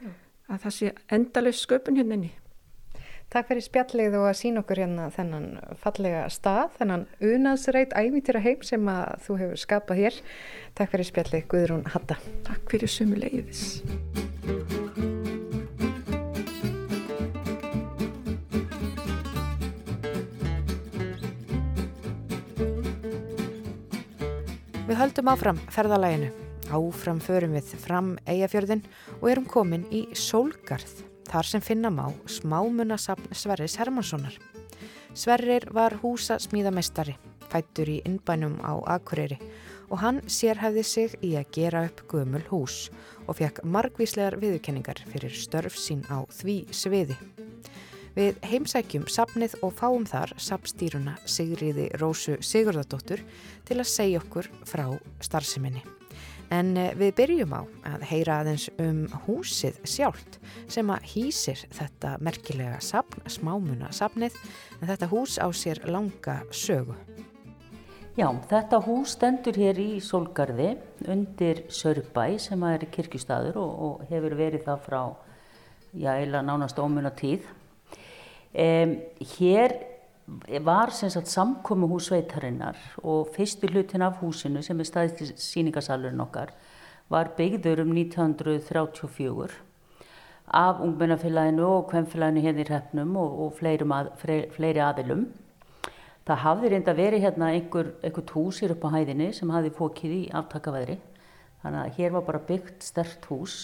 Já. 0.00 0.10
að 0.48 0.60
það 0.64 0.76
sé 0.78 0.92
endalust 1.08 1.66
sköpun 1.66 1.96
hérna 1.96 2.14
inni 2.14 2.32
Takk 3.26 3.48
fyrir 3.50 3.64
spjallið 3.66 4.14
og 4.20 4.28
að 4.28 4.36
sína 4.38 4.60
okkur 4.62 4.78
hérna 4.84 5.08
þennan 5.10 5.46
fallega 5.82 6.22
stað, 6.30 6.76
þennan 6.78 7.06
unaðsreit 7.26 7.94
æmítira 7.98 8.38
heim 8.44 8.62
sem 8.62 8.86
að 8.86 9.16
þú 9.26 9.38
hefur 9.40 9.60
skapað 9.60 9.98
hér. 9.98 10.20
Takk 10.78 10.92
fyrir 10.94 11.08
spjallið 11.10 11.48
Guðrún 11.50 11.82
Hatta. 11.90 12.16
Takk 12.46 12.70
fyrir 12.70 12.92
sömu 12.92 13.18
leiðis. 13.18 13.82
Við 24.86 25.02
höldum 25.02 25.34
áfram 25.34 25.58
ferðalæginu. 25.74 26.30
Áfram 26.70 27.18
förum 27.18 27.58
við 27.58 27.74
fram 27.82 28.14
eigafjörðin 28.22 28.86
og 29.18 29.28
erum 29.34 29.50
komin 29.50 29.84
í 29.90 30.06
Sólgarð, 30.14 31.02
þar 31.26 31.50
sem 31.50 31.64
finna 31.64 31.90
má 31.90 32.06
smámunasapn 32.30 33.34
Sverris 33.34 33.76
Hermanssonar. 33.80 34.36
Sverrir 35.16 35.68
var 35.72 35.96
húsa 36.02 36.36
smíðamestari, 36.42 37.16
fættur 37.50 37.88
í 37.88 38.00
innbænum 38.04 38.58
á 38.60 38.78
Akureyri 38.96 39.38
og 39.90 40.00
hann 40.02 40.20
sérhæfði 40.26 40.84
sig 40.84 41.14
í 41.22 41.34
að 41.38 41.50
gera 41.54 41.84
upp 41.86 42.02
gömul 42.10 42.42
hús 42.50 42.88
og 43.26 43.38
fekk 43.38 43.62
margvíslegar 43.64 44.38
viðurkenningar 44.42 45.02
fyrir 45.12 45.34
störf 45.34 45.78
sín 45.78 46.02
á 46.10 46.26
því 46.30 46.58
sviði. 46.74 47.18
Við 48.16 48.38
heimsækjum 48.48 49.04
sapnið 49.12 49.58
og 49.60 49.74
fáum 49.76 50.06
þar 50.08 50.32
sapstýruna 50.40 51.18
Sigriði 51.28 51.90
Rósu 52.00 52.38
Sigurðardóttur 52.40 53.20
til 53.68 53.76
að 53.76 53.90
segja 53.92 54.22
okkur 54.22 54.48
frá 54.64 54.88
starfseminni. 55.20 55.84
En 56.54 56.76
eh, 56.78 56.92
við 56.94 57.14
byrjum 57.18 57.54
á 57.56 57.62
að 57.90 58.04
heyra 58.10 58.40
aðeins 58.42 58.68
um 58.82 59.04
húsið 59.26 59.78
sjálft 59.88 60.38
sem 60.70 60.90
að 60.92 61.08
hýsir 61.12 61.62
þetta 61.74 62.16
merkilega 62.22 62.78
sapn, 62.84 63.24
smámuna 63.30 63.90
sapnið, 63.94 64.36
en 64.80 64.90
þetta 64.92 65.10
hús 65.10 65.38
á 65.42 65.46
sér 65.50 65.82
langa 65.90 66.40
sögu. 66.54 66.94
Já, 68.16 68.30
þetta 68.48 68.78
hús 68.86 69.12
stendur 69.12 69.58
hér 69.60 69.76
í 69.76 69.98
Solgarði 70.00 70.70
undir 71.12 71.66
Sörbæ 71.68 72.38
sem 72.40 72.62
er 72.64 72.86
kirkjustadur 72.88 73.58
og, 73.60 73.74
og 73.76 74.06
hefur 74.08 74.38
verið 74.38 74.64
það 74.64 74.86
frá, 74.86 75.00
já, 75.92 76.14
eila 76.14 76.40
nánast 76.46 76.80
ómuna 76.80 77.12
tíð. 77.12 77.44
Um, 78.56 78.94
hér 79.36 79.74
var 80.26 80.90
sem 80.90 81.10
sagt 81.10 81.30
samkomi 81.30 81.86
hús 81.86 82.08
sveitarinnar 82.10 82.76
og 83.02 83.28
fyrstu 83.34 83.68
hlutin 83.70 84.02
af 84.02 84.18
húsinu 84.20 84.62
sem 84.62 84.80
er 84.80 84.88
staðist 84.88 85.38
síningasalurinn 85.38 86.20
okkar 86.24 86.50
var 87.08 87.30
byggður 87.36 87.84
um 87.84 87.92
1934 87.94 89.50
af 90.46 90.80
ungmennafélaginu 90.82 91.62
og 91.62 91.90
kvemmfélaginu 91.90 92.42
hérna 92.42 92.62
í 92.62 92.66
hreppnum 92.66 93.16
og, 93.16 93.38
og 93.44 93.52
fleiri, 93.58 93.86
að, 93.86 94.10
fleiri 94.54 94.82
aðilum. 94.82 95.26
Það 96.26 96.42
hafði 96.42 96.70
reynda 96.70 96.94
verið 96.94 97.22
hérna 97.22 97.52
einhver, 97.54 97.92
einhver 98.02 98.34
húsir 98.34 98.74
upp 98.74 98.84
á 98.86 98.94
hæðinni 98.94 99.32
sem 99.34 99.50
hafði 99.50 99.72
fókið 99.78 100.14
í 100.16 100.22
aftakavæðri. 100.34 100.98
Þannig 101.62 101.82
að 101.82 101.98
hér 101.98 102.14
var 102.14 102.26
bara 102.26 102.42
byggt 102.46 102.86
stert 102.86 103.26
hús. 103.30 103.56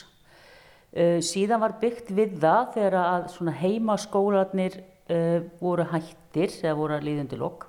Uh, 0.93 1.19
síðan 1.25 1.63
var 1.63 1.79
byggt 1.81 2.11
við 2.15 2.39
það 2.43 2.75
þegar 2.75 2.99
að 3.01 3.55
heimaskólanir 3.63 4.83
voru 5.61 5.85
hættir 5.93 6.51
eða 6.63 6.79
voru 6.79 6.95
að 6.97 7.07
líðundi 7.09 7.37
lokk. 7.41 7.61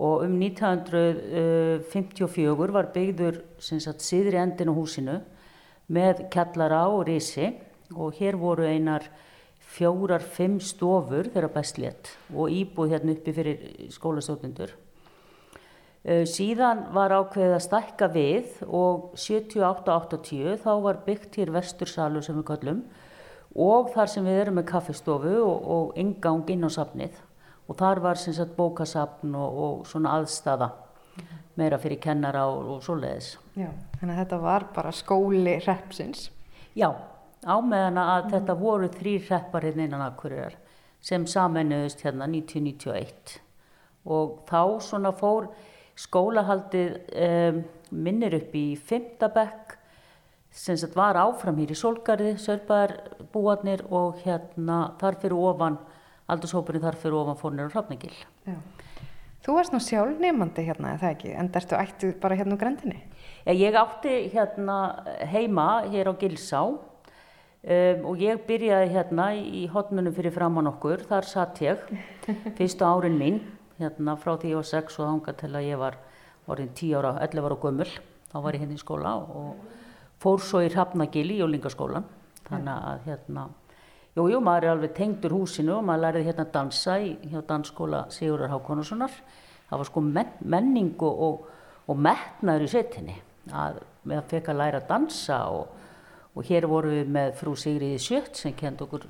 Og 0.00 0.14
um 0.24 0.34
1954 0.40 2.72
var 2.72 2.86
byggður 2.94 3.36
sagt, 3.60 4.00
síðri 4.00 4.36
endin 4.40 4.72
á 4.72 4.74
húsinu 4.74 5.20
með 5.92 6.14
kjallara 6.32 6.88
og 6.88 7.04
risi 7.08 7.46
og 7.96 8.14
hér 8.16 8.36
voru 8.40 8.64
einar 8.64 9.02
fjórar, 9.70 10.22
fimm 10.22 10.60
stofur 10.62 11.28
þegar 11.30 11.52
best 11.54 11.78
létt 11.78 12.10
og 12.34 12.50
íbúð 12.50 12.90
hérna 12.94 13.12
uppi 13.14 13.32
fyrir 13.34 13.56
skólastótundur. 13.94 14.70
Uh, 16.00 16.24
síðan 16.24 16.86
var 16.96 17.12
ákveðið 17.12 17.54
að 17.58 17.66
stækka 17.66 18.06
við 18.14 18.46
og 18.64 19.10
78-80 19.20 20.56
þá 20.62 20.70
var 20.86 21.02
byggt 21.04 21.36
hér 21.36 21.52
vestursalu 21.52 22.22
sem 22.24 22.38
við 22.40 22.46
kallum 22.48 22.80
og 23.54 23.90
þar 23.94 24.12
sem 24.12 24.26
við 24.26 24.42
erum 24.44 24.60
með 24.60 24.68
kaffestofu 24.70 25.34
og, 25.42 25.66
og 25.74 25.98
ingang 25.98 26.46
inn 26.52 26.66
á 26.66 26.70
safnið 26.70 27.18
og 27.70 27.78
þar 27.78 28.02
var 28.02 28.18
sem 28.18 28.34
sagt 28.34 28.56
bókasafn 28.56 29.34
og, 29.38 29.58
og 29.64 29.86
svona 29.90 30.16
aðstafa 30.18 30.70
meira 31.58 31.78
fyrir 31.78 32.00
kennara 32.02 32.46
og, 32.48 32.76
og 32.76 32.84
svoleiðis. 32.84 33.34
Já, 33.58 33.68
þannig 33.98 34.14
að 34.14 34.20
þetta 34.22 34.38
var 34.42 34.66
bara 34.74 34.92
skóli 34.94 35.56
repsins. 35.66 36.28
Já, 36.78 36.88
á 37.44 37.56
meðan 37.60 38.00
að 38.00 38.24
mm. 38.24 38.32
þetta 38.34 38.56
voru 38.60 38.90
þrý 38.94 39.14
repparinn 39.28 39.84
innan 39.86 40.06
Akureyrar 40.06 40.56
sem 41.00 41.24
samennuðist 41.28 42.02
hérna 42.04 42.28
1991 42.28 43.38
og 44.10 44.40
þá 44.48 44.62
svona 44.84 45.12
fór 45.16 45.48
skólahaldið 46.00 46.96
um, 47.26 47.62
minnir 47.90 48.36
upp 48.36 48.54
í 48.56 48.66
Fymtabekk 48.76 49.69
sem 50.50 50.76
sagt 50.78 50.96
var 50.98 51.18
áfram 51.20 51.58
hér 51.60 51.72
í 51.74 51.78
Solgarði, 51.78 52.34
Sörbæðarbúarnir 52.42 53.86
og 53.90 54.20
hérna 54.24 54.82
þar 55.00 55.18
fyrir 55.22 55.38
ofan, 55.38 55.78
aldurshópurinn 56.30 56.84
þar 56.84 56.98
fyrir 57.00 57.18
ofan 57.20 57.40
fórnir 57.40 57.68
og 57.68 57.74
hrafningil. 57.74 58.14
Þú 59.40 59.56
varst 59.56 59.72
nú 59.72 59.80
sjálf 59.80 60.20
nefandi 60.20 60.66
hérna, 60.66 60.96
eða 60.98 61.14
ekki? 61.14 61.32
En 61.32 61.48
ertu 61.56 61.78
ættið 61.78 62.18
bara 62.20 62.36
hérna 62.36 62.58
úr 62.58 62.60
grendinni? 62.60 63.00
Ég 63.48 63.78
átti 63.78 64.28
hérna 64.34 64.76
heima 65.32 65.86
hér 65.88 66.12
á 66.12 66.14
Gilsá 66.20 66.64
Um, 67.60 68.06
og 68.08 68.22
ég 68.24 68.38
byrjaði 68.48 68.86
hérna 68.88 69.24
í 69.36 69.66
hotnunum 69.68 70.14
fyrir 70.16 70.32
framann 70.32 70.70
okkur, 70.70 71.02
þar 71.04 71.26
satt 71.28 71.58
ég 71.60 71.82
fyrstu 72.56 72.86
árin 72.88 73.18
mín 73.20 73.42
hérna 73.76 74.14
frá 74.16 74.30
því 74.40 74.54
ég 74.54 74.56
var 74.56 74.68
6 74.70 74.96
og 75.02 75.10
ánga 75.10 75.34
til 75.36 75.50
að 75.52 75.66
ég 75.66 75.80
var 75.82 75.98
orðin 76.48 76.70
10 76.72 76.94
ára, 76.96 77.10
11 77.26 77.50
ára 77.50 77.58
gömul 77.60 77.88
þá 78.32 78.38
var 78.46 78.56
ég 78.56 78.64
hérna 78.64 78.78
í 78.78 78.80
skóla 78.80 79.12
og 79.20 79.60
fór 80.20 80.42
svo 80.44 80.62
í 80.64 80.70
Hrafnagil 80.70 81.26
í 81.30 81.40
Jólingaskólan 81.40 82.06
þannig 82.48 82.86
að 82.92 83.08
hérna 83.08 83.48
jújú, 84.16 84.28
jú, 84.34 84.40
maður 84.44 84.66
er 84.66 84.74
alveg 84.74 84.94
tengdur 84.98 85.36
húsinu 85.36 85.76
og 85.78 85.86
maður 85.88 86.06
læriði 86.06 86.30
hérna 86.30 86.48
dansa 86.54 86.98
í 87.00 87.14
hjá 87.30 87.40
dansskóla 87.48 88.06
Sigurðar 88.14 88.54
Hákonarssonar 88.54 89.18
það 89.70 89.82
var 89.82 89.90
sko 89.90 90.04
men, 90.04 90.32
menning 90.40 90.94
og, 90.98 91.26
og, 91.26 91.68
og 91.90 92.00
metnaður 92.08 92.66
í 92.66 92.72
setinni 92.74 93.20
að 93.50 93.84
að 94.10 94.30
feka 94.30 94.54
að 94.54 94.58
læra 94.62 94.80
að 94.80 94.88
dansa 94.88 95.42
og 95.52 95.76
og 96.34 96.46
hér 96.46 96.66
vorum 96.70 96.94
við 96.94 97.08
með 97.10 97.32
frú 97.40 97.54
Sigriði 97.58 97.98
Sjött 98.02 98.38
sem 98.38 98.54
kend 98.56 98.82
okkur 98.84 99.06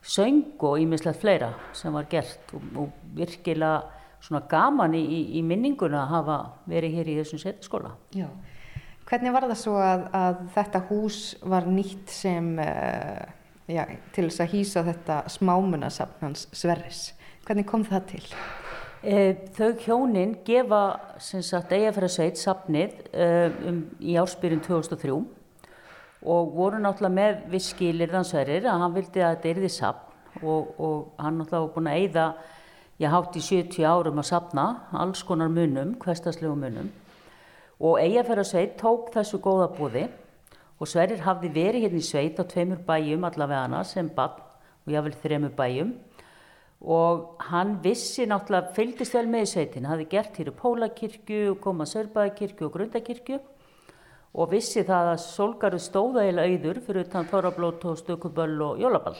söng 0.00 0.60
og 0.64 0.78
ímislegt 0.80 1.20
fleira 1.20 1.50
sem 1.76 1.92
var 1.92 2.06
gert 2.10 2.54
og, 2.54 2.68
og 2.78 2.92
virkilega 3.16 3.82
svona 4.20 4.44
gaman 4.48 4.94
í, 4.94 5.00
í, 5.00 5.20
í 5.40 5.42
minninguna 5.44 6.04
að 6.04 6.14
hafa 6.14 6.38
verið 6.70 6.96
hér 6.98 7.10
í 7.10 7.16
þessum 7.20 7.42
setjaskóla. 7.42 7.94
Já. 8.14 8.28
Hvernig 9.10 9.32
var 9.34 9.42
það 9.48 9.56
svo 9.58 9.72
að, 9.82 10.02
að 10.14 10.42
þetta 10.54 10.80
hús 10.86 11.16
var 11.50 11.64
nýtt 11.66 12.12
sem 12.14 12.52
uh, 12.62 13.24
já, 13.66 13.82
til 14.14 14.28
þess 14.28 14.42
að 14.44 14.52
hýsa 14.52 14.84
þetta 14.86 15.16
smámunasafn 15.34 16.28
hans 16.28 16.44
Sverris? 16.54 17.00
Hvernig 17.48 17.66
kom 17.66 17.82
það 17.88 18.04
til? 18.12 18.22
E, 19.02 19.16
þau 19.56 19.72
hjónin 19.82 20.36
gefa 20.46 20.84
sem 21.18 21.42
sagt 21.42 21.74
eigafæra 21.74 22.12
sveit 22.12 22.38
safnið 22.38 23.02
uh, 23.10 23.50
um, 23.72 23.82
í 23.98 24.14
ársbyrjun 24.20 24.62
2003 24.68 25.18
og 26.30 26.54
voru 26.54 26.78
náttúrulega 26.78 27.16
með 27.16 27.44
viss 27.56 27.74
skilir 27.74 28.14
þannsverðir 28.14 28.70
að 28.70 28.82
hann 28.84 28.94
vildi 28.94 29.26
að 29.26 29.34
þetta 29.34 29.54
erði 29.56 29.74
sapn 29.80 30.44
og, 30.44 30.70
og 30.78 30.98
hann 31.18 31.40
náttúrulega 31.40 31.66
var 31.66 31.74
búin 31.74 31.90
að 31.90 32.02
eyða 32.04 32.30
ég 33.02 33.18
hátt 33.18 33.42
í 33.42 33.46
70 33.50 33.90
árum 33.90 34.22
að 34.22 34.30
sapna 34.30 34.70
alls 35.02 35.26
konar 35.26 35.50
munum, 35.50 35.96
hverstaslegu 35.98 36.54
munum 36.54 36.94
og 37.80 37.96
Eyjafjörðarsveit 38.02 38.76
tók 38.80 39.08
þessu 39.14 39.40
góða 39.40 39.70
búði 39.72 40.04
og 40.80 40.88
Sverrir 40.88 41.24
hafði 41.24 41.50
verið 41.54 41.86
hérna 41.86 42.00
í 42.00 42.04
sveit 42.04 42.40
á 42.40 42.44
tveimur 42.44 42.80
bæjum 42.84 43.24
allavega 43.28 43.66
hana 43.66 43.82
sem 43.88 44.08
bann 44.16 44.36
og 44.84 44.92
jável 44.92 45.16
þremur 45.22 45.54
bæjum 45.56 45.94
og 46.80 47.36
hann 47.50 47.74
vissi 47.84 48.24
náttúrulega, 48.24 48.72
fylgist 48.72 49.14
vel 49.14 49.26
með 49.28 49.44
í 49.44 49.48
sveitin, 49.50 49.88
hafði 49.88 50.06
gert 50.14 50.38
hér 50.40 50.48
í 50.48 50.56
Pólakirkju, 50.56 51.56
komað 51.60 51.90
Sörbæðakirkju 51.92 52.68
og 52.68 52.76
Grundakirkju 52.76 53.40
og 54.32 54.52
vissi 54.52 54.84
það 54.86 55.10
að 55.14 55.20
Solgarður 55.24 55.84
stóða 55.84 56.24
eða 56.30 56.46
auður 56.48 56.80
fyrir 56.86 57.08
utan 57.08 57.28
Þorrablót 57.28 57.84
og 57.90 57.98
Stökuböll 58.00 58.56
og 58.64 58.80
Jólaball. 58.80 59.18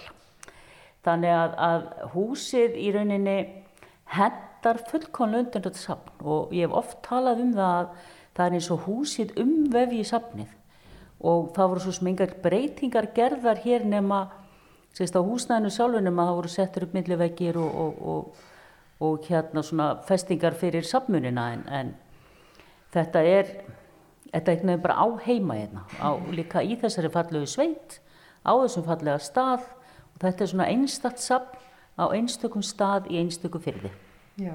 Þannig 1.05 1.35
að, 1.35 1.59
að 1.67 1.85
húsið 2.15 2.79
í 2.81 2.89
rauninni 2.95 3.37
hendar 4.15 4.81
fullkonlega 4.89 5.47
undan 5.47 5.67
þetta 5.67 5.83
sapn 5.83 6.25
og 6.25 6.55
ég 6.57 6.69
hef 6.69 6.79
oft 6.81 7.01
talað 7.05 7.45
um 7.45 7.53
það 7.57 7.77
að 7.77 8.09
það 8.41 8.47
er 8.47 8.59
eins 8.59 8.71
og 8.73 8.85
húsið 8.89 9.35
umvefi 9.45 10.01
í 10.01 10.09
sapnið 10.09 10.57
og 11.21 11.51
það 11.57 11.73
voru 11.73 11.85
svo 11.85 11.93
smingar 11.95 12.37
breytingar 12.43 13.11
gerðar 13.17 13.61
hér 13.61 13.85
nema 13.85 14.23
sérst 14.97 15.15
á 15.15 15.21
húsnæðinu 15.21 15.73
sjálfunum 15.75 16.23
að 16.23 16.31
það 16.31 16.39
voru 16.39 16.53
settur 16.55 16.87
upp 16.87 16.95
milliveggir 16.97 17.59
og, 17.61 17.83
og, 17.85 18.01
og, 18.13 18.47
og 19.05 19.29
hérna 19.29 19.63
svona 19.63 19.91
festingar 20.09 20.57
fyrir 20.57 20.89
sapmunina 20.89 21.51
en, 21.53 21.67
en 21.69 21.93
þetta 22.97 23.23
er 23.29 23.53
þetta 24.31 24.53
er 24.53 24.63
veginn 24.63 24.83
bara 24.83 24.99
á 24.99 25.07
heima 25.27 25.59
hérna, 25.59 25.85
á, 25.99 26.11
líka 26.31 26.63
í 26.63 26.77
þessari 26.81 27.11
fallegu 27.13 27.49
sveit, 27.51 27.99
á 28.47 28.53
þessum 28.63 28.87
fallega 28.87 29.19
stað. 29.23 29.67
Og 30.15 30.23
þetta 30.23 30.45
er 30.45 30.53
svona 30.53 30.69
einstatt 30.71 31.23
sapn 31.23 31.59
á 31.99 32.05
einstökum 32.15 32.65
stað 32.65 33.11
í 33.11 33.19
einstökum 33.21 33.63
fyrði. 33.63 33.91
Já, 34.41 34.55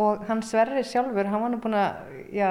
og 0.00 0.24
hann 0.28 0.42
Sverri 0.42 0.84
sjálfur, 0.86 1.28
hann 1.28 1.42
var 1.42 1.52
nú 1.52 1.60
búin 1.62 1.76
að 1.78 2.14
já, 2.32 2.48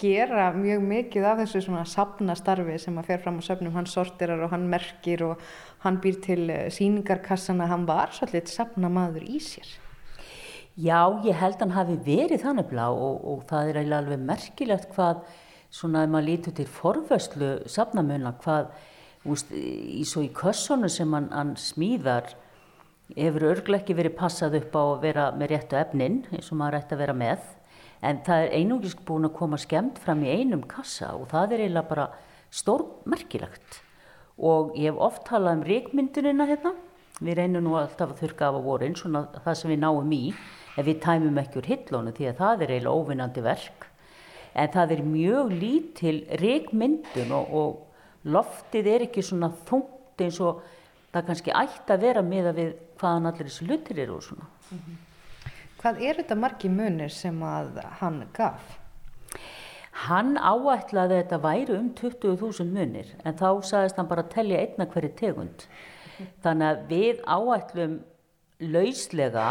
gera 0.00 0.50
mjög 0.56 0.82
mikið 0.86 1.26
af 1.26 1.42
þessu 1.42 1.62
svona 1.66 1.84
sapnastarfi 1.88 2.78
sem 2.80 2.96
að 3.00 3.10
fer 3.10 3.22
fram 3.24 3.38
á 3.38 3.42
söfnum, 3.46 3.74
hann 3.76 3.88
sortirar 3.90 4.42
og 4.44 4.52
hann 4.54 4.68
merkir 4.70 5.24
og 5.26 5.44
hann 5.84 6.00
býr 6.02 6.18
til 6.24 6.50
eh, 6.50 6.66
síningarkassana, 6.72 7.68
hann 7.70 7.86
var 7.88 8.12
svolítið 8.16 8.52
sapnamaður 8.54 9.28
í 9.28 9.40
sér. 9.44 9.70
Já, 10.80 11.10
ég 11.26 11.36
held 11.36 11.60
hann 11.60 11.74
hafi 11.74 11.98
verið 12.06 12.44
þannig 12.44 12.68
blá 12.70 12.86
og, 12.88 13.24
og 13.26 13.46
það 13.50 13.72
er 13.72 13.80
alveg 13.98 14.22
merkilegt 14.22 14.92
hvað 14.94 15.24
svona 15.70 16.04
ef 16.04 16.12
maður 16.12 16.28
lítur 16.28 16.56
til 16.56 16.68
forvörslu 16.70 17.50
safnamöna 17.70 18.32
hvað 18.42 18.70
úst, 19.28 19.50
í 19.52 20.02
í 20.02 20.30
kössonu 20.34 20.88
sem 20.88 21.12
hann, 21.14 21.28
hann 21.34 21.54
smíðar 21.60 22.32
hefur 23.16 23.48
örglega 23.50 23.82
ekki 23.82 23.96
verið 23.98 24.18
passað 24.18 24.60
upp 24.60 24.76
á 24.78 24.82
að 24.82 25.00
vera 25.04 25.30
með 25.36 25.54
réttu 25.54 25.78
efnin 25.78 26.22
eins 26.30 26.50
og 26.50 26.60
maður 26.60 26.80
ætti 26.80 26.96
að 26.96 27.02
vera 27.04 27.16
með 27.18 27.48
en 28.00 28.20
það 28.24 28.46
er 28.46 28.54
einungis 28.56 28.96
búin 29.06 29.28
að 29.28 29.36
koma 29.36 29.58
skemmt 29.60 30.00
fram 30.00 30.22
í 30.24 30.32
einum 30.32 30.62
kassa 30.68 31.12
og 31.16 31.28
það 31.32 31.56
er 31.56 31.64
eiginlega 31.64 31.90
bara 31.90 32.06
stórmerkilegt. 32.50 33.82
Og 34.40 34.72
ég 34.78 34.88
hef 34.88 35.02
oft 35.04 35.26
talað 35.28 35.58
um 35.58 35.66
reikmyndunina 35.68 36.46
hérna. 36.48 36.72
Við 37.20 37.36
reynum 37.36 37.66
nú 37.66 37.76
alltaf 37.76 38.14
að 38.14 38.22
þurka 38.22 38.48
af 38.48 38.56
að 38.56 38.66
voru 38.70 38.88
eins 38.88 39.04
og 39.04 39.36
það 39.44 39.58
sem 39.60 39.72
við 39.74 39.82
náum 39.82 40.14
í 40.16 40.22
en 40.78 40.86
við 40.86 41.00
tæmum 41.04 41.40
ekki 41.42 41.60
úr 41.60 41.68
hillónu 41.68 42.14
því 42.16 42.30
að 42.30 42.40
það 42.40 42.64
er 42.64 42.72
eiginlega 42.74 42.96
óvinnandi 42.96 43.44
verk. 43.44 43.86
En 44.56 44.72
það 44.72 44.94
er 44.96 45.02
mjög 45.06 45.52
lítil 45.60 46.16
reikmyndun 46.40 47.34
og, 47.36 47.52
og 47.52 48.30
loftið 48.32 48.88
er 48.94 49.06
ekki 49.10 49.24
svona 49.24 49.52
þungt 49.68 50.24
eins 50.24 50.40
og 50.40 50.64
það 51.12 51.28
kannski 51.28 51.54
ætti 51.60 51.94
að 51.94 52.08
vera 52.08 52.24
með 52.24 52.50
að 52.50 52.58
við 52.62 52.74
hvaðan 53.00 53.30
allir 53.30 53.50
þessi 53.50 53.68
lutir 53.68 54.02
eru 54.06 54.16
og 54.16 54.24
svona. 54.24 54.48
Mm 54.70 54.80
-hmm. 54.80 54.98
Hvað 55.80 56.02
er 56.04 56.18
þetta 56.20 56.36
margi 56.36 56.68
munir 56.68 57.12
sem 57.14 57.38
að 57.40 57.78
hann 58.02 58.18
gaf? 58.36 58.76
Hann 60.04 60.34
áætlaði 60.36 61.16
að 61.16 61.22
þetta 61.22 61.38
væri 61.40 61.76
um 61.78 61.86
20.000 61.96 62.68
munir 62.74 63.14
en 63.24 63.38
þá 63.40 63.48
sagðist 63.64 63.96
hann 63.96 64.10
bara 64.10 64.26
að 64.26 64.34
tellja 64.34 64.60
einna 64.60 64.86
hverju 64.92 65.12
tegund. 65.16 65.64
Þannig 66.44 66.68
að 66.68 66.84
við 66.92 67.24
áætlum 67.24 67.96
lauslega 68.60 69.48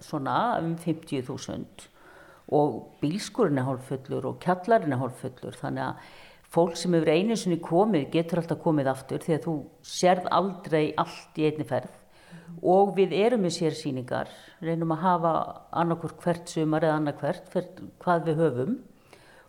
svona 0.00 0.38
um 0.62 0.74
50.000 0.80 1.88
og 2.52 2.78
bílskurinn 3.02 3.60
er 3.60 3.68
hálffullur 3.68 4.32
og 4.32 4.40
kjallarinn 4.42 4.96
er 4.96 5.00
hálffullur 5.04 5.56
þannig 5.60 5.84
að 5.90 6.12
fólk 6.52 6.80
sem 6.80 6.96
hefur 6.96 7.12
einu 7.12 7.36
sinni 7.38 7.60
komið 7.64 8.08
getur 8.16 8.40
alltaf 8.42 8.60
komið 8.64 8.90
aftur 8.92 9.24
því 9.24 9.36
að 9.36 9.44
þú 9.46 9.54
sérð 9.92 10.32
aldrei 10.40 10.84
allt 11.00 11.40
í 11.40 11.46
einni 11.48 11.68
ferð 11.68 12.01
og 12.60 12.94
við 12.96 13.14
erum 13.16 13.44
með 13.46 13.56
sérsýningar, 13.56 14.30
reynum 14.62 14.94
að 14.94 15.04
hafa 15.06 15.32
annarkvört 15.82 16.22
hvert 16.24 16.52
sumar 16.52 16.84
eða 16.86 16.98
annarkvert 17.00 17.82
hvað 18.02 18.28
við 18.28 18.42
höfum 18.42 18.78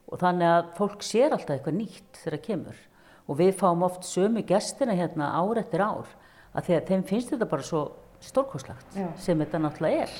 og 0.09 0.21
þannig 0.21 0.49
að 0.49 0.71
fólk 0.77 1.05
sér 1.05 1.33
alltaf 1.35 1.57
eitthvað 1.57 1.79
nýtt 1.79 2.21
þegar 2.21 2.37
það 2.37 2.45
kemur 2.47 2.83
og 3.23 3.39
við 3.39 3.51
fáum 3.59 3.85
oft 3.87 4.07
sömu 4.07 4.43
gestina 4.47 4.95
hérna 4.97 5.31
ár 5.33 5.61
eftir 5.61 5.83
ár 5.83 6.07
að 6.53 6.67
því 6.67 6.77
að 6.77 6.87
þeim 6.91 7.03
finnst 7.09 7.33
þetta 7.33 7.49
bara 7.49 7.67
svo 7.67 7.83
stórkoslagt 8.23 8.97
sem 9.19 9.39
þetta 9.41 9.61
náttúrulega 9.61 10.05
er. 10.05 10.15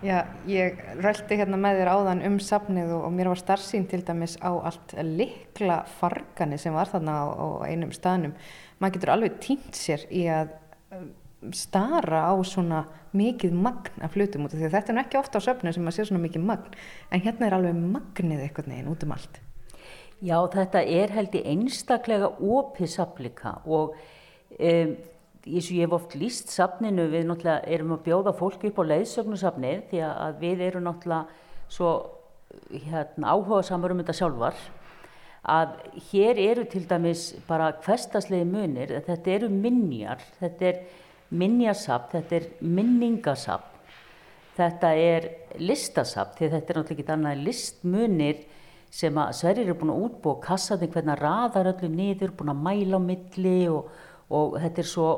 Já, 0.00 0.22
ég 0.48 0.78
röldi 1.04 1.36
hérna 1.36 1.58
með 1.60 1.82
þér 1.82 1.90
áðan 1.92 2.22
um 2.24 2.38
safnið 2.40 2.92
og, 2.96 3.02
og 3.04 3.12
mér 3.12 3.28
var 3.28 3.40
starfsýn 3.42 3.84
til 3.90 4.00
dæmis 4.06 4.38
á 4.40 4.48
allt 4.56 4.94
likla 5.04 5.82
fargani 5.98 6.56
sem 6.60 6.72
var 6.72 6.88
þarna 6.88 7.16
á, 7.20 7.24
á 7.36 7.46
einum 7.68 7.92
staðnum. 7.92 8.32
Maður 8.80 8.96
getur 8.96 9.12
alveg 9.12 9.36
týnt 9.44 9.76
sér 9.76 10.06
í 10.08 10.24
að 10.32 10.54
stara 11.56 12.26
á 12.28 12.34
svona 12.44 12.84
mikið 13.16 13.54
magn 13.56 14.02
af 14.04 14.14
flutum 14.14 14.46
út 14.46 14.54
af 14.54 14.60
því 14.60 14.68
að 14.68 14.74
þetta 14.76 14.92
er 14.92 15.02
ekki 15.04 15.20
ofta 15.20 15.40
á 15.40 15.46
söfnu 15.46 15.72
sem 15.74 15.84
maður 15.84 15.98
sé 15.98 16.08
svona 16.10 16.24
mikið 16.24 16.44
magn. 16.46 16.74
En 17.10 17.24
hérna 17.24 17.48
er 17.48 17.56
alveg 17.56 17.78
magnið 17.80 18.44
eitthvað 18.44 18.72
neginn 18.72 18.90
út 18.92 19.06
um 19.06 19.14
allt. 19.16 19.40
Já 20.20 20.36
þetta 20.52 20.82
er 20.84 21.14
held 21.16 21.36
í 21.38 21.44
einstaklega 21.54 22.28
opið 22.28 22.92
saflika 22.92 23.54
og 23.64 23.94
um, 23.96 24.96
eins 25.46 25.70
og 25.70 25.76
ég 25.76 25.86
hef 25.86 25.96
oft 25.96 26.16
líst 26.20 26.52
safninu 26.52 27.06
við 27.08 27.24
náttúrulega 27.28 27.72
erum 27.72 27.94
að 27.96 28.04
bjóða 28.08 28.34
fólki 28.36 28.68
upp 28.68 28.82
á 28.84 28.90
leiðsögnusafnið 28.90 29.86
því 29.90 30.02
að 30.10 30.42
við 30.42 30.64
erum 30.66 30.84
náttúrulega 30.84 31.46
svo 31.70 31.92
hérna, 32.68 33.32
áhuga 33.32 33.62
samar 33.64 33.94
um 33.94 34.02
þetta 34.02 34.18
sjálfar 34.20 34.60
að 35.50 35.76
hér 36.10 36.40
eru 36.42 36.66
til 36.68 36.82
dæmis 36.88 37.30
bara 37.48 37.70
hverstaslegi 37.84 38.44
munir 38.44 38.92
þetta 39.06 39.32
eru 39.38 39.48
minjar 39.48 40.20
þetta 40.40 40.68
er 40.68 40.82
minjasapn, 41.30 42.12
þetta 42.16 42.36
er 42.36 42.46
minningasapn, 42.60 43.76
þetta 44.56 44.94
er 44.98 45.28
listasapn, 45.60 46.36
því 46.38 46.48
þetta 46.54 46.72
er 46.72 46.80
náttúrulega 46.80 46.96
ekki 46.96 47.14
annað 47.14 47.44
listmunir 47.46 48.40
sem 48.90 49.18
að 49.22 49.34
Sverrir 49.38 49.70
er 49.70 49.78
búin 49.78 49.92
að 49.94 50.04
útbúa 50.08 50.40
kassaði 50.42 50.90
hvernig 50.90 51.14
að 51.14 51.22
raðar 51.24 51.70
öllu 51.72 51.90
niður, 51.94 52.34
búin 52.34 52.52
að 52.52 52.64
mæla 52.66 52.98
á 52.98 53.02
milli 53.04 53.58
og, 53.70 53.90
og 54.34 54.58
þetta 54.58 54.82
er 54.82 54.90
svo 54.90 55.08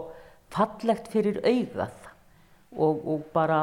fallegt 0.53 1.09
fyrir 1.13 1.41
augað. 1.41 1.97
Og, 2.73 3.01
og 3.09 3.25
bara 3.33 3.63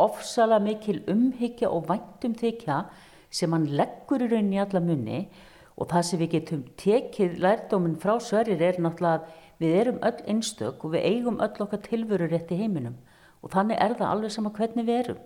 ofsala 0.00 0.58
mikil 0.62 1.02
umhyggja 1.10 1.70
og 1.70 1.86
væntum 1.90 2.34
þykja 2.38 2.84
sem 3.30 3.52
hann 3.54 3.68
leggur 3.78 4.22
í 4.24 4.30
rauninni 4.30 4.58
í 4.58 4.62
alla 4.62 4.82
munni 4.82 5.20
og 5.80 5.88
það 5.90 6.06
sem 6.06 6.20
við 6.20 6.32
getum 6.34 6.64
tekið 6.80 7.38
lærdóminn 7.42 7.98
frá 8.00 8.16
Sverrir 8.22 8.62
er 8.62 8.80
náttúrulega 8.82 9.20
að 9.20 9.39
Við 9.60 9.76
erum 9.76 10.00
öll 10.06 10.20
einstök 10.32 10.84
og 10.84 10.94
við 10.94 11.06
eigum 11.10 11.40
öll 11.44 11.64
okkar 11.64 11.82
tilveru 11.84 12.30
rétt 12.30 12.52
í 12.54 12.58
heiminum 12.62 12.96
og 13.40 13.52
þannig 13.52 13.80
er 13.80 13.94
það 13.98 14.12
alveg 14.14 14.32
sama 14.34 14.52
hvernig 14.56 14.86
við 14.88 14.98
erum. 15.02 15.20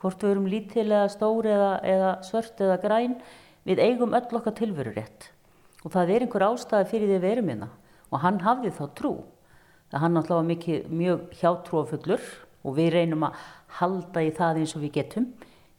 Hvort 0.00 0.24
við 0.24 0.34
erum 0.34 0.48
lítil 0.52 0.86
eða 0.86 1.12
stóri 1.12 1.52
eða, 1.52 1.70
eða 1.84 2.10
svört 2.24 2.60
eða 2.60 2.80
græn, 2.82 3.14
við 3.64 3.80
eigum 3.84 4.16
öll 4.16 4.38
okkar 4.40 4.56
tilveru 4.56 4.92
rétt. 4.96 5.30
Og 5.84 5.92
það 5.92 6.14
er 6.14 6.24
einhver 6.24 6.46
ástæði 6.48 6.90
fyrir 6.90 7.12
því 7.12 7.20
við 7.20 7.30
erum 7.34 7.52
hérna 7.52 7.70
og 8.14 8.20
hann 8.22 8.40
hafði 8.44 8.72
þá 8.76 8.84
trú. 8.96 9.14
Það 9.92 10.04
hann 10.04 10.18
alltaf 10.20 10.38
var 10.38 10.48
mikið, 10.48 10.88
mjög 10.90 11.22
hjátrúafullur 11.40 12.26
og 12.64 12.76
við 12.78 12.90
reynum 12.94 13.26
að 13.28 13.40
halda 13.80 14.24
í 14.24 14.32
það 14.36 14.60
eins 14.62 14.74
og 14.76 14.84
við 14.84 14.94
getum. 14.98 15.30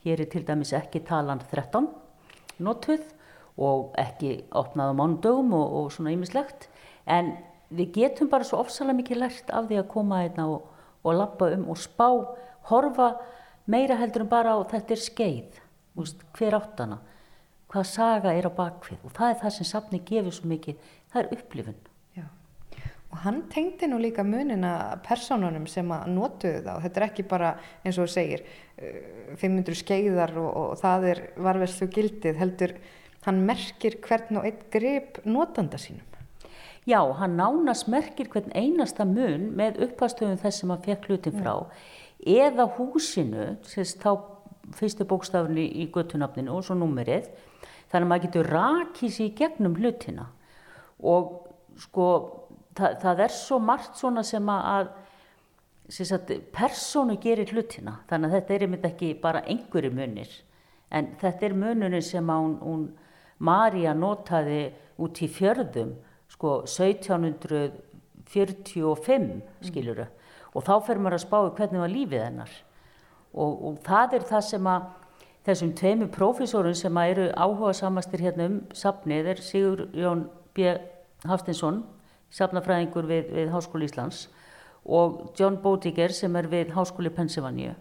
Hér 0.05 0.21
er 0.21 0.29
til 0.29 0.43
dæmis 0.45 0.73
ekki 0.77 1.01
talan 1.07 1.41
13 1.41 1.89
notuð 2.61 3.03
og 3.57 3.95
ekki 3.99 4.43
opnað 4.55 4.93
á 4.93 4.99
mándögum 4.99 5.53
og, 5.55 5.67
og 5.79 5.91
svona 5.93 6.13
ýmislegt 6.13 6.67
en 7.07 7.33
við 7.69 7.91
getum 7.95 8.29
bara 8.31 8.45
svo 8.47 8.59
ofsalega 8.63 8.99
mikið 8.99 9.21
lært 9.21 9.51
af 9.53 9.69
því 9.69 9.79
að 9.81 9.91
koma 9.91 10.21
einna 10.25 10.47
og, 10.51 10.67
og 11.05 11.17
lappa 11.17 11.49
um 11.55 11.67
og 11.73 11.79
spá, 11.81 12.09
horfa 12.69 13.15
meira 13.71 13.97
heldur 13.99 14.25
en 14.25 14.31
bara 14.31 14.55
á 14.55 14.59
þetta 14.69 14.95
er 14.95 15.03
skeið, 15.03 15.61
Úst, 15.95 16.25
hver 16.35 16.57
áttana, 16.57 16.97
hvað 17.71 17.85
saga 17.87 18.33
er 18.35 18.49
á 18.49 18.51
bakvið 18.51 19.05
og 19.07 19.13
það 19.15 19.29
er 19.31 19.37
það 19.39 19.53
sem 19.55 19.67
safni 19.69 20.01
gefur 20.03 20.33
svo 20.35 20.49
mikið, 20.51 20.89
það 21.13 21.21
er 21.21 21.37
upplifun. 21.37 21.77
Já. 22.17 22.25
Og 23.13 23.21
hann 23.23 23.37
tengdi 23.53 23.87
nú 23.87 24.01
líka 24.03 24.25
munina 24.27 24.73
personunum 25.05 25.69
sem 25.71 25.93
að 25.95 26.09
notuðu 26.11 26.65
þá, 26.65 26.73
þetta 26.83 27.01
er 27.01 27.07
ekki 27.07 27.27
bara 27.31 27.53
eins 27.79 27.95
og 27.95 28.09
þú 28.09 28.11
segir 28.11 28.43
500 29.39 29.71
uh, 29.71 29.79
skeiðar 29.79 30.35
og, 30.41 30.49
og 30.65 30.75
það 30.83 31.07
er 31.13 31.23
varverslu 31.47 31.87
gildið, 31.95 32.41
heldur 32.43 32.75
hann 33.25 33.41
merkir 33.47 33.95
hvern 34.03 34.41
og 34.41 34.49
einn 34.49 34.67
grip 34.75 35.23
notanda 35.23 35.79
sínum. 35.79 36.14
Já, 36.85 36.99
hann 37.17 37.37
nánast 37.39 37.87
merkir 37.89 38.29
hvern 38.29 38.51
einasta 38.53 39.05
mun 39.09 39.49
með 39.57 39.79
upphastöfum 39.87 40.37
þess 40.37 40.61
sem 40.61 40.69
hann 40.69 40.83
fekk 40.85 41.09
hlutin 41.09 41.39
frá. 41.41 41.53
Mm. 41.65 41.93
eða 42.25 42.65
húsinu, 42.77 43.57
sérst 43.67 43.99
þá 44.01 44.11
fyrstu 44.73 45.05
bókstafni 45.05 45.65
í 45.81 45.87
göttunafninu 45.93 46.53
og 46.55 46.63
svo 46.65 46.77
númerið, 46.77 47.27
þannig 47.91 48.05
að 48.05 48.09
maður 48.09 48.25
getur 48.25 48.49
rakið 48.53 49.11
sér 49.13 49.27
í 49.27 49.33
gegnum 49.37 49.75
hlutina. 49.77 50.27
Og 51.05 51.33
sko 51.83 52.07
það, 52.77 52.97
það 53.03 53.23
er 53.25 53.35
svo 53.35 53.59
margt 53.61 53.99
svona 53.99 54.23
sem 54.25 54.49
að 54.49 54.89
sagt, 55.89 56.33
persónu 56.55 57.19
gerir 57.21 57.51
hlutina, 57.53 57.99
þannig 58.09 58.31
að 58.31 58.37
þetta 58.39 58.55
er 58.55 58.65
einmitt 58.65 58.89
ekki 58.89 59.13
bara 59.21 59.43
einhverju 59.45 59.93
munir. 59.93 60.31
En 60.89 61.13
þetta 61.21 61.49
er 61.49 61.57
mununir 61.57 62.05
sem 62.05 62.29
hún, 62.29 62.57
hún 62.61 62.85
Marja 63.45 63.91
notaði 63.93 64.69
út 65.03 65.19
í 65.19 65.27
fjörðum 65.27 65.91
sko 66.35 66.49
1745 66.67 69.41
skiluru 69.69 70.05
mm. 70.05 70.11
og 70.53 70.59
þá 70.67 70.75
fer 70.85 70.97
maður 70.99 71.17
að 71.19 71.25
spá 71.25 71.39
hvernig 71.57 71.83
var 71.83 71.91
lífið 71.93 72.21
hennar 72.25 72.53
og, 73.33 73.51
og 73.69 73.73
það 73.85 74.07
er 74.19 74.23
það 74.29 74.43
sem 74.49 74.63
að 74.71 74.81
þessum 75.45 75.71
tveimu 75.77 76.07
profesorun 76.13 76.77
sem 76.77 76.95
eru 77.03 77.25
áhuga 77.33 77.73
samastir 77.77 78.19
hérna 78.25 78.43
um 78.49 78.55
sapnið 78.75 79.25
er 79.35 79.39
Sigur 79.45 79.79
Jón 79.93 80.21
B. 80.55 80.57
Haftinsson 81.25 81.77
sapnafræðingur 82.33 83.05
við, 83.09 83.23
við 83.31 83.53
Háskóli 83.53 83.85
Íslands 83.89 84.19
og 84.85 85.31
John 85.37 85.57
Bodiger 85.61 86.11
sem 86.13 86.35
er 86.37 86.47
við 86.51 86.73
Háskóli 86.75 87.11
Pennsylvania 87.13 87.73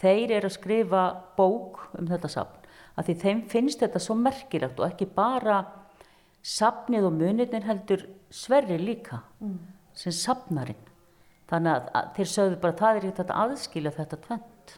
þeir 0.00 0.28
eru 0.38 0.50
að 0.50 0.58
skrifa 0.58 1.02
bók 1.38 1.72
um 1.96 2.06
þetta 2.10 2.28
sapn 2.32 2.66
að 2.96 3.08
því 3.08 3.16
þeim 3.22 3.42
finnst 3.52 3.82
þetta 3.82 4.02
svo 4.02 4.14
merkilegt 4.18 4.80
og 4.80 4.88
ekki 4.88 5.08
bara 5.16 5.62
sapnið 6.46 7.08
og 7.08 7.16
munirnir 7.16 7.64
heldur 7.66 8.04
sverri 8.30 8.78
líka 8.80 9.22
mm. 9.40 9.56
sem 9.96 10.14
sapnarinn 10.14 10.84
þannig 11.50 11.88
að, 11.94 12.12
þeir 12.18 12.30
sögðu 12.32 12.60
bara 12.62 12.78
það 12.80 12.98
er 13.00 13.08
ekkert 13.08 13.32
að 13.32 13.40
aðskilja 13.44 13.94
þetta 13.96 14.20
tvent 14.26 14.76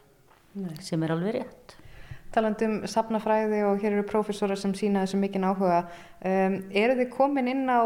Nei. 0.58 0.72
sem 0.84 1.04
er 1.04 1.14
alveg 1.14 1.38
rétt 1.40 1.76
Talandum 2.28 2.82
sapnafræði 2.84 3.62
og 3.64 3.78
hér 3.80 3.94
eru 3.96 4.04
profesorar 4.08 4.60
sem 4.60 4.74
sína 4.76 5.06
þessu 5.06 5.20
mikinn 5.20 5.46
áhuga 5.48 5.78
um, 6.28 6.58
eru 6.76 6.98
þið 6.98 7.12
komin 7.14 7.48
inn 7.48 7.64
á 7.72 7.80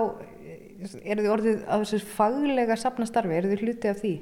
eru 0.82 1.22
þið 1.22 1.30
orðið 1.30 1.60
á 1.70 1.74
þessu 1.82 2.00
faglega 2.16 2.76
sapnastarfi, 2.80 3.36
eru 3.38 3.52
þið 3.52 3.66
hluti 3.66 3.90
af 3.90 4.00
því? 4.02 4.14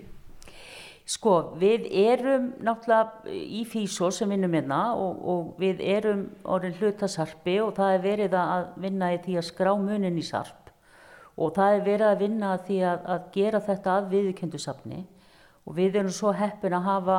Sko, 1.11 1.57
við 1.59 1.89
erum 1.91 2.53
náttúrulega 2.63 3.33
í 3.35 3.65
FÍSO 3.67 4.13
sem 4.15 4.31
vinnum 4.31 4.53
hérna 4.55 4.93
og, 4.95 5.23
og 5.33 5.47
við 5.59 5.81
erum 5.83 6.21
orðin 6.47 6.77
hlutasarpi 6.79 7.57
og 7.65 7.73
það 7.79 7.95
er 7.95 8.05
verið 8.05 8.37
að 8.39 8.67
vinna 8.85 9.09
í 9.17 9.19
því 9.25 9.39
að 9.41 9.47
skrá 9.49 9.71
munin 9.81 10.21
í 10.21 10.27
sarp. 10.27 10.71
Og 11.41 11.51
það 11.57 11.75
er 11.75 11.83
verið 11.89 12.07
að 12.07 12.23
vinna 12.23 12.51
því 12.67 12.77
að, 12.93 13.09
að 13.15 13.25
gera 13.35 13.63
þetta 13.67 13.97
að 13.97 14.11
viðkjöndusafni 14.15 15.01
og 15.67 15.77
við 15.81 15.99
erum 15.99 16.15
svo 16.15 16.35
heppin 16.37 16.77
að 16.79 16.87
hafa 16.87 17.19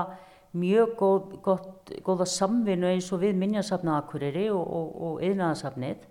mjög 0.61 0.95
góð, 0.99 1.35
gott, 1.43 1.91
góða 2.05 2.27
samvinnu 2.27 2.87
eins 2.93 3.11
og 3.11 3.21
við 3.25 3.37
Minjasafna 3.39 3.97
Akureyri 3.99 4.47
og, 4.51 4.63
og, 4.63 4.95
og 5.07 5.25
Yðnaðasafnið 5.25 6.07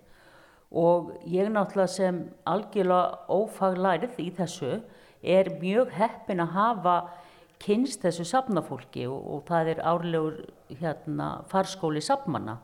og 0.81 1.11
ég 1.29 1.49
náttúrulega 1.49 1.95
sem 1.97 2.21
algjörlega 2.47 3.25
ófaglærið 3.29 4.21
í 4.21 4.29
þessu 4.37 4.77
er 5.21 5.51
mjög 5.61 5.91
heppin 5.97 6.45
að 6.45 6.55
hafa 6.55 6.95
kynst 7.61 8.03
þessu 8.05 8.25
safnafólki 8.27 9.05
og, 9.09 9.21
og 9.35 9.43
það 9.49 9.73
er 9.75 9.83
árlegur 9.85 10.37
hérna, 10.81 11.31
farskóli 11.51 12.01
safnmanna. 12.03 12.57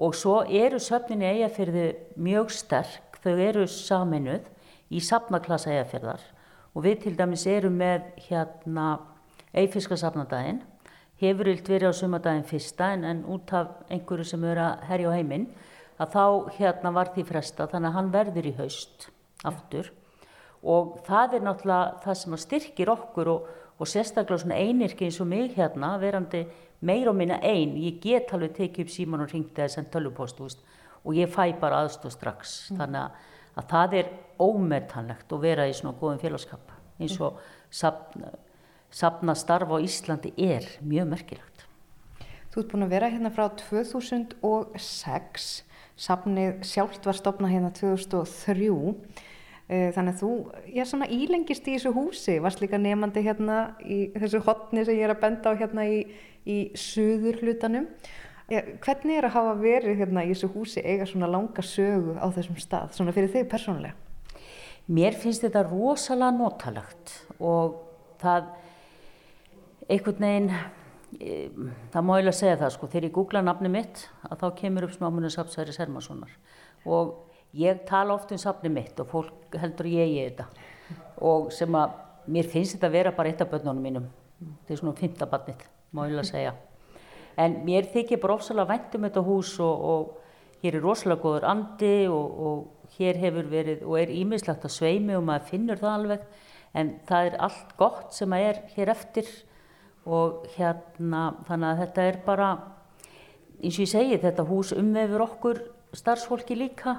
Og 0.00 0.16
svo 0.16 0.40
eru 0.48 0.80
söfninni 0.80 1.28
eigafyrði 1.28 1.88
mjög 2.16 2.52
sterk, 2.56 3.18
þau 3.22 3.34
eru 3.36 3.66
saminuð 3.68 4.48
í 4.92 5.00
safnaklassa 5.04 5.72
eigafyrðar 5.74 6.24
og 6.72 6.86
við 6.86 7.02
til 7.04 7.16
dæmis 7.18 7.44
erum 7.48 7.76
með 7.80 8.06
hérna 8.28 8.86
eifiska 9.52 9.98
safnadaginn 10.00 10.62
hefur 11.22 11.50
ylt 11.52 11.68
verið 11.68 11.92
á 11.92 11.94
sumadaginn 11.94 12.48
fyrsta 12.48 12.92
en, 12.96 13.04
en 13.04 13.24
út 13.30 13.52
af 13.54 13.74
einhverju 13.92 14.26
sem 14.26 14.44
eru 14.48 14.64
að 14.64 14.86
herja 14.88 15.12
á 15.12 15.16
heiminn 15.16 15.48
að 16.00 16.14
þá 16.16 16.24
hérna 16.56 16.94
var 16.96 17.12
því 17.14 17.26
fresta 17.28 17.68
þannig 17.70 17.90
að 17.90 17.98
hann 17.98 18.12
verður 18.14 18.48
í 18.48 18.54
haust 18.58 19.08
aftur. 19.46 19.90
Og 20.62 20.98
það 21.06 21.36
er 21.36 21.44
náttúrulega 21.46 22.00
það 22.04 22.18
sem 22.20 22.36
styrkir 22.38 22.90
okkur 22.92 23.30
og, 23.32 23.46
og 23.82 23.88
sérstaklega 23.90 24.38
svona 24.44 24.60
einirki 24.62 25.08
eins 25.08 25.18
og 25.20 25.26
mig 25.30 25.56
hérna 25.56 25.96
verandi 25.98 26.44
meir 26.86 27.08
og 27.10 27.16
minna 27.18 27.40
einn, 27.42 27.74
ég 27.74 27.98
get 28.02 28.30
alveg 28.34 28.52
tekið 28.58 28.84
upp 28.86 28.92
síman 28.94 29.24
og 29.24 29.32
ringti 29.32 29.62
að 29.64 29.74
senda 29.74 29.90
tölvupost 29.96 30.38
og 31.02 31.10
ég 31.18 31.30
fæ 31.30 31.44
bara 31.58 31.82
aðstóð 31.82 32.12
strax 32.14 32.70
mm. 32.70 32.78
þannig 32.78 33.00
að, 33.02 33.10
að 33.58 33.64
það 33.72 33.90
er 33.98 34.06
ómertanlegt 34.42 35.34
að 35.34 35.44
vera 35.48 35.66
í 35.66 35.74
svona 35.74 35.98
góðum 35.98 36.22
félagskap 36.22 36.64
eins 37.02 37.16
og 37.18 37.40
sapna, 37.74 38.28
sapna 38.94 39.34
starf 39.38 39.68
á 39.74 39.76
Íslandi 39.82 40.30
er 40.38 40.64
mjög 40.86 41.06
merkilegt. 41.16 41.66
Þú 42.52 42.56
ert 42.60 42.70
búin 42.70 42.86
að 42.86 42.94
vera 42.94 43.10
hérna 43.10 43.30
frá 43.34 43.46
2006 43.58 45.50
sapnið 46.02 46.62
sjálft 46.66 47.06
var 47.06 47.16
stopnað 47.16 47.54
hérna 47.54 47.70
2003 47.76 48.68
eh, 48.68 49.22
þannig 49.68 50.14
að 50.14 50.18
þú, 50.20 50.32
ég 50.68 50.82
er 50.82 50.88
svona 50.90 51.08
ílengist 51.08 51.68
í 51.68 51.76
þessu 51.76 51.92
húsi, 51.96 52.34
varst 52.42 52.60
líka 52.60 52.80
nefandi 52.80 53.22
hérna 53.24 53.60
í 53.84 54.04
þessu 54.16 54.42
hotni 54.44 54.84
sem 54.84 54.98
ég 54.98 55.06
er 55.06 55.14
að 55.14 55.22
benda 55.22 55.54
á 55.54 55.60
hérna 55.60 55.86
í, 55.88 56.02
í 56.44 56.58
suður 56.76 57.40
hlutanum 57.40 57.88
hvernig 58.82 59.16
er 59.16 59.26
að 59.28 59.36
hafa 59.36 59.54
verið 59.60 60.00
hérna 60.02 60.24
í 60.26 60.32
þessu 60.32 60.50
húsi 60.52 60.82
eiga 60.84 61.06
svona 61.08 61.30
langa 61.30 61.62
sögu 61.64 62.16
á 62.18 62.26
þessum 62.34 62.58
stað, 62.60 62.92
svona 62.96 63.14
fyrir 63.14 63.30
þig 63.32 63.48
persónulega? 63.50 63.94
Mér 64.92 65.16
finnst 65.16 65.44
þetta 65.44 65.62
rosalega 65.68 66.34
notalagt 66.36 67.14
og 67.38 67.78
það 68.20 68.50
einhvern 69.88 70.24
veginn 70.26 70.50
e, 71.20 71.36
það 71.94 72.06
má 72.06 72.14
ég 72.18 72.26
lega 72.26 72.38
segja 72.38 72.58
það 72.60 72.74
sko, 72.76 72.88
þegar 72.90 73.08
ég 73.08 73.14
googla 73.16 73.44
nafni 73.46 73.72
mitt 73.72 74.06
að 74.28 74.42
þá 74.42 74.46
kemur 74.58 74.88
upp 74.88 74.96
smámunum 74.96 75.32
Sapsæri 75.32 75.74
Sermasonar 75.76 76.34
og 76.84 77.14
ég 77.52 77.84
tala 77.88 78.14
oft 78.14 78.32
um 78.32 78.40
safni 78.40 78.70
mitt 78.72 79.00
og 79.00 79.10
fólk 79.10 79.56
heldur 79.60 79.88
ég 79.90 80.16
ég 80.16 80.32
þetta. 80.32 80.46
Og 81.22 81.52
sem 81.52 81.74
að 81.76 81.94
mér 82.32 82.48
finnst 82.50 82.76
þetta 82.76 82.88
að 82.88 82.96
vera 82.96 83.14
bara 83.16 83.32
eitt 83.32 83.42
af 83.44 83.50
börnunum 83.50 83.82
mínum. 83.82 84.08
Þetta 84.42 84.74
er 84.74 84.80
svona 84.80 84.98
fymtabarnið, 84.98 85.66
má 85.92 86.04
ég 86.06 86.16
lega 86.16 86.28
segja. 86.28 86.54
En 87.38 87.60
mér 87.66 87.88
þykir 87.92 88.20
bara 88.22 88.36
ofsalega 88.38 88.72
vænt 88.72 88.96
um 88.96 89.06
þetta 89.06 89.24
hús 89.26 89.52
og, 89.62 89.84
og 89.92 90.62
hér 90.62 90.78
er 90.78 90.84
rosalega 90.84 91.22
góður 91.22 91.48
andi 91.48 91.94
og, 92.08 92.40
og 92.46 92.96
hér 92.96 93.20
hefur 93.22 93.48
verið 93.52 93.86
og 93.86 93.96
er 94.00 94.12
ímislegt 94.12 94.66
að 94.66 94.74
sveimi 94.76 95.16
og 95.16 95.24
maður 95.28 95.48
finnur 95.52 95.80
það 95.80 95.96
alveg. 95.98 96.26
En 96.72 96.92
það 97.08 97.30
er 97.30 97.40
allt 97.48 97.72
gott 97.78 98.16
sem 98.16 98.32
að 98.32 98.48
er 98.48 98.60
hér 98.76 98.92
eftir. 98.92 99.32
Og 100.02 100.46
hérna 100.56 101.28
þannig 101.46 101.68
að 101.68 101.82
þetta 101.84 102.06
er 102.08 102.20
bara 102.26 102.50
eins 103.62 103.76
og 103.76 103.84
ég 103.84 103.92
segi 103.92 104.20
þetta 104.24 104.48
hús 104.48 104.72
umvefur 104.74 105.24
okkur 105.28 105.60
starfsfólki 105.94 106.56
líka 106.58 106.96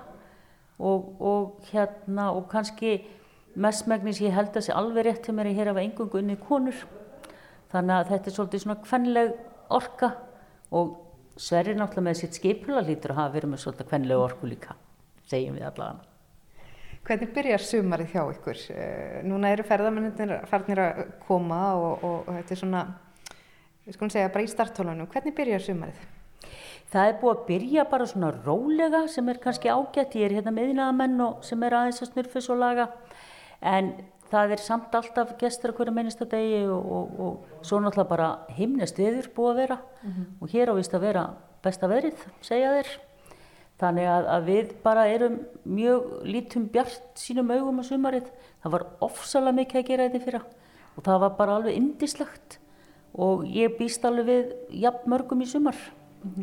og, 0.84 1.10
og 1.22 1.70
hérna 1.72 2.30
og 2.36 2.48
kannski 2.52 2.98
mestmægnis 3.56 4.22
ég 4.24 4.36
held 4.36 4.56
að 4.56 4.68
sé 4.68 4.76
alveg 4.76 5.08
rétt 5.08 5.26
til 5.28 5.36
mér 5.38 5.52
að 5.52 5.60
hér 5.60 5.72
hafa 5.72 5.84
engungu 5.86 6.22
unni 6.22 6.38
konur 6.42 6.86
þannig 7.74 7.96
að 7.98 8.10
þetta 8.14 8.30
er 8.30 8.38
svolítið 8.38 8.66
svona 8.66 8.80
kvenleg 8.88 9.36
orka 9.74 10.14
og 10.74 11.00
Sverri 11.34 11.74
náttúrulega 11.74 12.06
með 12.06 12.18
sitt 12.20 12.36
skipula 12.38 12.82
lítur 12.86 13.16
að 13.16 13.24
hafa 13.24 13.34
verið 13.40 13.54
með 13.54 13.62
svolítið 13.64 13.88
kvenleg 13.90 14.20
orku 14.22 14.50
líka 14.50 14.76
segjum 15.30 15.56
við 15.58 15.70
allavega 15.72 16.12
Hvernig 17.04 17.34
byrjar 17.36 17.60
sumarið 17.60 18.14
hjá 18.14 18.22
ykkur? 18.32 18.60
Eh, 18.72 19.16
núna 19.28 19.50
eru 19.52 19.66
ferðarmennir 19.68 20.46
farnir 20.48 20.80
að 20.80 21.02
koma 21.26 21.58
og, 21.76 21.98
og, 22.00 22.14
og 22.22 22.38
þetta 22.38 22.54
er 22.56 22.60
svona, 22.62 22.84
við 23.84 23.98
skulum 23.98 24.14
segja, 24.14 24.30
bara 24.32 24.46
í 24.46 24.52
starthólunum. 24.54 25.10
Hvernig 25.12 25.36
byrjar 25.36 25.66
sumarið? 25.66 26.06
Það 26.94 27.10
er 27.10 27.16
búið 27.18 27.32
að 27.34 27.46
byrja 27.48 27.84
bara 27.90 28.06
svona 28.06 28.28
rólega 28.44 29.00
sem 29.10 29.30
er 29.32 29.40
kannski 29.42 29.72
ágætt. 29.74 30.18
Ég 30.20 30.28
er 30.28 30.36
hérna 30.38 30.52
meðinaðamenn 30.54 31.22
og 31.26 31.46
sem 31.46 31.64
er 31.66 31.74
aðeins 31.74 32.04
að 32.04 32.12
snurfus 32.12 32.50
og 32.54 32.60
laga. 32.62 32.86
En 33.66 33.96
það 34.30 34.54
er 34.54 34.62
samt 34.62 34.94
alltaf 34.98 35.32
gestur 35.42 35.74
að 35.74 35.80
hverja 35.80 35.96
mennista 35.96 36.28
degi 36.30 36.62
og, 36.70 37.16
og 37.18 37.66
svo 37.66 37.80
náttúrulega 37.82 38.12
bara 38.12 38.28
himnest 38.60 39.02
viður 39.02 39.32
búið 39.34 39.50
að 39.52 39.60
vera. 39.64 39.78
Mm 40.04 40.12
-hmm. 40.12 40.28
Og 40.42 40.54
hér 40.54 40.70
ávist 40.70 40.94
að 40.94 41.06
vera 41.08 41.24
besta 41.64 41.88
verið, 41.88 42.28
segja 42.42 42.76
þeir. 42.76 42.92
Þannig 43.82 44.08
að, 44.08 44.28
að 44.36 44.46
við 44.46 44.74
bara 44.84 45.08
erum 45.10 45.40
mjög 45.66 46.04
lítum 46.24 46.68
bjart 46.70 47.18
sínum 47.18 47.50
augum 47.52 47.82
á 47.82 47.84
sumarið. 47.84 48.30
Það 48.62 48.72
var 48.72 48.86
ofsalega 49.00 49.58
mikið 49.58 49.80
að 49.80 49.88
gera 49.88 50.10
þetta 50.10 50.26
fyrra 50.26 50.42
og 50.96 51.04
það 51.04 51.20
var 51.20 51.34
bara 51.38 51.56
alveg 51.56 51.76
indislegt 51.76 52.60
og 53.14 53.46
ég 53.46 53.78
býst 53.78 54.06
alveg 54.06 54.26
við 54.26 54.54
jafn 54.70 55.10
mörgum 55.10 55.42
í 55.42 55.50
sumar. 55.50 55.76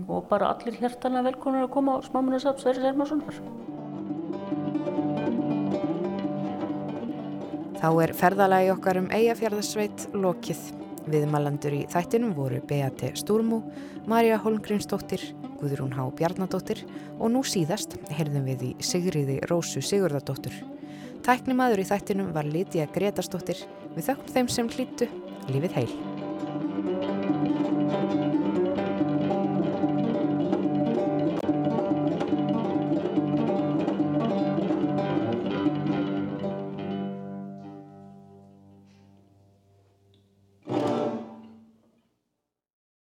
Og 0.07 0.28
bara 0.31 0.53
allir 0.55 0.76
hjertalega 0.81 1.31
velkonar 1.31 1.66
að 1.66 1.74
koma 1.74 1.97
á 1.97 2.05
smámunarsafn 2.05 2.61
Sverri 2.62 2.85
Sermarssonar. 2.85 3.41
Þá 7.81 7.89
er 8.05 8.12
ferðalagi 8.12 8.72
okkar 8.74 9.01
um 9.01 9.09
eigafjörðarsveit 9.09 10.11
lokið. 10.12 10.61
Viðmalandur 11.11 11.72
í 11.78 11.85
þættinum 11.91 12.35
voru 12.37 12.61
Beate 12.68 13.14
Stúrmú, 13.16 13.62
Marja 14.07 14.37
Holmgrímsdóttir, 14.45 15.22
Guðrún 15.61 15.95
Há 15.97 16.05
Bjarnadóttir 16.12 16.85
og 17.16 17.33
nú 17.33 17.41
síðast 17.41 17.97
heyrðum 18.12 18.45
við 18.53 18.66
í 18.68 18.70
Sigriði 18.85 19.41
Rósu 19.49 19.81
Sigurðardóttur. 19.81 20.53
Tæknimaður 21.24 21.83
í 21.83 21.89
þættinum 21.89 22.31
var 22.37 22.49
Lítiða 22.49 22.89
Gretarsdóttir 22.93 23.64
við 23.97 24.11
þökkum 24.11 24.35
þeim 24.37 24.53
sem 24.53 24.70
hlýttu 24.76 25.09
lífið 25.49 25.81
heil. 25.81 25.93